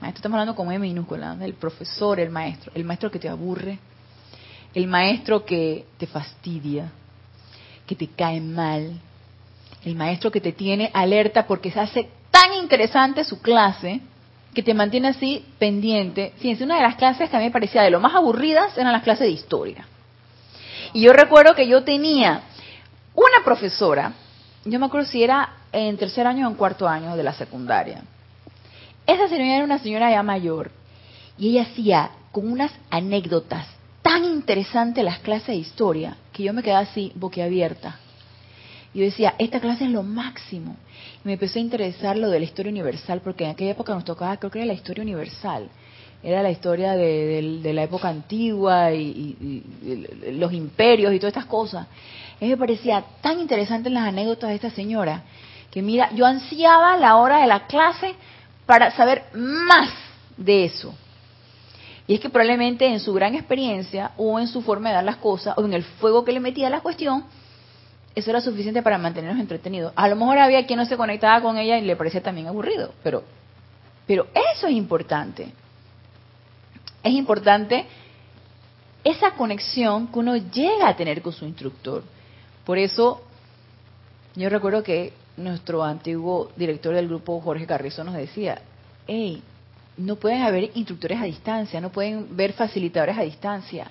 Maestro, 0.00 0.18
estamos 0.18 0.36
hablando 0.36 0.54
como 0.54 0.70
M 0.70 0.86
minúscula, 0.86 1.34
del 1.34 1.54
profesor, 1.54 2.20
el 2.20 2.30
maestro, 2.30 2.70
el 2.76 2.84
maestro 2.84 3.10
que 3.10 3.18
te 3.18 3.28
aburre, 3.28 3.80
el 4.78 4.86
maestro 4.86 5.44
que 5.44 5.86
te 5.98 6.06
fastidia, 6.06 6.92
que 7.84 7.96
te 7.96 8.06
cae 8.06 8.40
mal, 8.40 8.92
el 9.84 9.96
maestro 9.96 10.30
que 10.30 10.40
te 10.40 10.52
tiene 10.52 10.92
alerta 10.94 11.48
porque 11.48 11.72
se 11.72 11.80
hace 11.80 12.08
tan 12.30 12.54
interesante 12.54 13.24
su 13.24 13.42
clase 13.42 14.00
que 14.54 14.62
te 14.62 14.74
mantiene 14.74 15.08
así 15.08 15.44
pendiente. 15.58 16.32
Fíjense, 16.38 16.62
una 16.62 16.76
de 16.76 16.82
las 16.82 16.94
clases 16.94 17.28
que 17.28 17.34
a 17.34 17.40
mí 17.40 17.46
me 17.46 17.50
parecía 17.50 17.82
de 17.82 17.90
lo 17.90 17.98
más 17.98 18.14
aburridas 18.14 18.78
eran 18.78 18.92
las 18.92 19.02
clases 19.02 19.26
de 19.26 19.32
historia. 19.32 19.84
Y 20.92 21.02
yo 21.02 21.12
recuerdo 21.12 21.56
que 21.56 21.66
yo 21.66 21.82
tenía 21.82 22.42
una 23.16 23.44
profesora, 23.44 24.12
yo 24.64 24.78
me 24.78 24.86
acuerdo 24.86 25.08
si 25.08 25.24
era 25.24 25.54
en 25.72 25.96
tercer 25.96 26.24
año 26.24 26.46
o 26.46 26.50
en 26.50 26.56
cuarto 26.56 26.86
año 26.86 27.16
de 27.16 27.24
la 27.24 27.32
secundaria. 27.32 28.04
Esa 29.08 29.26
señora 29.26 29.56
era 29.56 29.64
una 29.64 29.80
señora 29.80 30.08
ya 30.08 30.22
mayor 30.22 30.70
y 31.36 31.48
ella 31.48 31.62
hacía 31.62 32.10
con 32.30 32.52
unas 32.52 32.70
anécdotas 32.90 33.77
tan 34.08 34.24
interesantes 34.24 35.04
las 35.04 35.18
clases 35.18 35.48
de 35.48 35.56
historia 35.56 36.16
que 36.32 36.42
yo 36.42 36.54
me 36.54 36.62
quedaba 36.62 36.80
así, 36.80 37.12
boquiabierta. 37.14 38.00
Y 38.94 39.00
yo 39.00 39.04
decía, 39.04 39.34
esta 39.38 39.60
clase 39.60 39.84
es 39.84 39.90
lo 39.90 40.02
máximo. 40.02 40.76
Y 41.22 41.26
me 41.26 41.34
empezó 41.34 41.58
a 41.58 41.62
interesar 41.62 42.16
lo 42.16 42.30
de 42.30 42.38
la 42.38 42.46
historia 42.46 42.72
universal, 42.72 43.20
porque 43.22 43.44
en 43.44 43.50
aquella 43.50 43.72
época 43.72 43.92
nos 43.92 44.06
tocaba, 44.06 44.38
creo 44.38 44.50
que 44.50 44.60
era 44.60 44.66
la 44.66 44.72
historia 44.72 45.02
universal. 45.02 45.68
Era 46.22 46.42
la 46.42 46.50
historia 46.50 46.92
de, 46.96 47.60
la 47.74 47.82
época 47.82 48.08
antigua 48.08 48.92
y, 48.92 49.62
los 50.32 50.54
imperios 50.54 51.12
y 51.12 51.18
todas 51.18 51.32
estas 51.32 51.44
cosas. 51.44 51.86
Mí 52.40 52.48
me 52.48 52.56
parecía 52.56 53.04
tan 53.20 53.38
interesante 53.38 53.90
las 53.90 54.08
anécdotas 54.08 54.48
de 54.48 54.56
esta 54.56 54.70
señora, 54.70 55.22
que 55.70 55.82
mira, 55.82 56.10
yo 56.14 56.24
ansiaba 56.24 56.96
la 56.96 57.16
hora 57.16 57.42
de 57.42 57.46
la 57.46 57.66
clase 57.66 58.14
para 58.64 58.90
saber 58.90 59.24
más 59.34 59.90
de 60.38 60.64
eso. 60.64 60.94
Y 62.08 62.14
es 62.14 62.20
que 62.20 62.30
probablemente 62.30 62.86
en 62.86 63.00
su 63.00 63.12
gran 63.12 63.34
experiencia 63.34 64.12
o 64.16 64.40
en 64.40 64.48
su 64.48 64.62
forma 64.62 64.88
de 64.88 64.94
dar 64.96 65.04
las 65.04 65.18
cosas 65.18 65.54
o 65.58 65.64
en 65.64 65.74
el 65.74 65.84
fuego 65.84 66.24
que 66.24 66.32
le 66.32 66.40
metía 66.40 66.68
a 66.68 66.70
la 66.70 66.80
cuestión, 66.80 67.24
eso 68.14 68.30
era 68.30 68.40
suficiente 68.40 68.82
para 68.82 68.96
mantenernos 68.96 69.38
entretenidos. 69.38 69.92
A 69.94 70.08
lo 70.08 70.16
mejor 70.16 70.38
había 70.38 70.66
quien 70.66 70.78
no 70.78 70.86
se 70.86 70.96
conectaba 70.96 71.42
con 71.42 71.58
ella 71.58 71.76
y 71.76 71.82
le 71.82 71.96
parecía 71.96 72.22
también 72.22 72.46
aburrido, 72.46 72.94
pero, 73.02 73.22
pero 74.06 74.26
eso 74.54 74.68
es 74.68 74.72
importante. 74.72 75.52
Es 77.02 77.12
importante 77.12 77.84
esa 79.04 79.32
conexión 79.32 80.08
que 80.08 80.18
uno 80.18 80.34
llega 80.36 80.88
a 80.88 80.96
tener 80.96 81.20
con 81.20 81.34
su 81.34 81.44
instructor. 81.44 82.02
Por 82.64 82.78
eso, 82.78 83.20
yo 84.34 84.48
recuerdo 84.48 84.82
que 84.82 85.12
nuestro 85.36 85.84
antiguo 85.84 86.50
director 86.56 86.94
del 86.94 87.06
grupo, 87.06 87.38
Jorge 87.42 87.66
Carrizo, 87.66 88.02
nos 88.02 88.14
decía, 88.14 88.62
hey, 89.06 89.42
no 89.98 90.16
pueden 90.16 90.42
haber 90.42 90.70
instructores 90.74 91.20
a 91.20 91.24
distancia, 91.24 91.80
no 91.80 91.90
pueden 91.90 92.34
ver 92.36 92.52
facilitadores 92.52 93.18
a 93.18 93.22
distancia. 93.22 93.90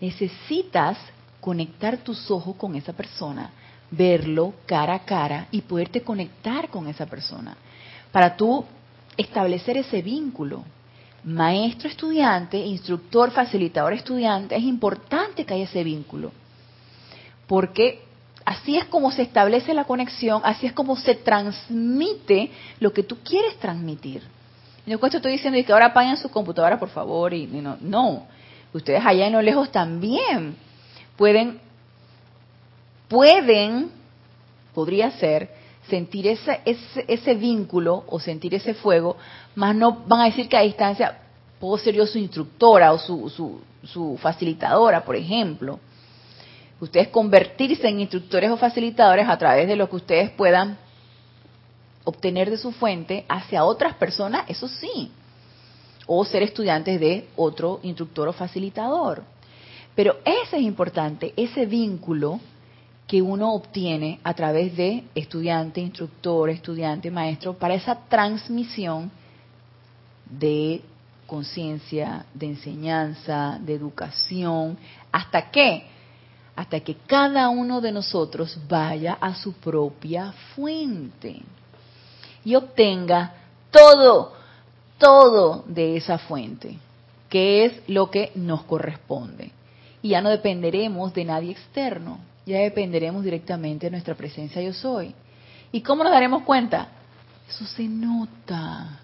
Necesitas 0.00 0.98
conectar 1.40 1.96
tus 1.98 2.30
ojos 2.30 2.54
con 2.56 2.74
esa 2.74 2.92
persona, 2.92 3.50
verlo 3.90 4.52
cara 4.66 4.94
a 4.94 5.04
cara 5.04 5.48
y 5.50 5.62
poderte 5.62 6.02
conectar 6.02 6.68
con 6.68 6.86
esa 6.86 7.06
persona. 7.06 7.56
Para 8.12 8.36
tú 8.36 8.64
establecer 9.16 9.78
ese 9.78 10.02
vínculo. 10.02 10.64
Maestro 11.24 11.88
estudiante, 11.88 12.58
instructor, 12.58 13.30
facilitador 13.30 13.94
estudiante, 13.94 14.54
es 14.54 14.62
importante 14.62 15.44
que 15.44 15.54
haya 15.54 15.64
ese 15.64 15.82
vínculo. 15.82 16.30
Porque 17.48 18.04
así 18.44 18.76
es 18.76 18.84
como 18.84 19.10
se 19.10 19.22
establece 19.22 19.74
la 19.74 19.84
conexión, 19.84 20.42
así 20.44 20.66
es 20.66 20.72
como 20.72 20.94
se 20.94 21.14
transmite 21.16 22.50
lo 22.78 22.92
que 22.92 23.02
tú 23.02 23.16
quieres 23.24 23.56
transmitir. 23.58 24.35
No 24.86 24.94
estoy 24.94 25.32
diciendo 25.32 25.58
que 25.66 25.72
ahora 25.72 25.86
apaguen 25.86 26.16
su 26.16 26.30
computadora, 26.30 26.78
por 26.78 26.88
favor, 26.90 27.34
y, 27.34 27.46
no, 27.46 27.76
no. 27.80 28.26
Ustedes 28.72 29.02
allá 29.04 29.26
en 29.26 29.32
lo 29.32 29.42
lejos 29.42 29.72
también 29.72 30.54
pueden, 31.16 31.58
pueden, 33.08 33.90
podría 34.72 35.10
ser, 35.10 35.50
sentir 35.88 36.28
ese, 36.28 36.60
ese, 36.64 37.04
ese 37.08 37.34
vínculo 37.34 38.04
o 38.06 38.20
sentir 38.20 38.54
ese 38.54 38.74
fuego, 38.74 39.16
más 39.56 39.74
no 39.74 40.04
van 40.06 40.20
a 40.20 40.24
decir 40.26 40.48
que 40.48 40.56
a 40.56 40.62
distancia 40.62 41.18
puedo 41.58 41.78
ser 41.78 41.94
yo 41.94 42.06
su 42.06 42.18
instructora 42.18 42.92
o 42.92 42.98
su, 42.98 43.28
su, 43.28 43.60
su 43.84 44.16
facilitadora, 44.20 45.04
por 45.04 45.16
ejemplo. 45.16 45.80
Ustedes 46.78 47.08
convertirse 47.08 47.88
en 47.88 48.00
instructores 48.00 48.50
o 48.50 48.56
facilitadores 48.56 49.28
a 49.28 49.38
través 49.38 49.66
de 49.66 49.76
lo 49.76 49.88
que 49.88 49.96
ustedes 49.96 50.30
puedan 50.30 50.78
obtener 52.06 52.50
de 52.50 52.56
su 52.56 52.70
fuente 52.70 53.26
hacia 53.28 53.64
otras 53.64 53.94
personas, 53.94 54.44
eso 54.48 54.68
sí. 54.68 55.10
O 56.06 56.24
ser 56.24 56.42
estudiantes 56.44 57.00
de 57.00 57.28
otro 57.34 57.80
instructor 57.82 58.28
o 58.28 58.32
facilitador. 58.32 59.24
Pero 59.96 60.18
ese 60.24 60.56
es 60.56 60.62
importante, 60.62 61.34
ese 61.36 61.66
vínculo 61.66 62.38
que 63.08 63.20
uno 63.20 63.52
obtiene 63.52 64.20
a 64.22 64.34
través 64.34 64.76
de 64.76 65.04
estudiante, 65.14 65.80
instructor, 65.80 66.48
estudiante, 66.48 67.10
maestro, 67.10 67.54
para 67.54 67.74
esa 67.74 67.96
transmisión 68.08 69.10
de 70.30 70.82
conciencia, 71.26 72.24
de 72.34 72.46
enseñanza, 72.46 73.58
de 73.60 73.74
educación, 73.74 74.78
hasta 75.10 75.50
que 75.50 75.84
hasta 76.54 76.80
que 76.80 76.94
cada 77.06 77.50
uno 77.50 77.82
de 77.82 77.92
nosotros 77.92 78.58
vaya 78.66 79.18
a 79.20 79.34
su 79.34 79.52
propia 79.52 80.32
fuente 80.54 81.42
y 82.46 82.54
obtenga 82.54 83.34
todo, 83.72 84.32
todo 84.98 85.64
de 85.66 85.96
esa 85.96 86.16
fuente, 86.16 86.78
que 87.28 87.66
es 87.66 87.82
lo 87.88 88.08
que 88.10 88.30
nos 88.36 88.62
corresponde 88.62 89.50
y 90.00 90.10
ya 90.10 90.20
no 90.20 90.30
dependeremos 90.30 91.12
de 91.12 91.24
nadie 91.24 91.50
externo, 91.50 92.20
ya 92.46 92.58
dependeremos 92.58 93.24
directamente 93.24 93.86
de 93.86 93.90
nuestra 93.90 94.14
presencia 94.14 94.62
yo 94.62 94.72
soy. 94.72 95.12
¿Y 95.72 95.80
cómo 95.80 96.04
nos 96.04 96.12
daremos 96.12 96.44
cuenta? 96.44 96.86
Eso 97.48 97.66
se 97.66 97.88
nota. 97.88 99.00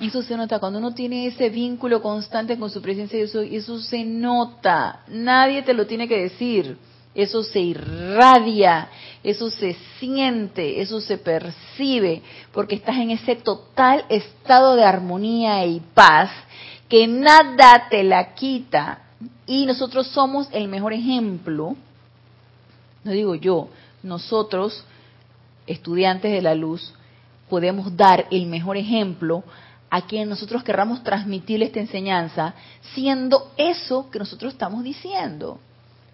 Eso 0.00 0.22
se 0.22 0.34
nota 0.34 0.58
cuando 0.58 0.78
uno 0.78 0.94
tiene 0.94 1.26
ese 1.26 1.50
vínculo 1.50 2.00
constante 2.00 2.58
con 2.58 2.70
su 2.70 2.80
presencia 2.80 3.18
yo 3.20 3.28
soy, 3.28 3.54
eso 3.54 3.78
se 3.78 4.02
nota. 4.06 5.00
Nadie 5.08 5.62
te 5.62 5.74
lo 5.74 5.86
tiene 5.86 6.08
que 6.08 6.22
decir. 6.22 6.78
Eso 7.18 7.42
se 7.42 7.58
irradia, 7.58 8.90
eso 9.24 9.50
se 9.50 9.76
siente, 9.98 10.80
eso 10.80 11.00
se 11.00 11.18
percibe, 11.18 12.22
porque 12.52 12.76
estás 12.76 12.96
en 12.98 13.10
ese 13.10 13.34
total 13.34 14.04
estado 14.08 14.76
de 14.76 14.84
armonía 14.84 15.66
y 15.66 15.80
paz 15.80 16.30
que 16.88 17.08
nada 17.08 17.88
te 17.90 18.04
la 18.04 18.34
quita, 18.34 19.02
y 19.48 19.66
nosotros 19.66 20.06
somos 20.06 20.48
el 20.52 20.68
mejor 20.68 20.92
ejemplo, 20.92 21.74
no 23.02 23.10
digo 23.10 23.34
yo, 23.34 23.68
nosotros, 24.04 24.84
estudiantes 25.66 26.30
de 26.30 26.40
la 26.40 26.54
luz, 26.54 26.94
podemos 27.50 27.96
dar 27.96 28.26
el 28.30 28.46
mejor 28.46 28.76
ejemplo 28.76 29.42
a 29.90 30.02
quien 30.02 30.28
nosotros 30.28 30.62
querramos 30.62 31.02
transmitirle 31.02 31.64
esta 31.64 31.80
enseñanza, 31.80 32.54
siendo 32.94 33.50
eso 33.56 34.08
que 34.08 34.20
nosotros 34.20 34.52
estamos 34.52 34.84
diciendo, 34.84 35.58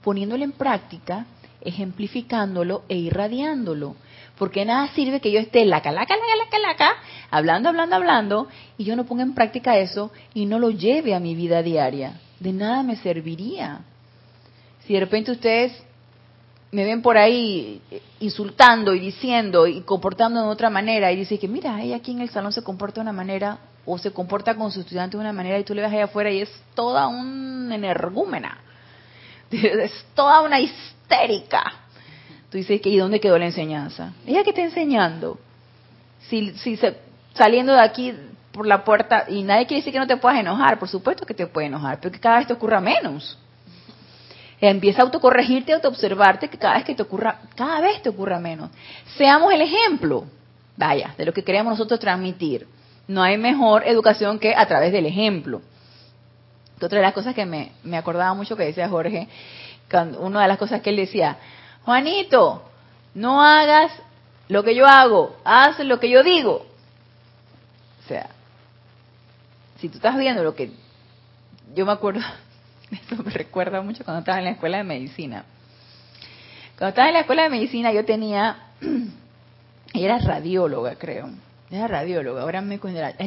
poniéndolo 0.05 0.45
en 0.45 0.53
práctica, 0.53 1.27
ejemplificándolo 1.63 2.83
e 2.89 2.97
irradiándolo. 2.97 3.97
Porque 4.39 4.65
nada 4.65 4.89
sirve 4.95 5.21
que 5.21 5.33
yo 5.33 5.41
esté 5.41 5.65
la 5.65 5.81
calaca, 5.81 6.15
la 6.15 6.23
calaca, 6.23 6.59
laca, 6.59 6.97
hablando, 7.31 7.69
hablando, 7.71 7.97
hablando, 7.97 8.49
y 8.79 8.85
yo 8.85 8.95
no 8.95 9.07
ponga 9.07 9.23
en 9.23 9.35
práctica 9.35 9.79
eso 9.79 10.13
y 10.35 10.47
no 10.47 10.59
lo 10.59 10.71
lleve 10.71 11.15
a 11.15 11.21
mi 11.21 11.35
vida 11.35 11.63
diaria 11.63 12.21
de 12.45 12.53
nada 12.53 12.83
me 12.83 12.97
serviría. 12.97 13.81
Si 14.87 14.93
de 14.93 15.01
repente 15.01 15.33
ustedes 15.33 15.73
me 16.71 16.85
ven 16.85 17.03
por 17.03 17.17
ahí 17.17 17.81
insultando 18.21 18.95
y 18.95 19.01
diciendo 19.01 19.67
y 19.67 19.81
comportando 19.83 20.43
de 20.43 20.49
otra 20.49 20.71
manera 20.71 21.11
y 21.11 21.17
dicen 21.17 21.39
que 21.39 21.49
mira, 21.49 21.81
ella 21.83 21.97
aquí 21.97 22.11
en 22.11 22.21
el 22.21 22.29
salón 22.29 22.53
se 22.53 22.63
comporta 22.63 22.97
de 22.97 23.03
una 23.03 23.13
manera 23.13 23.59
o 23.87 23.97
se 23.97 24.11
comporta 24.11 24.55
con 24.57 24.73
su 24.73 24.81
estudiante 24.81 25.17
de 25.17 25.23
una 25.23 25.33
manera 25.33 25.59
y 25.59 25.65
tú 25.65 25.75
le 25.75 25.83
ves 25.83 25.93
allá 25.93 26.05
afuera 26.05 26.31
y 26.31 26.41
es 26.41 26.51
toda 26.75 27.07
una 27.07 27.75
energúmena, 27.75 28.59
es 29.51 30.07
toda 30.15 30.43
una 30.43 30.61
histérica. 30.61 31.73
Tú 32.51 32.59
dices 32.59 32.81
que 32.81 32.89
¿y 32.89 32.99
dónde 32.99 33.21
quedó 33.21 33.39
la 33.39 33.47
enseñanza? 33.47 34.13
¿Ella 34.27 34.45
qué 34.45 34.51
está 34.51 34.63
enseñando? 34.63 35.39
Si, 36.29 36.53
si 36.59 36.77
se, 36.77 36.97
saliendo 37.35 37.73
de 37.73 37.81
aquí 37.81 38.15
por 38.53 38.67
la 38.67 38.85
puerta 38.85 39.25
y 39.29 39.43
nadie 39.43 39.67
quiere 39.67 39.81
decir 39.81 39.93
que 39.93 39.99
no 39.99 40.07
te 40.07 40.17
puedas 40.17 40.39
enojar, 40.39 40.79
por 40.79 40.89
supuesto 40.89 41.27
que 41.27 41.35
te 41.35 41.47
puede 41.47 41.67
enojar, 41.67 41.99
pero 42.01 42.13
que 42.13 42.21
cada 42.21 42.39
vez 42.39 42.47
te 42.47 42.53
ocurra 42.53 42.81
menos. 42.81 43.37
Empieza 44.61 45.03
a 45.03 45.05
autocorregirte, 45.05 45.73
a 45.73 45.77
autoobservarte, 45.77 46.49
que 46.49 46.57
cada 46.57 46.75
vez 46.75 46.85
que 46.85 46.95
te 46.95 47.03
ocurra, 47.03 47.41
cada 47.57 47.81
vez 47.81 48.01
te 48.01 48.09
ocurra 48.09 48.39
menos. 48.39 48.71
Seamos 49.17 49.53
el 49.53 49.61
ejemplo, 49.61 50.25
vaya, 50.77 51.15
de 51.19 51.27
lo 51.27 51.33
que 51.33 51.43
queremos 51.43 51.73
nosotros 51.73 51.99
transmitir. 51.99 52.67
No 53.09 53.23
hay 53.23 53.37
mejor 53.37 53.87
educación 53.87 54.39
que 54.39 54.55
a 54.55 54.67
través 54.67 54.93
del 54.93 55.07
ejemplo. 55.07 55.61
Otra 56.81 56.99
de 56.99 57.03
las 57.03 57.15
cosas 57.15 57.35
que 57.35 57.47
me, 57.47 57.73
me 57.83 57.97
acordaba 57.97 58.35
mucho 58.35 58.57
que 58.57 58.65
decía 58.65 58.89
Jorge, 58.89 59.29
cuando, 59.91 60.21
una 60.21 60.43
de 60.43 60.49
las 60.49 60.59
cosas 60.59 60.81
que 60.81 60.91
él 60.91 60.97
decía, 60.97 61.39
Juanito, 61.85 62.63
no 63.15 63.43
hagas 63.43 63.93
lo 64.49 64.63
que 64.65 64.75
yo 64.75 64.87
hago, 64.87 65.37
haz 65.45 65.79
lo 65.81 66.01
que 66.01 66.11
yo 66.11 66.23
digo. 66.23 66.67
O 68.05 68.09
sea, 68.09 68.29
si 69.79 69.89
tú 69.89 69.97
estás 69.97 70.17
viendo 70.17 70.43
lo 70.43 70.55
que 70.55 70.73
yo 71.75 71.87
me 71.87 71.93
acuerdo, 71.93 72.21
eso 72.91 73.23
me 73.23 73.31
recuerda 73.31 73.81
mucho 73.81 74.05
cuando 74.05 74.21
estaba 74.21 74.39
en 74.39 74.45
la 74.45 74.51
escuela 74.51 74.79
de 74.79 74.85
medicina. 74.85 75.45
Cuando 76.77 76.91
estaba 76.91 77.09
en 77.09 77.15
la 77.15 77.21
escuela 77.21 77.45
de 77.45 77.51
medicina 77.51 77.93
yo 77.93 78.05
tenía, 78.05 78.57
era 79.95 80.19
radióloga 80.19 80.97
creo, 80.97 81.31
era 81.71 81.87
radióloga, 81.87 82.43
ahora 82.43 82.61
me 82.61 82.79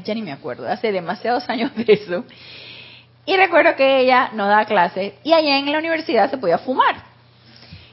ya 0.03 0.13
ni 0.13 0.21
me 0.21 0.31
acuerdo, 0.31 0.67
hace 0.67 0.91
demasiados 0.91 1.49
años 1.49 1.73
de 1.75 1.85
eso. 1.93 2.25
Y 3.27 3.35
recuerdo 3.35 3.75
que 3.75 3.99
ella 3.99 4.29
nos 4.33 4.47
daba 4.47 4.63
clases 4.63 5.13
y 5.21 5.33
allá 5.33 5.57
en 5.57 5.69
la 5.69 5.79
universidad 5.79 6.31
se 6.31 6.37
podía 6.37 6.59
fumar. 6.59 6.95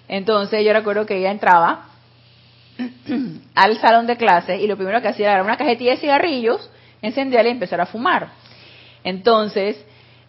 Entonces 0.06 0.64
yo 0.64 0.72
recuerdo 0.72 1.06
que 1.06 1.16
ella 1.16 1.32
entraba 1.32 1.86
al 3.56 3.80
salón 3.80 4.06
de 4.06 4.16
clase 4.16 4.58
y 4.58 4.68
lo 4.68 4.76
primero 4.76 5.02
que 5.02 5.08
hacía 5.08 5.32
era 5.32 5.42
una 5.42 5.56
cajetilla 5.56 5.90
de 5.90 5.96
cigarrillos, 5.96 6.70
encenderla 7.02 7.48
y 7.48 7.52
empezar 7.52 7.80
a 7.80 7.86
fumar. 7.86 8.28
Entonces 9.02 9.84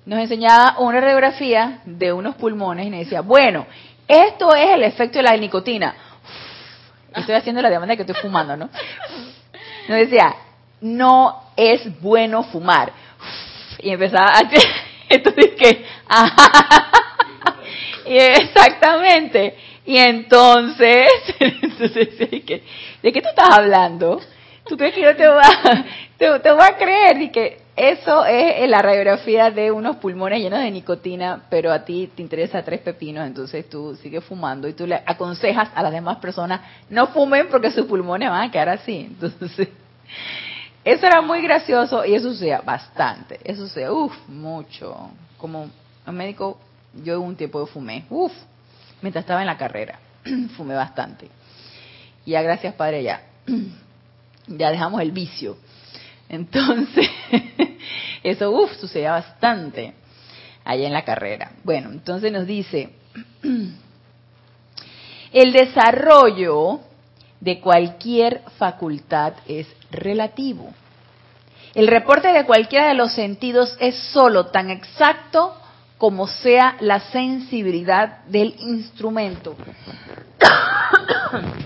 nos 0.07 0.17
enseñaba 0.17 0.79
una 0.79 0.99
radiografía 0.99 1.81
de 1.85 2.11
unos 2.11 2.33
pulmones 2.33 2.87
y 2.87 2.89
nos 2.89 3.01
decía, 3.01 3.21
bueno, 3.21 3.67
esto 4.07 4.55
es 4.55 4.71
el 4.71 4.83
efecto 4.83 5.19
de 5.19 5.23
la 5.23 5.37
nicotina. 5.37 5.93
Estoy 7.15 7.35
haciendo 7.35 7.61
la 7.61 7.69
demanda 7.69 7.93
de 7.93 7.97
que 7.97 8.11
estoy 8.11 8.23
fumando, 8.23 8.57
¿no? 8.57 8.71
Nos 9.87 9.99
decía, 9.99 10.35
no 10.81 11.43
es 11.55 12.01
bueno 12.01 12.41
fumar. 12.41 12.91
Y 13.79 13.91
empezaba 13.91 14.31
a 14.35 14.49
entonces 15.09 15.51
que, 15.57 15.85
exactamente. 18.35 19.55
Y 19.85 19.97
entonces, 19.97 21.09
entonces 21.39 22.17
¿de 22.17 22.41
qué, 22.41 22.63
¿de 23.03 23.13
qué 23.13 23.21
tú 23.21 23.29
estás 23.29 23.49
hablando? 23.51 24.19
¿Tú 24.67 24.77
crees 24.77 24.95
que 24.95 25.01
yo 25.01 25.15
te 25.15 25.27
voy 25.27 25.41
a, 25.43 25.85
te, 26.17 26.39
te 26.39 26.51
voy 26.51 26.63
a 26.63 26.75
creer? 26.75 27.21
Y 27.21 27.29
que 27.29 27.65
eso 27.75 28.25
es 28.25 28.69
la 28.69 28.81
radiografía 28.81 29.51
de 29.51 29.69
unos 29.69 29.97
pulmones 29.97 30.39
llenos 30.39 30.59
de 30.59 30.71
nicotina, 30.71 31.43
pero 31.49 31.71
a 31.71 31.83
ti 31.83 32.09
te 32.15 32.21
interesa 32.21 32.63
tres 32.63 32.79
pepinos, 32.79 33.27
entonces 33.27 33.69
tú 33.69 33.95
sigues 34.01 34.23
fumando 34.23 34.67
y 34.67 34.73
tú 34.73 34.87
le 34.87 34.95
aconsejas 35.05 35.69
a 35.75 35.83
las 35.83 35.91
demás 35.91 36.17
personas 36.17 36.61
no 36.89 37.07
fumen 37.07 37.47
porque 37.51 37.71
sus 37.71 37.85
pulmones 37.85 38.29
van 38.29 38.47
a 38.47 38.51
quedar 38.51 38.69
así. 38.69 39.09
Entonces, 39.11 39.67
eso 40.85 41.05
era 41.05 41.21
muy 41.21 41.41
gracioso 41.41 42.05
y 42.05 42.13
eso 42.15 42.29
sucedía 42.29 42.61
bastante. 42.61 43.39
Eso 43.43 43.67
sucedía, 43.67 43.91
uff, 43.91 44.15
mucho. 44.29 45.09
Como 45.37 45.69
un 46.05 46.15
médico, 46.15 46.57
yo 47.03 47.19
un 47.19 47.35
tiempo 47.35 47.65
fumé, 47.65 48.05
uff, 48.09 48.31
mientras 49.01 49.23
estaba 49.23 49.41
en 49.41 49.47
la 49.47 49.57
carrera, 49.57 49.99
fumé 50.55 50.75
bastante. 50.75 51.27
Y 52.25 52.31
ya 52.31 52.41
gracias 52.41 52.73
Padre, 52.75 53.03
ya, 53.03 53.21
ya 54.47 54.71
dejamos 54.71 55.01
el 55.01 55.11
vicio 55.11 55.57
entonces, 56.29 57.09
eso, 58.23 58.51
uff, 58.51 58.75
sucedía 58.77 59.11
bastante 59.11 59.93
allá 60.63 60.87
en 60.87 60.93
la 60.93 61.05
carrera. 61.05 61.51
Bueno, 61.63 61.91
entonces 61.91 62.31
nos 62.31 62.47
dice, 62.47 62.89
el 65.33 65.53
desarrollo 65.53 66.79
de 67.39 67.59
cualquier 67.59 68.41
facultad 68.57 69.33
es 69.47 69.67
relativo. 69.91 70.73
El 71.73 71.87
reporte 71.87 72.29
de 72.31 72.45
cualquiera 72.45 72.87
de 72.87 72.93
los 72.93 73.13
sentidos 73.13 73.75
es 73.79 73.95
sólo 74.13 74.47
tan 74.47 74.69
exacto 74.69 75.53
como 75.97 76.27
sea 76.27 76.77
la 76.79 76.99
sensibilidad 76.99 78.23
del 78.25 78.55
instrumento. 78.59 79.55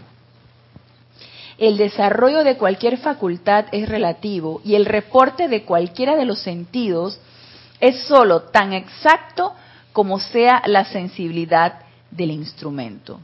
El 1.57 1.77
desarrollo 1.77 2.43
de 2.45 2.55
cualquier 2.55 2.97
facultad 2.99 3.65
es 3.73 3.89
relativo 3.89 4.61
y 4.63 4.75
el 4.75 4.85
reporte 4.85 5.49
de 5.49 5.63
cualquiera 5.65 6.15
de 6.15 6.23
los 6.23 6.39
sentidos 6.39 7.19
es 7.81 8.01
sólo 8.03 8.43
tan 8.43 8.71
exacto 8.71 9.53
como 9.91 10.19
sea 10.19 10.63
la 10.67 10.85
sensibilidad 10.85 11.81
del 12.11 12.31
instrumento. 12.31 13.19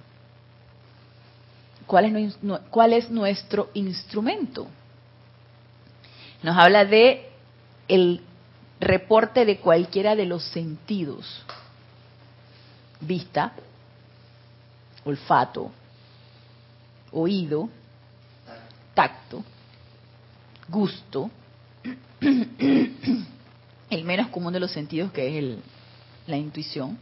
¿Cuál 1.85 2.93
es, 2.93 3.09
nuestro 3.09 3.69
instrumento? 3.73 4.67
Nos 6.41 6.57
habla 6.57 6.85
de 6.85 7.29
el 7.87 8.21
reporte 8.79 9.45
de 9.45 9.59
cualquiera 9.59 10.15
de 10.15 10.25
los 10.25 10.43
sentidos. 10.43 11.43
Vista, 13.01 13.53
olfato, 15.03 15.71
oído, 17.11 17.69
tacto, 18.93 19.43
gusto, 20.67 21.29
el 22.21 24.03
menos 24.03 24.29
común 24.29 24.53
de 24.53 24.59
los 24.59 24.71
sentidos 24.71 25.11
que 25.11 25.27
es 25.27 25.35
el, 25.35 25.61
la 26.25 26.37
intuición. 26.37 26.97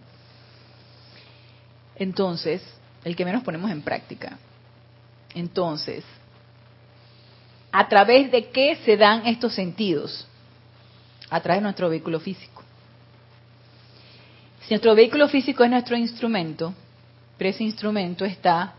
Entonces, 1.96 2.62
el 3.06 3.16
que 3.16 3.24
menos 3.24 3.44
ponemos 3.44 3.72
en 3.72 3.82
práctica. 3.82 4.38
Entonces, 5.36 6.04
¿a 7.72 7.88
través 7.88 8.32
de 8.32 8.50
qué 8.50 8.78
se 8.86 8.98
dan 8.98 9.26
estos 9.26 9.54
sentidos? 9.54 10.28
A 11.30 11.40
través 11.42 11.62
de 11.62 11.64
nuestro 11.64 11.90
vehículo 11.90 12.20
físico. 12.20 12.64
Si 14.62 14.74
nuestro 14.74 14.96
vehículo 14.96 15.28
físico 15.28 15.64
es 15.64 15.70
nuestro 15.70 15.98
instrumento, 15.98 16.74
pero 17.38 17.50
ese 17.50 17.64
instrumento 17.64 18.24
está 18.24 18.74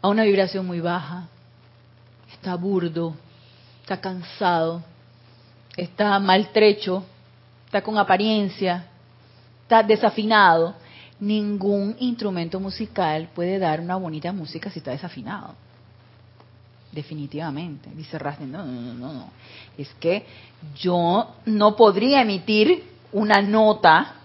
a 0.00 0.08
una 0.08 0.24
vibración 0.24 0.66
muy 0.66 0.80
baja, 0.80 1.28
está 2.32 2.56
burdo, 2.56 3.14
está 3.82 4.00
cansado, 4.00 4.82
está 5.76 6.18
maltrecho, 6.18 7.04
está 7.66 7.82
con 7.82 7.96
apariencia, 7.98 8.86
está 9.62 9.82
desafinado. 9.82 10.74
Ningún 11.22 11.94
instrumento 12.00 12.58
musical 12.58 13.28
puede 13.32 13.60
dar 13.60 13.78
una 13.78 13.94
bonita 13.94 14.32
música 14.32 14.70
si 14.70 14.80
está 14.80 14.90
desafinado. 14.90 15.54
Definitivamente. 16.90 17.90
Dice 17.94 18.18
Rastin, 18.18 18.50
no, 18.50 18.64
no, 18.66 18.92
no. 18.92 19.30
Es 19.78 19.88
que 20.00 20.26
yo 20.74 21.36
no 21.46 21.76
podría 21.76 22.22
emitir 22.22 22.82
una 23.12 23.40
nota 23.40 24.16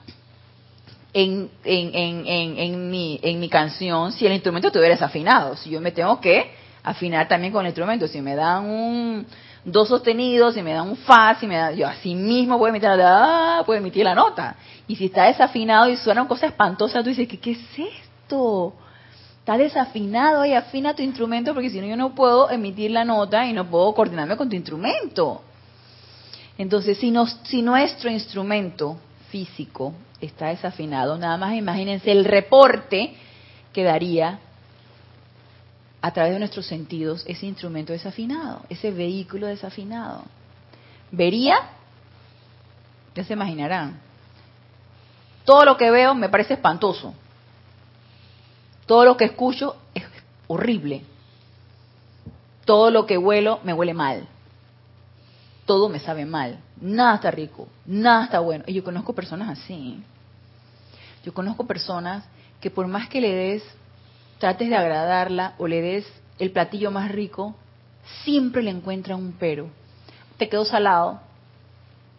en, 1.13 1.51
en, 1.63 2.25
en, 2.25 2.57
en, 2.57 2.89
mi, 2.89 3.19
en 3.21 3.39
mi 3.39 3.47
canción 3.47 4.11
si 4.11 4.25
el 4.25 4.33
instrumento 4.33 4.69
estuviera 4.69 4.95
desafinado. 4.95 5.55
Si 5.55 5.69
yo 5.69 5.79
me 5.79 5.91
tengo 5.91 6.19
que 6.19 6.49
afinar 6.81 7.27
también 7.27 7.53
con 7.53 7.63
el 7.63 7.69
instrumento. 7.69 8.07
Si 8.07 8.19
me 8.23 8.33
dan 8.33 8.65
un 8.65 9.27
dos 9.63 9.89
sostenidos, 9.89 10.53
si 10.53 10.61
me 10.61 10.73
dan 10.73 10.89
un 10.89 10.97
fa, 10.97 11.35
si 11.39 11.47
me 11.47 11.57
da, 11.57 11.71
yo 11.71 11.87
así 11.87 12.15
mismo 12.15 12.57
puedo 12.57 12.69
emitir 12.69 12.89
la, 12.89 13.63
puedo 13.65 13.79
emitir 13.79 14.03
la 14.03 14.15
nota. 14.15 14.55
Y 14.87 14.95
si 14.95 15.05
está 15.05 15.25
desafinado 15.25 15.89
y 15.89 15.97
suena 15.97 16.21
una 16.21 16.29
cosa 16.29 16.47
espantosa, 16.47 17.03
tú 17.03 17.09
dices, 17.09 17.27
¿qué, 17.27 17.39
qué 17.39 17.51
es 17.51 17.59
esto? 17.77 18.73
Está 19.39 19.57
desafinado 19.57 20.45
y 20.45 20.53
afina 20.53 20.93
tu 20.93 21.01
instrumento 21.01 21.53
porque 21.53 21.69
si 21.69 21.79
no 21.79 21.87
yo 21.87 21.95
no 21.95 22.13
puedo 22.13 22.49
emitir 22.49 22.91
la 22.91 23.05
nota 23.05 23.45
y 23.45 23.53
no 23.53 23.69
puedo 23.69 23.93
coordinarme 23.93 24.35
con 24.35 24.49
tu 24.49 24.55
instrumento. 24.55 25.41
Entonces, 26.57 26.97
si, 26.97 27.11
nos, 27.11 27.39
si 27.43 27.61
nuestro 27.61 28.09
instrumento 28.09 28.97
físico 29.29 29.93
está 30.19 30.47
desafinado, 30.47 31.17
nada 31.17 31.37
más 31.37 31.55
imagínense 31.55 32.11
el 32.11 32.25
reporte 32.25 33.13
que 33.71 33.83
daría 33.83 34.39
a 36.01 36.11
través 36.11 36.33
de 36.33 36.39
nuestros 36.39 36.65
sentidos 36.65 37.23
ese 37.27 37.45
instrumento 37.45 37.93
desafinado, 37.93 38.61
ese 38.69 38.91
vehículo 38.91 39.47
desafinado. 39.47 40.23
¿Vería? 41.11 41.57
Ya 43.15 43.23
se 43.23 43.33
imaginarán. 43.33 43.99
Todo 45.43 45.65
lo 45.65 45.77
que 45.77 45.89
veo 45.89 46.13
me 46.13 46.29
parece 46.29 46.55
espantoso. 46.55 47.13
Todo 48.85 49.05
lo 49.05 49.17
que 49.17 49.25
escucho 49.25 49.75
es 49.93 50.03
horrible. 50.47 51.03
Todo 52.65 52.91
lo 52.91 53.05
que 53.05 53.17
huelo 53.17 53.59
me 53.63 53.73
huele 53.73 53.93
mal. 53.93 54.27
Todo 55.65 55.89
me 55.89 55.99
sabe 55.99 56.25
mal. 56.25 56.59
Nada 56.79 57.15
está 57.15 57.31
rico. 57.31 57.67
Nada 57.85 58.25
está 58.25 58.39
bueno. 58.39 58.65
Y 58.67 58.73
yo 58.73 58.83
conozco 58.83 59.13
personas 59.13 59.57
así. 59.57 60.03
Yo 61.23 61.33
conozco 61.33 61.65
personas 61.65 62.23
que 62.61 62.69
por 62.69 62.87
más 62.87 63.09
que 63.09 63.21
le 63.21 63.33
des 63.33 63.63
trates 64.39 64.69
de 64.69 64.75
agradarla 64.75 65.53
o 65.57 65.67
le 65.67 65.81
des 65.81 66.05
el 66.39 66.51
platillo 66.51 66.91
más 66.91 67.11
rico, 67.11 67.55
siempre 68.23 68.61
le 68.61 68.71
encuentran 68.71 69.19
un 69.19 69.33
pero. 69.33 69.69
Te 70.37 70.49
quedó 70.49 70.65
salado, 70.65 71.19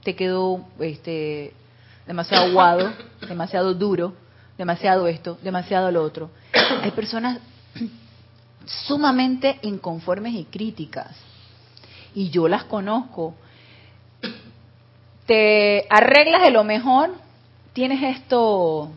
te 0.03 0.17
quedó 0.17 0.65
este, 0.81 1.53
demasiado 2.07 2.47
aguado, 2.47 2.93
demasiado 3.29 3.75
duro, 3.75 4.15
demasiado 4.57 5.07
esto, 5.07 5.39
demasiado 5.43 5.91
lo 5.91 6.03
otro. 6.03 6.31
Hay 6.83 6.91
personas 6.91 7.39
sumamente 8.87 9.59
inconformes 9.63 10.35
y 10.35 10.45
críticas. 10.45 11.17
Y 12.15 12.31
yo 12.31 12.49
las 12.49 12.65
conozco. 12.65 13.35
Te 15.27 15.87
arreglas 15.91 16.43
de 16.43 16.51
lo 16.51 16.65
mejor, 16.65 17.11
tienes 17.75 18.03
esto, 18.03 18.91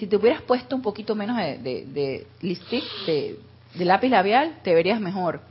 si 0.00 0.06
te 0.06 0.16
hubieras 0.16 0.40
puesto 0.40 0.74
un 0.74 0.80
poquito 0.80 1.14
menos 1.14 1.36
de, 1.36 1.58
de, 1.58 2.26
de 3.74 3.84
lápiz 3.84 4.08
labial, 4.08 4.54
te 4.62 4.74
verías 4.74 4.98
mejor. 4.98 5.42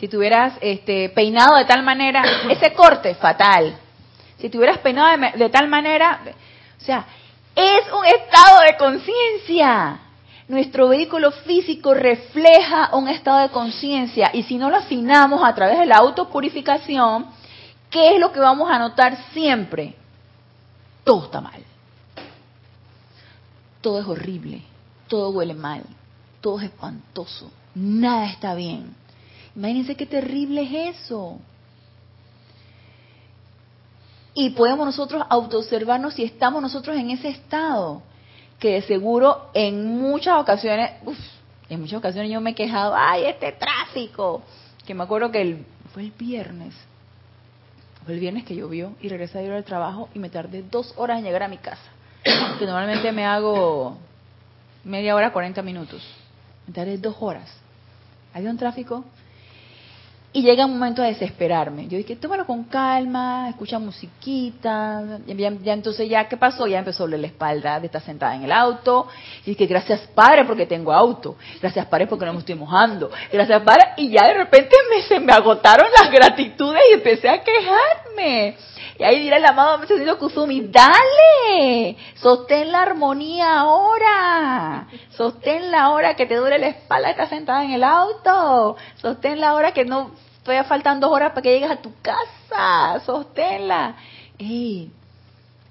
Si 0.00 0.08
te 0.08 0.16
hubieras 0.16 0.54
este, 0.62 1.10
peinado 1.10 1.56
de 1.56 1.66
tal 1.66 1.82
manera, 1.82 2.24
ese 2.50 2.72
corte 2.72 3.14
fatal. 3.16 3.76
Si 4.38 4.48
te 4.48 4.56
hubieras 4.56 4.78
peinado 4.78 5.14
de, 5.18 5.38
de 5.38 5.50
tal 5.50 5.68
manera, 5.68 6.20
o 6.80 6.84
sea, 6.84 7.04
es 7.54 7.92
un 7.92 8.06
estado 8.06 8.60
de 8.66 8.76
conciencia. 8.78 9.98
Nuestro 10.48 10.88
vehículo 10.88 11.30
físico 11.30 11.92
refleja 11.92 12.96
un 12.96 13.08
estado 13.08 13.40
de 13.40 13.50
conciencia 13.50 14.30
y 14.32 14.44
si 14.44 14.56
no 14.56 14.70
lo 14.70 14.76
afinamos 14.76 15.42
a 15.44 15.54
través 15.54 15.78
de 15.78 15.86
la 15.86 15.96
autopurificación, 15.96 17.26
¿qué 17.90 18.14
es 18.14 18.20
lo 18.20 18.32
que 18.32 18.40
vamos 18.40 18.70
a 18.70 18.78
notar 18.78 19.18
siempre? 19.34 19.94
Todo 21.04 21.24
está 21.24 21.42
mal. 21.42 21.65
Todo 23.86 24.00
es 24.00 24.06
horrible, 24.08 24.62
todo 25.06 25.30
huele 25.30 25.54
mal, 25.54 25.84
todo 26.40 26.58
es 26.58 26.64
espantoso, 26.64 27.52
nada 27.72 28.26
está 28.26 28.52
bien. 28.56 28.92
Imagínense 29.54 29.94
qué 29.94 30.06
terrible 30.06 30.62
es 30.62 30.96
eso. 30.96 31.38
Y 34.34 34.50
podemos 34.50 34.86
nosotros 34.86 35.22
autoobservarnos 35.30 36.14
si 36.14 36.24
estamos 36.24 36.60
nosotros 36.60 36.96
en 36.96 37.10
ese 37.10 37.28
estado, 37.28 38.02
que 38.58 38.72
de 38.72 38.82
seguro 38.82 39.50
en 39.54 39.86
muchas 39.86 40.40
ocasiones, 40.40 40.90
uf, 41.04 41.18
en 41.68 41.80
muchas 41.80 42.00
ocasiones 42.00 42.32
yo 42.32 42.40
me 42.40 42.50
he 42.50 42.54
quejado, 42.56 42.92
ay, 42.96 43.26
este 43.26 43.52
tráfico, 43.52 44.42
que 44.84 44.94
me 44.94 45.04
acuerdo 45.04 45.30
que 45.30 45.42
el, 45.42 45.64
fue 45.94 46.02
el 46.02 46.10
viernes, 46.10 46.74
fue 48.04 48.14
el 48.14 48.18
viernes 48.18 48.42
que 48.42 48.56
llovió 48.56 48.96
y 49.00 49.08
regresé 49.08 49.38
a 49.38 49.42
ir 49.42 49.52
al 49.52 49.62
trabajo 49.62 50.08
y 50.12 50.18
me 50.18 50.28
tardé 50.28 50.64
dos 50.64 50.92
horas 50.96 51.20
en 51.20 51.24
llegar 51.24 51.44
a 51.44 51.48
mi 51.48 51.58
casa, 51.58 51.92
que 52.58 52.66
normalmente 52.66 53.12
me 53.12 53.24
hago 53.24 53.96
media 54.84 55.14
hora, 55.14 55.32
40 55.32 55.62
minutos, 55.62 56.02
me 56.66 56.96
dos 56.98 57.16
horas. 57.20 57.50
Había 58.34 58.50
un 58.50 58.58
tráfico 58.58 59.04
y 60.36 60.42
llega 60.42 60.66
un 60.66 60.72
momento 60.74 61.00
de 61.00 61.08
desesperarme. 61.08 61.88
Yo 61.88 61.96
dije, 61.96 62.14
tómalo 62.16 62.44
con 62.44 62.64
calma, 62.64 63.48
escucha 63.48 63.78
musiquita. 63.78 65.02
Ya, 65.26 65.50
ya, 65.50 65.72
entonces, 65.72 66.10
ya, 66.10 66.28
¿qué 66.28 66.36
pasó? 66.36 66.66
Ya 66.66 66.78
empezó 66.80 67.04
a 67.04 67.06
doler 67.06 67.20
la 67.20 67.28
espalda 67.28 67.80
de 67.80 67.86
estar 67.86 68.02
sentada 68.02 68.36
en 68.36 68.42
el 68.42 68.52
auto. 68.52 69.08
Y 69.46 69.52
dije, 69.52 69.64
gracias 69.64 70.00
Padre 70.14 70.44
porque 70.44 70.66
tengo 70.66 70.92
auto. 70.92 71.36
Gracias 71.62 71.86
Padre 71.86 72.06
porque 72.06 72.26
no 72.26 72.34
me 72.34 72.40
estoy 72.40 72.54
mojando. 72.54 73.10
Gracias 73.32 73.62
Padre. 73.62 73.84
Y 73.96 74.10
ya 74.10 74.26
de 74.26 74.34
repente 74.34 74.76
me, 74.90 75.00
se 75.04 75.18
me 75.20 75.32
agotaron 75.32 75.86
las 75.98 76.12
gratitudes 76.12 76.82
y 76.90 76.94
empecé 76.94 77.30
a 77.30 77.42
quejarme. 77.42 78.56
Y 78.98 79.04
ahí 79.04 79.20
dirá 79.20 79.36
el 79.36 79.44
amado 79.44 79.86
Señor 79.86 80.18
Kusumi, 80.18 80.68
dale, 80.68 81.96
sostén 82.14 82.72
la 82.72 82.82
armonía 82.82 83.60
ahora, 83.60 84.88
sostén 85.10 85.70
la 85.70 85.90
hora 85.90 86.16
que 86.16 86.24
te 86.24 86.36
duele 86.36 86.58
la 86.58 86.68
espalda, 86.68 87.10
estás 87.10 87.28
sentada 87.28 87.64
en 87.64 87.72
el 87.72 87.84
auto, 87.84 88.76
sostén 88.96 89.40
la 89.40 89.54
hora 89.54 89.72
que 89.72 89.84
no 89.84 90.12
todavía 90.42 90.64
faltan 90.64 91.00
dos 91.00 91.12
horas 91.12 91.30
para 91.30 91.42
que 91.42 91.52
llegues 91.52 91.70
a 91.70 91.82
tu 91.82 91.92
casa, 92.00 93.00
sosténla. 93.04 93.96
Ey, 94.38 94.90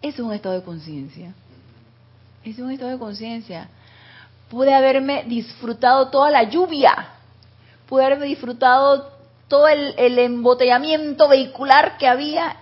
es 0.02 0.20
un 0.20 0.32
estado 0.34 0.56
de 0.56 0.64
conciencia. 0.64 1.34
Es 2.44 2.60
un 2.60 2.70
estado 2.70 2.92
de 2.92 3.00
conciencia. 3.00 3.70
Pude 4.50 4.74
haberme 4.74 5.24
disfrutado 5.24 6.10
toda 6.10 6.30
la 6.30 6.44
lluvia, 6.44 7.08
pude 7.88 8.06
haberme 8.06 8.28
disfrutado 8.28 9.12
todo 9.48 9.68
el, 9.68 9.96
el 9.98 10.20
embotellamiento 10.20 11.28
vehicular 11.28 11.98
que 11.98 12.08
había 12.08 12.58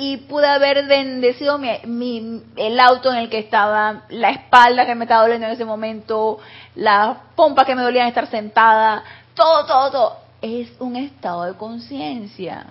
y 0.00 0.16
pude 0.16 0.46
haber 0.46 0.86
bendecido 0.86 1.58
mi, 1.58 1.70
mi, 1.84 2.40
el 2.54 2.78
auto 2.78 3.10
en 3.10 3.18
el 3.18 3.28
que 3.28 3.40
estaba, 3.40 4.04
la 4.10 4.30
espalda 4.30 4.86
que 4.86 4.94
me 4.94 5.06
estaba 5.06 5.22
doliendo 5.22 5.48
en 5.48 5.52
ese 5.54 5.64
momento, 5.64 6.38
las 6.76 7.18
pompas 7.34 7.66
que 7.66 7.74
me 7.74 7.82
dolían 7.82 8.06
estar 8.06 8.30
sentada, 8.30 9.02
todo, 9.34 9.66
todo, 9.66 9.90
todo. 9.90 10.16
Es 10.40 10.70
un 10.78 10.94
estado 10.94 11.46
de 11.46 11.54
conciencia. 11.54 12.66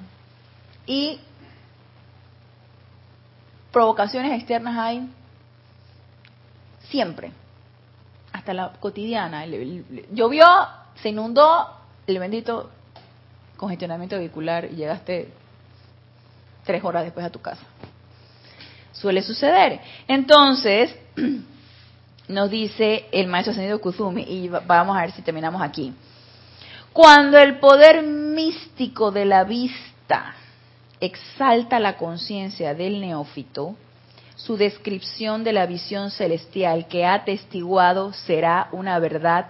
Y 0.85 1.19
provocaciones 3.73 4.31
externas 4.31 4.77
hay 4.77 5.09
siempre, 6.87 7.33
hasta 8.31 8.53
la 8.53 8.71
cotidiana. 8.79 9.45
Llovió, 10.13 10.45
se 11.01 11.09
inundó, 11.09 11.73
el 12.07 12.19
bendito 12.19 12.69
congestionamiento 13.57 14.17
vehicular 14.17 14.63
y 14.71 14.75
llegaste 14.77 15.29
tres 16.67 16.83
horas 16.83 17.03
después 17.03 17.25
a 17.25 17.31
tu 17.31 17.41
casa. 17.41 17.63
Suele 18.91 19.23
suceder. 19.23 19.79
Entonces, 20.07 20.95
nos 22.27 22.51
dice 22.51 23.05
el 23.11 23.27
maestro 23.27 23.51
ascendido 23.51 23.81
Kuzumi, 23.81 24.21
y 24.21 24.49
vamos 24.49 24.95
a 24.95 25.01
ver 25.01 25.11
si 25.11 25.23
terminamos 25.23 25.61
aquí. 25.61 25.91
Cuando 26.93 27.39
el 27.39 27.57
poder 27.57 28.03
místico 28.03 29.11
de 29.11 29.25
la 29.25 29.43
vista 29.43 30.35
exalta 30.99 31.79
la 31.79 31.97
conciencia 31.97 32.75
del 32.75 32.99
neófito, 33.01 33.75
su 34.35 34.57
descripción 34.57 35.43
de 35.43 35.53
la 35.53 35.65
visión 35.65 36.11
celestial 36.11 36.87
que 36.87 37.05
ha 37.05 37.15
atestiguado 37.15 38.13
será 38.13 38.67
una 38.71 38.99
verdad 38.99 39.47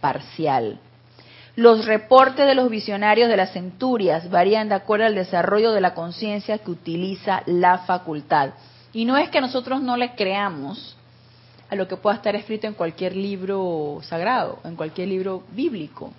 parcial 0.00 0.78
los 1.56 1.84
reportes 1.84 2.46
de 2.46 2.54
los 2.54 2.70
visionarios 2.70 3.28
de 3.28 3.36
las 3.36 3.52
centurias 3.52 4.30
varían 4.30 4.68
de 4.68 4.76
acuerdo 4.76 5.06
al 5.06 5.14
desarrollo 5.14 5.72
de 5.72 5.80
la 5.80 5.94
conciencia 5.94 6.58
que 6.58 6.70
utiliza 6.70 7.42
la 7.46 7.78
facultad. 7.78 8.50
Y 8.92 9.04
no 9.04 9.16
es 9.16 9.30
que 9.30 9.40
nosotros 9.40 9.80
no 9.82 9.96
le 9.96 10.14
creamos 10.14 10.96
a 11.68 11.74
lo 11.76 11.86
que 11.86 11.96
pueda 11.96 12.16
estar 12.16 12.34
escrito 12.34 12.66
en 12.66 12.74
cualquier 12.74 13.14
libro 13.14 14.00
sagrado, 14.02 14.58
en 14.64 14.76
cualquier 14.76 15.08
libro 15.08 15.44
bíblico. 15.52 16.12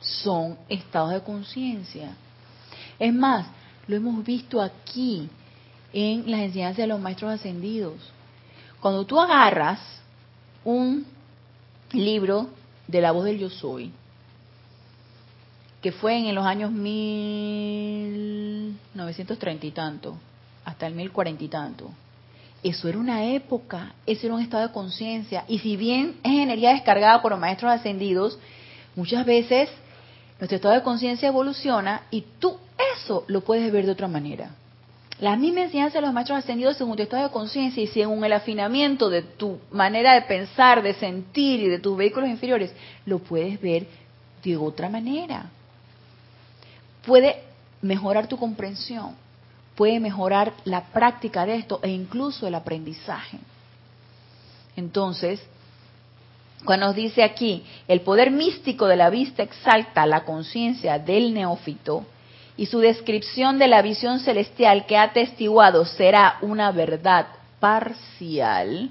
Son 0.00 0.56
estados 0.68 1.12
de 1.12 1.20
conciencia. 1.22 2.10
Es 2.98 3.14
más, 3.14 3.46
lo 3.86 3.96
hemos 3.96 4.24
visto 4.24 4.60
aquí 4.60 5.28
en 5.92 6.30
las 6.30 6.40
enseñanzas 6.40 6.78
de 6.78 6.86
los 6.86 7.00
maestros 7.00 7.32
ascendidos. 7.32 7.94
Cuando 8.80 9.04
tú 9.04 9.20
agarras 9.20 9.80
un 10.64 11.06
libro 11.92 12.48
de 12.86 13.00
la 13.00 13.12
voz 13.12 13.24
del 13.24 13.38
yo 13.38 13.48
soy, 13.50 13.90
que 15.80 15.92
fue 15.92 16.16
en 16.16 16.34
los 16.34 16.44
años 16.44 16.70
1930 16.72 19.66
y 19.66 19.70
tanto, 19.70 20.18
hasta 20.64 20.86
el 20.86 20.94
1040 20.94 21.44
y 21.44 21.48
tanto. 21.48 21.90
Eso 22.62 22.88
era 22.88 22.98
una 22.98 23.24
época, 23.26 23.94
eso 24.06 24.26
era 24.26 24.34
un 24.34 24.42
estado 24.42 24.66
de 24.66 24.72
conciencia. 24.72 25.44
Y 25.46 25.58
si 25.60 25.76
bien 25.76 26.16
es 26.24 26.32
energía 26.32 26.70
descargada 26.70 27.22
por 27.22 27.30
los 27.30 27.40
maestros 27.40 27.70
ascendidos, 27.70 28.38
muchas 28.96 29.24
veces 29.24 29.68
nuestro 30.40 30.56
estado 30.56 30.74
de 30.74 30.82
conciencia 30.82 31.28
evoluciona 31.28 32.02
y 32.10 32.24
tú 32.38 32.58
eso 32.96 33.24
lo 33.28 33.42
puedes 33.42 33.70
ver 33.72 33.86
de 33.86 33.92
otra 33.92 34.08
manera. 34.08 34.50
La 35.20 35.36
misma 35.36 35.62
enseñanza 35.62 35.98
de 35.98 36.06
los 36.06 36.12
maestros 36.12 36.38
ascendidos 36.38 36.76
según 36.76 36.96
tu 36.96 37.02
estado 37.02 37.24
de 37.24 37.30
conciencia 37.30 37.82
y 37.82 37.86
según 37.86 38.24
el 38.24 38.34
afinamiento 38.34 39.08
de 39.08 39.22
tu 39.22 39.58
manera 39.70 40.14
de 40.14 40.22
pensar, 40.22 40.82
de 40.82 40.94
sentir 40.94 41.60
y 41.60 41.68
de 41.68 41.78
tus 41.78 41.96
vehículos 41.96 42.28
inferiores, 42.28 42.74
lo 43.06 43.18
puedes 43.18 43.60
ver 43.60 43.86
de 44.44 44.56
otra 44.56 44.90
manera 44.90 45.50
puede 47.06 47.44
mejorar 47.80 48.26
tu 48.26 48.36
comprensión, 48.36 49.14
puede 49.76 50.00
mejorar 50.00 50.52
la 50.64 50.86
práctica 50.86 51.46
de 51.46 51.56
esto 51.56 51.78
e 51.82 51.88
incluso 51.88 52.46
el 52.46 52.54
aprendizaje. 52.54 53.38
Entonces, 54.74 55.40
cuando 56.64 56.86
nos 56.86 56.96
dice 56.96 57.22
aquí, 57.22 57.62
el 57.86 58.00
poder 58.00 58.30
místico 58.30 58.86
de 58.86 58.96
la 58.96 59.08
vista 59.08 59.42
exalta 59.42 60.04
la 60.04 60.24
conciencia 60.24 60.98
del 60.98 61.32
neófito 61.32 62.04
y 62.56 62.66
su 62.66 62.78
descripción 62.78 63.58
de 63.58 63.68
la 63.68 63.82
visión 63.82 64.20
celestial 64.20 64.86
que 64.86 64.96
ha 64.96 65.04
atestiguado 65.04 65.84
será 65.84 66.38
una 66.40 66.72
verdad 66.72 67.26
parcial, 67.60 68.90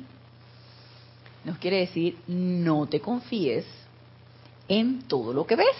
nos 1.43 1.57
quiere 1.57 1.77
decir, 1.77 2.17
no 2.27 2.87
te 2.87 2.99
confíes 2.99 3.65
en 4.67 5.03
todo 5.03 5.33
lo 5.33 5.45
que 5.45 5.55
ves 5.55 5.75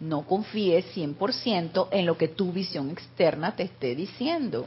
no 0.00 0.22
confíes 0.22 0.84
100% 0.94 1.88
en 1.90 2.06
lo 2.06 2.16
que 2.16 2.28
tu 2.28 2.52
visión 2.52 2.90
externa 2.90 3.56
te 3.56 3.64
esté 3.64 3.94
diciendo. 3.94 4.66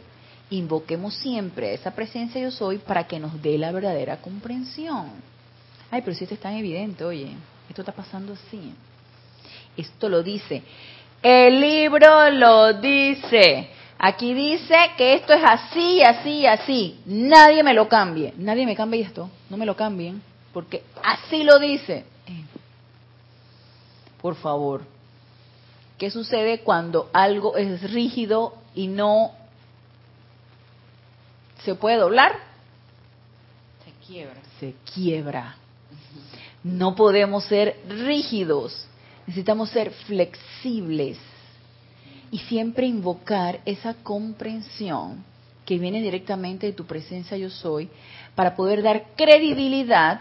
Invoquemos 0.50 1.16
siempre 1.16 1.70
a 1.70 1.74
esa 1.74 1.96
presencia 1.96 2.42
yo 2.42 2.52
soy 2.52 2.80
para 2.80 3.08
que 3.08 3.20
nos 3.20 3.42
dé 3.42 3.58
la 3.58 3.72
verdadera 3.72 4.18
comprensión. 4.18 5.10
Ay, 5.90 6.02
pero 6.02 6.16
si 6.16 6.26
esto 6.26 6.36
es 6.36 6.42
tan 6.42 6.56
evidente, 6.56 7.06
oye, 7.06 7.32
esto 7.70 7.82
está 7.82 7.94
pasando 7.94 8.34
así. 8.34 8.74
Esto 9.78 10.10
lo 10.10 10.22
dice. 10.22 10.64
El 11.22 11.62
libro 11.62 12.30
lo 12.32 12.74
dice. 12.74 13.70
Aquí 14.00 14.34
dice 14.34 14.76
que 14.98 15.14
esto 15.14 15.34
es 15.34 15.44
así, 15.44 16.02
así, 16.02 16.46
así. 16.48 17.00
Nadie 17.06 17.64
me 17.64 17.74
lo 17.74 17.88
cambie. 17.88 18.34
Nadie 18.38 18.66
me 18.66 18.76
cambie 18.76 19.02
esto. 19.02 19.30
No 19.50 19.58
me 19.58 19.66
lo 19.66 19.76
cambien. 19.76 20.24
Porque 20.54 20.84
así 21.04 21.44
lo 21.44 21.60
dice. 21.60 22.06
Eh, 22.28 22.44
por 24.22 24.36
favor. 24.36 24.82
¿Qué 26.00 26.10
sucede 26.10 26.62
cuando 26.62 27.12
algo 27.14 27.56
es 27.58 27.92
rígido 27.92 28.56
y 28.74 28.88
no 28.88 29.34
se 31.64 31.76
puede 31.76 31.98
doblar? 31.98 32.40
Se 33.86 34.08
quiebra. 34.08 34.42
Se 34.60 34.74
quiebra. 34.92 35.58
No 36.64 36.96
podemos 36.96 37.44
ser 37.46 37.80
rígidos. 37.88 38.88
Necesitamos 39.32 39.70
ser 39.70 39.92
flexibles 39.92 41.18
y 42.32 42.40
siempre 42.40 42.86
invocar 42.86 43.62
esa 43.64 43.94
comprensión 43.94 45.24
que 45.66 45.80
viene 45.80 46.02
directamente 46.02 46.68
de 46.68 46.74
tu 46.74 46.86
presencia 46.86 47.38
yo 47.38 47.50
soy 47.50 47.88
para 48.36 48.58
poder 48.58 48.84
dar 48.84 49.06
credibilidad 49.16 50.20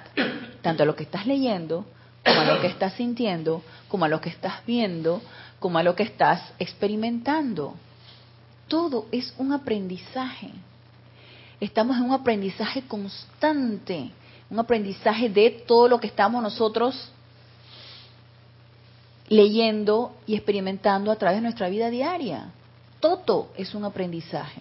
tanto 0.63 0.85
a 0.85 0.87
lo 0.87 0.95
que 0.95 1.03
estás 1.03 1.27
leyendo 1.27 1.87
como 2.25 2.41
a 2.41 2.45
lo 2.45 2.61
que 2.61 2.69
estás 2.69 2.93
sintiendo, 2.93 3.65
como 3.89 4.05
a 4.05 4.09
lo 4.09 4.21
que 4.21 4.29
estás 4.29 4.65
viendo, 4.65 5.21
como 5.59 5.79
a 5.79 5.83
lo 5.83 5.97
que 5.97 6.05
estás 6.05 6.41
experimentando. 6.61 7.75
Todo 8.69 9.07
es 9.11 9.35
un 9.39 9.53
aprendizaje. 9.53 10.51
Estamos 11.59 11.97
en 11.97 12.05
un 12.05 12.13
aprendizaje 12.13 12.83
constante, 12.83 14.13
un 14.49 14.61
aprendizaje 14.61 15.29
de 15.29 15.51
todo 15.67 15.89
lo 15.89 15.99
que 15.99 16.07
estamos 16.07 16.41
nosotros 16.41 17.11
leyendo 19.31 20.13
y 20.27 20.35
experimentando 20.35 21.11
a 21.11 21.17
través 21.17 21.39
de 21.39 21.43
nuestra 21.43 21.71
vida 21.71 21.89
diaria. 21.89 22.51
Todo 23.01 23.49
es 23.57 23.75
un 23.75 23.87
aprendizaje. 23.87 24.61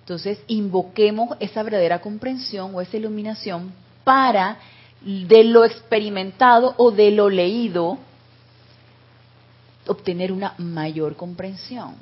Entonces, 0.00 0.38
invoquemos 0.48 1.36
esa 1.40 1.62
verdadera 1.62 2.00
comprensión 2.00 2.74
o 2.74 2.82
esa 2.82 2.98
iluminación 2.98 3.72
para 4.04 4.58
de 5.00 5.44
lo 5.44 5.64
experimentado 5.64 6.74
o 6.76 6.90
de 6.90 7.10
lo 7.12 7.30
leído 7.30 7.98
obtener 9.86 10.32
una 10.32 10.54
mayor 10.58 11.16
comprensión 11.16 11.94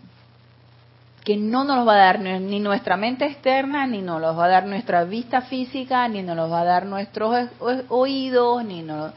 que 1.27 1.37
no 1.37 1.65
nos 1.65 1.87
va 1.87 1.95
a 1.95 1.97
dar 1.97 2.21
ni 2.21 2.61
nuestra 2.61 2.97
mente 2.97 3.27
externa, 3.27 3.85
ni 3.85 4.01
nos 4.01 4.23
va 4.23 4.45
a 4.45 4.49
dar 4.49 4.67
nuestra 4.67 5.03
vista 5.03 5.43
física, 5.43 6.07
ni 6.07 6.23
nos 6.23 6.51
va 6.51 6.61
a 6.61 6.65
dar 6.65 6.87
nuestros 6.87 7.49
oídos, 7.89 8.65
ni 8.65 8.83
nos 8.83 9.13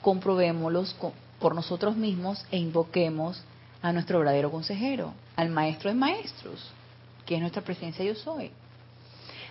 comprobémoslos 0.00 0.96
por 1.38 1.54
nosotros 1.54 1.96
mismos 1.96 2.44
e 2.50 2.58
invoquemos 2.58 3.42
a 3.82 3.92
nuestro 3.92 4.18
verdadero 4.18 4.50
consejero, 4.50 5.12
al 5.36 5.50
maestro 5.50 5.90
de 5.90 5.96
maestros, 5.96 6.70
que 7.26 7.34
es 7.34 7.40
nuestra 7.40 7.62
presencia 7.62 8.04
yo 8.04 8.14
soy. 8.14 8.50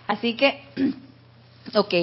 Así 0.06 0.34
que, 0.34 0.62
ok, 1.74 1.94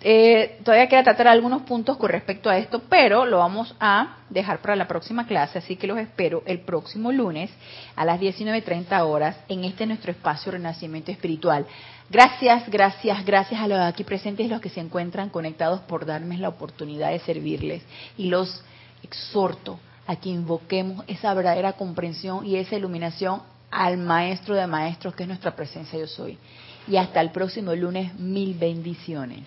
eh, 0.00 0.58
todavía 0.64 0.88
queda 0.88 1.02
tratar 1.02 1.28
algunos 1.28 1.62
puntos 1.62 1.96
con 1.96 2.10
respecto 2.10 2.48
a 2.48 2.56
esto, 2.56 2.82
pero 2.88 3.26
lo 3.26 3.38
vamos 3.38 3.74
a 3.80 4.18
dejar 4.30 4.60
para 4.60 4.76
la 4.76 4.86
próxima 4.86 5.26
clase, 5.26 5.58
así 5.58 5.76
que 5.76 5.88
los 5.88 5.98
espero 5.98 6.42
el 6.46 6.60
próximo 6.60 7.10
lunes 7.10 7.50
a 7.96 8.04
las 8.04 8.20
19.30 8.20 9.00
horas 9.04 9.36
en 9.48 9.64
este 9.64 9.86
nuestro 9.86 10.12
espacio 10.12 10.52
Renacimiento 10.52 11.10
Espiritual. 11.10 11.66
Gracias, 12.10 12.68
gracias, 12.70 13.24
gracias 13.26 13.60
a 13.60 13.68
los 13.68 13.78
aquí 13.80 14.04
presentes 14.04 14.46
y 14.46 14.48
los 14.48 14.60
que 14.60 14.70
se 14.70 14.80
encuentran 14.80 15.30
conectados 15.30 15.80
por 15.80 16.06
darme 16.06 16.38
la 16.38 16.48
oportunidad 16.48 17.10
de 17.10 17.18
servirles. 17.18 17.82
Y 18.16 18.28
los 18.28 18.62
exhorto 19.02 19.78
a 20.06 20.16
que 20.16 20.30
invoquemos 20.30 21.04
esa 21.06 21.34
verdadera 21.34 21.74
comprensión 21.74 22.46
y 22.46 22.56
esa 22.56 22.76
iluminación 22.76 23.42
al 23.70 23.98
Maestro 23.98 24.54
de 24.54 24.66
Maestros, 24.66 25.14
que 25.14 25.24
es 25.24 25.28
nuestra 25.28 25.54
presencia 25.54 25.98
yo 25.98 26.06
soy. 26.06 26.38
Y 26.86 26.96
hasta 26.96 27.20
el 27.20 27.30
próximo 27.30 27.74
lunes, 27.74 28.14
mil 28.14 28.54
bendiciones. 28.54 29.46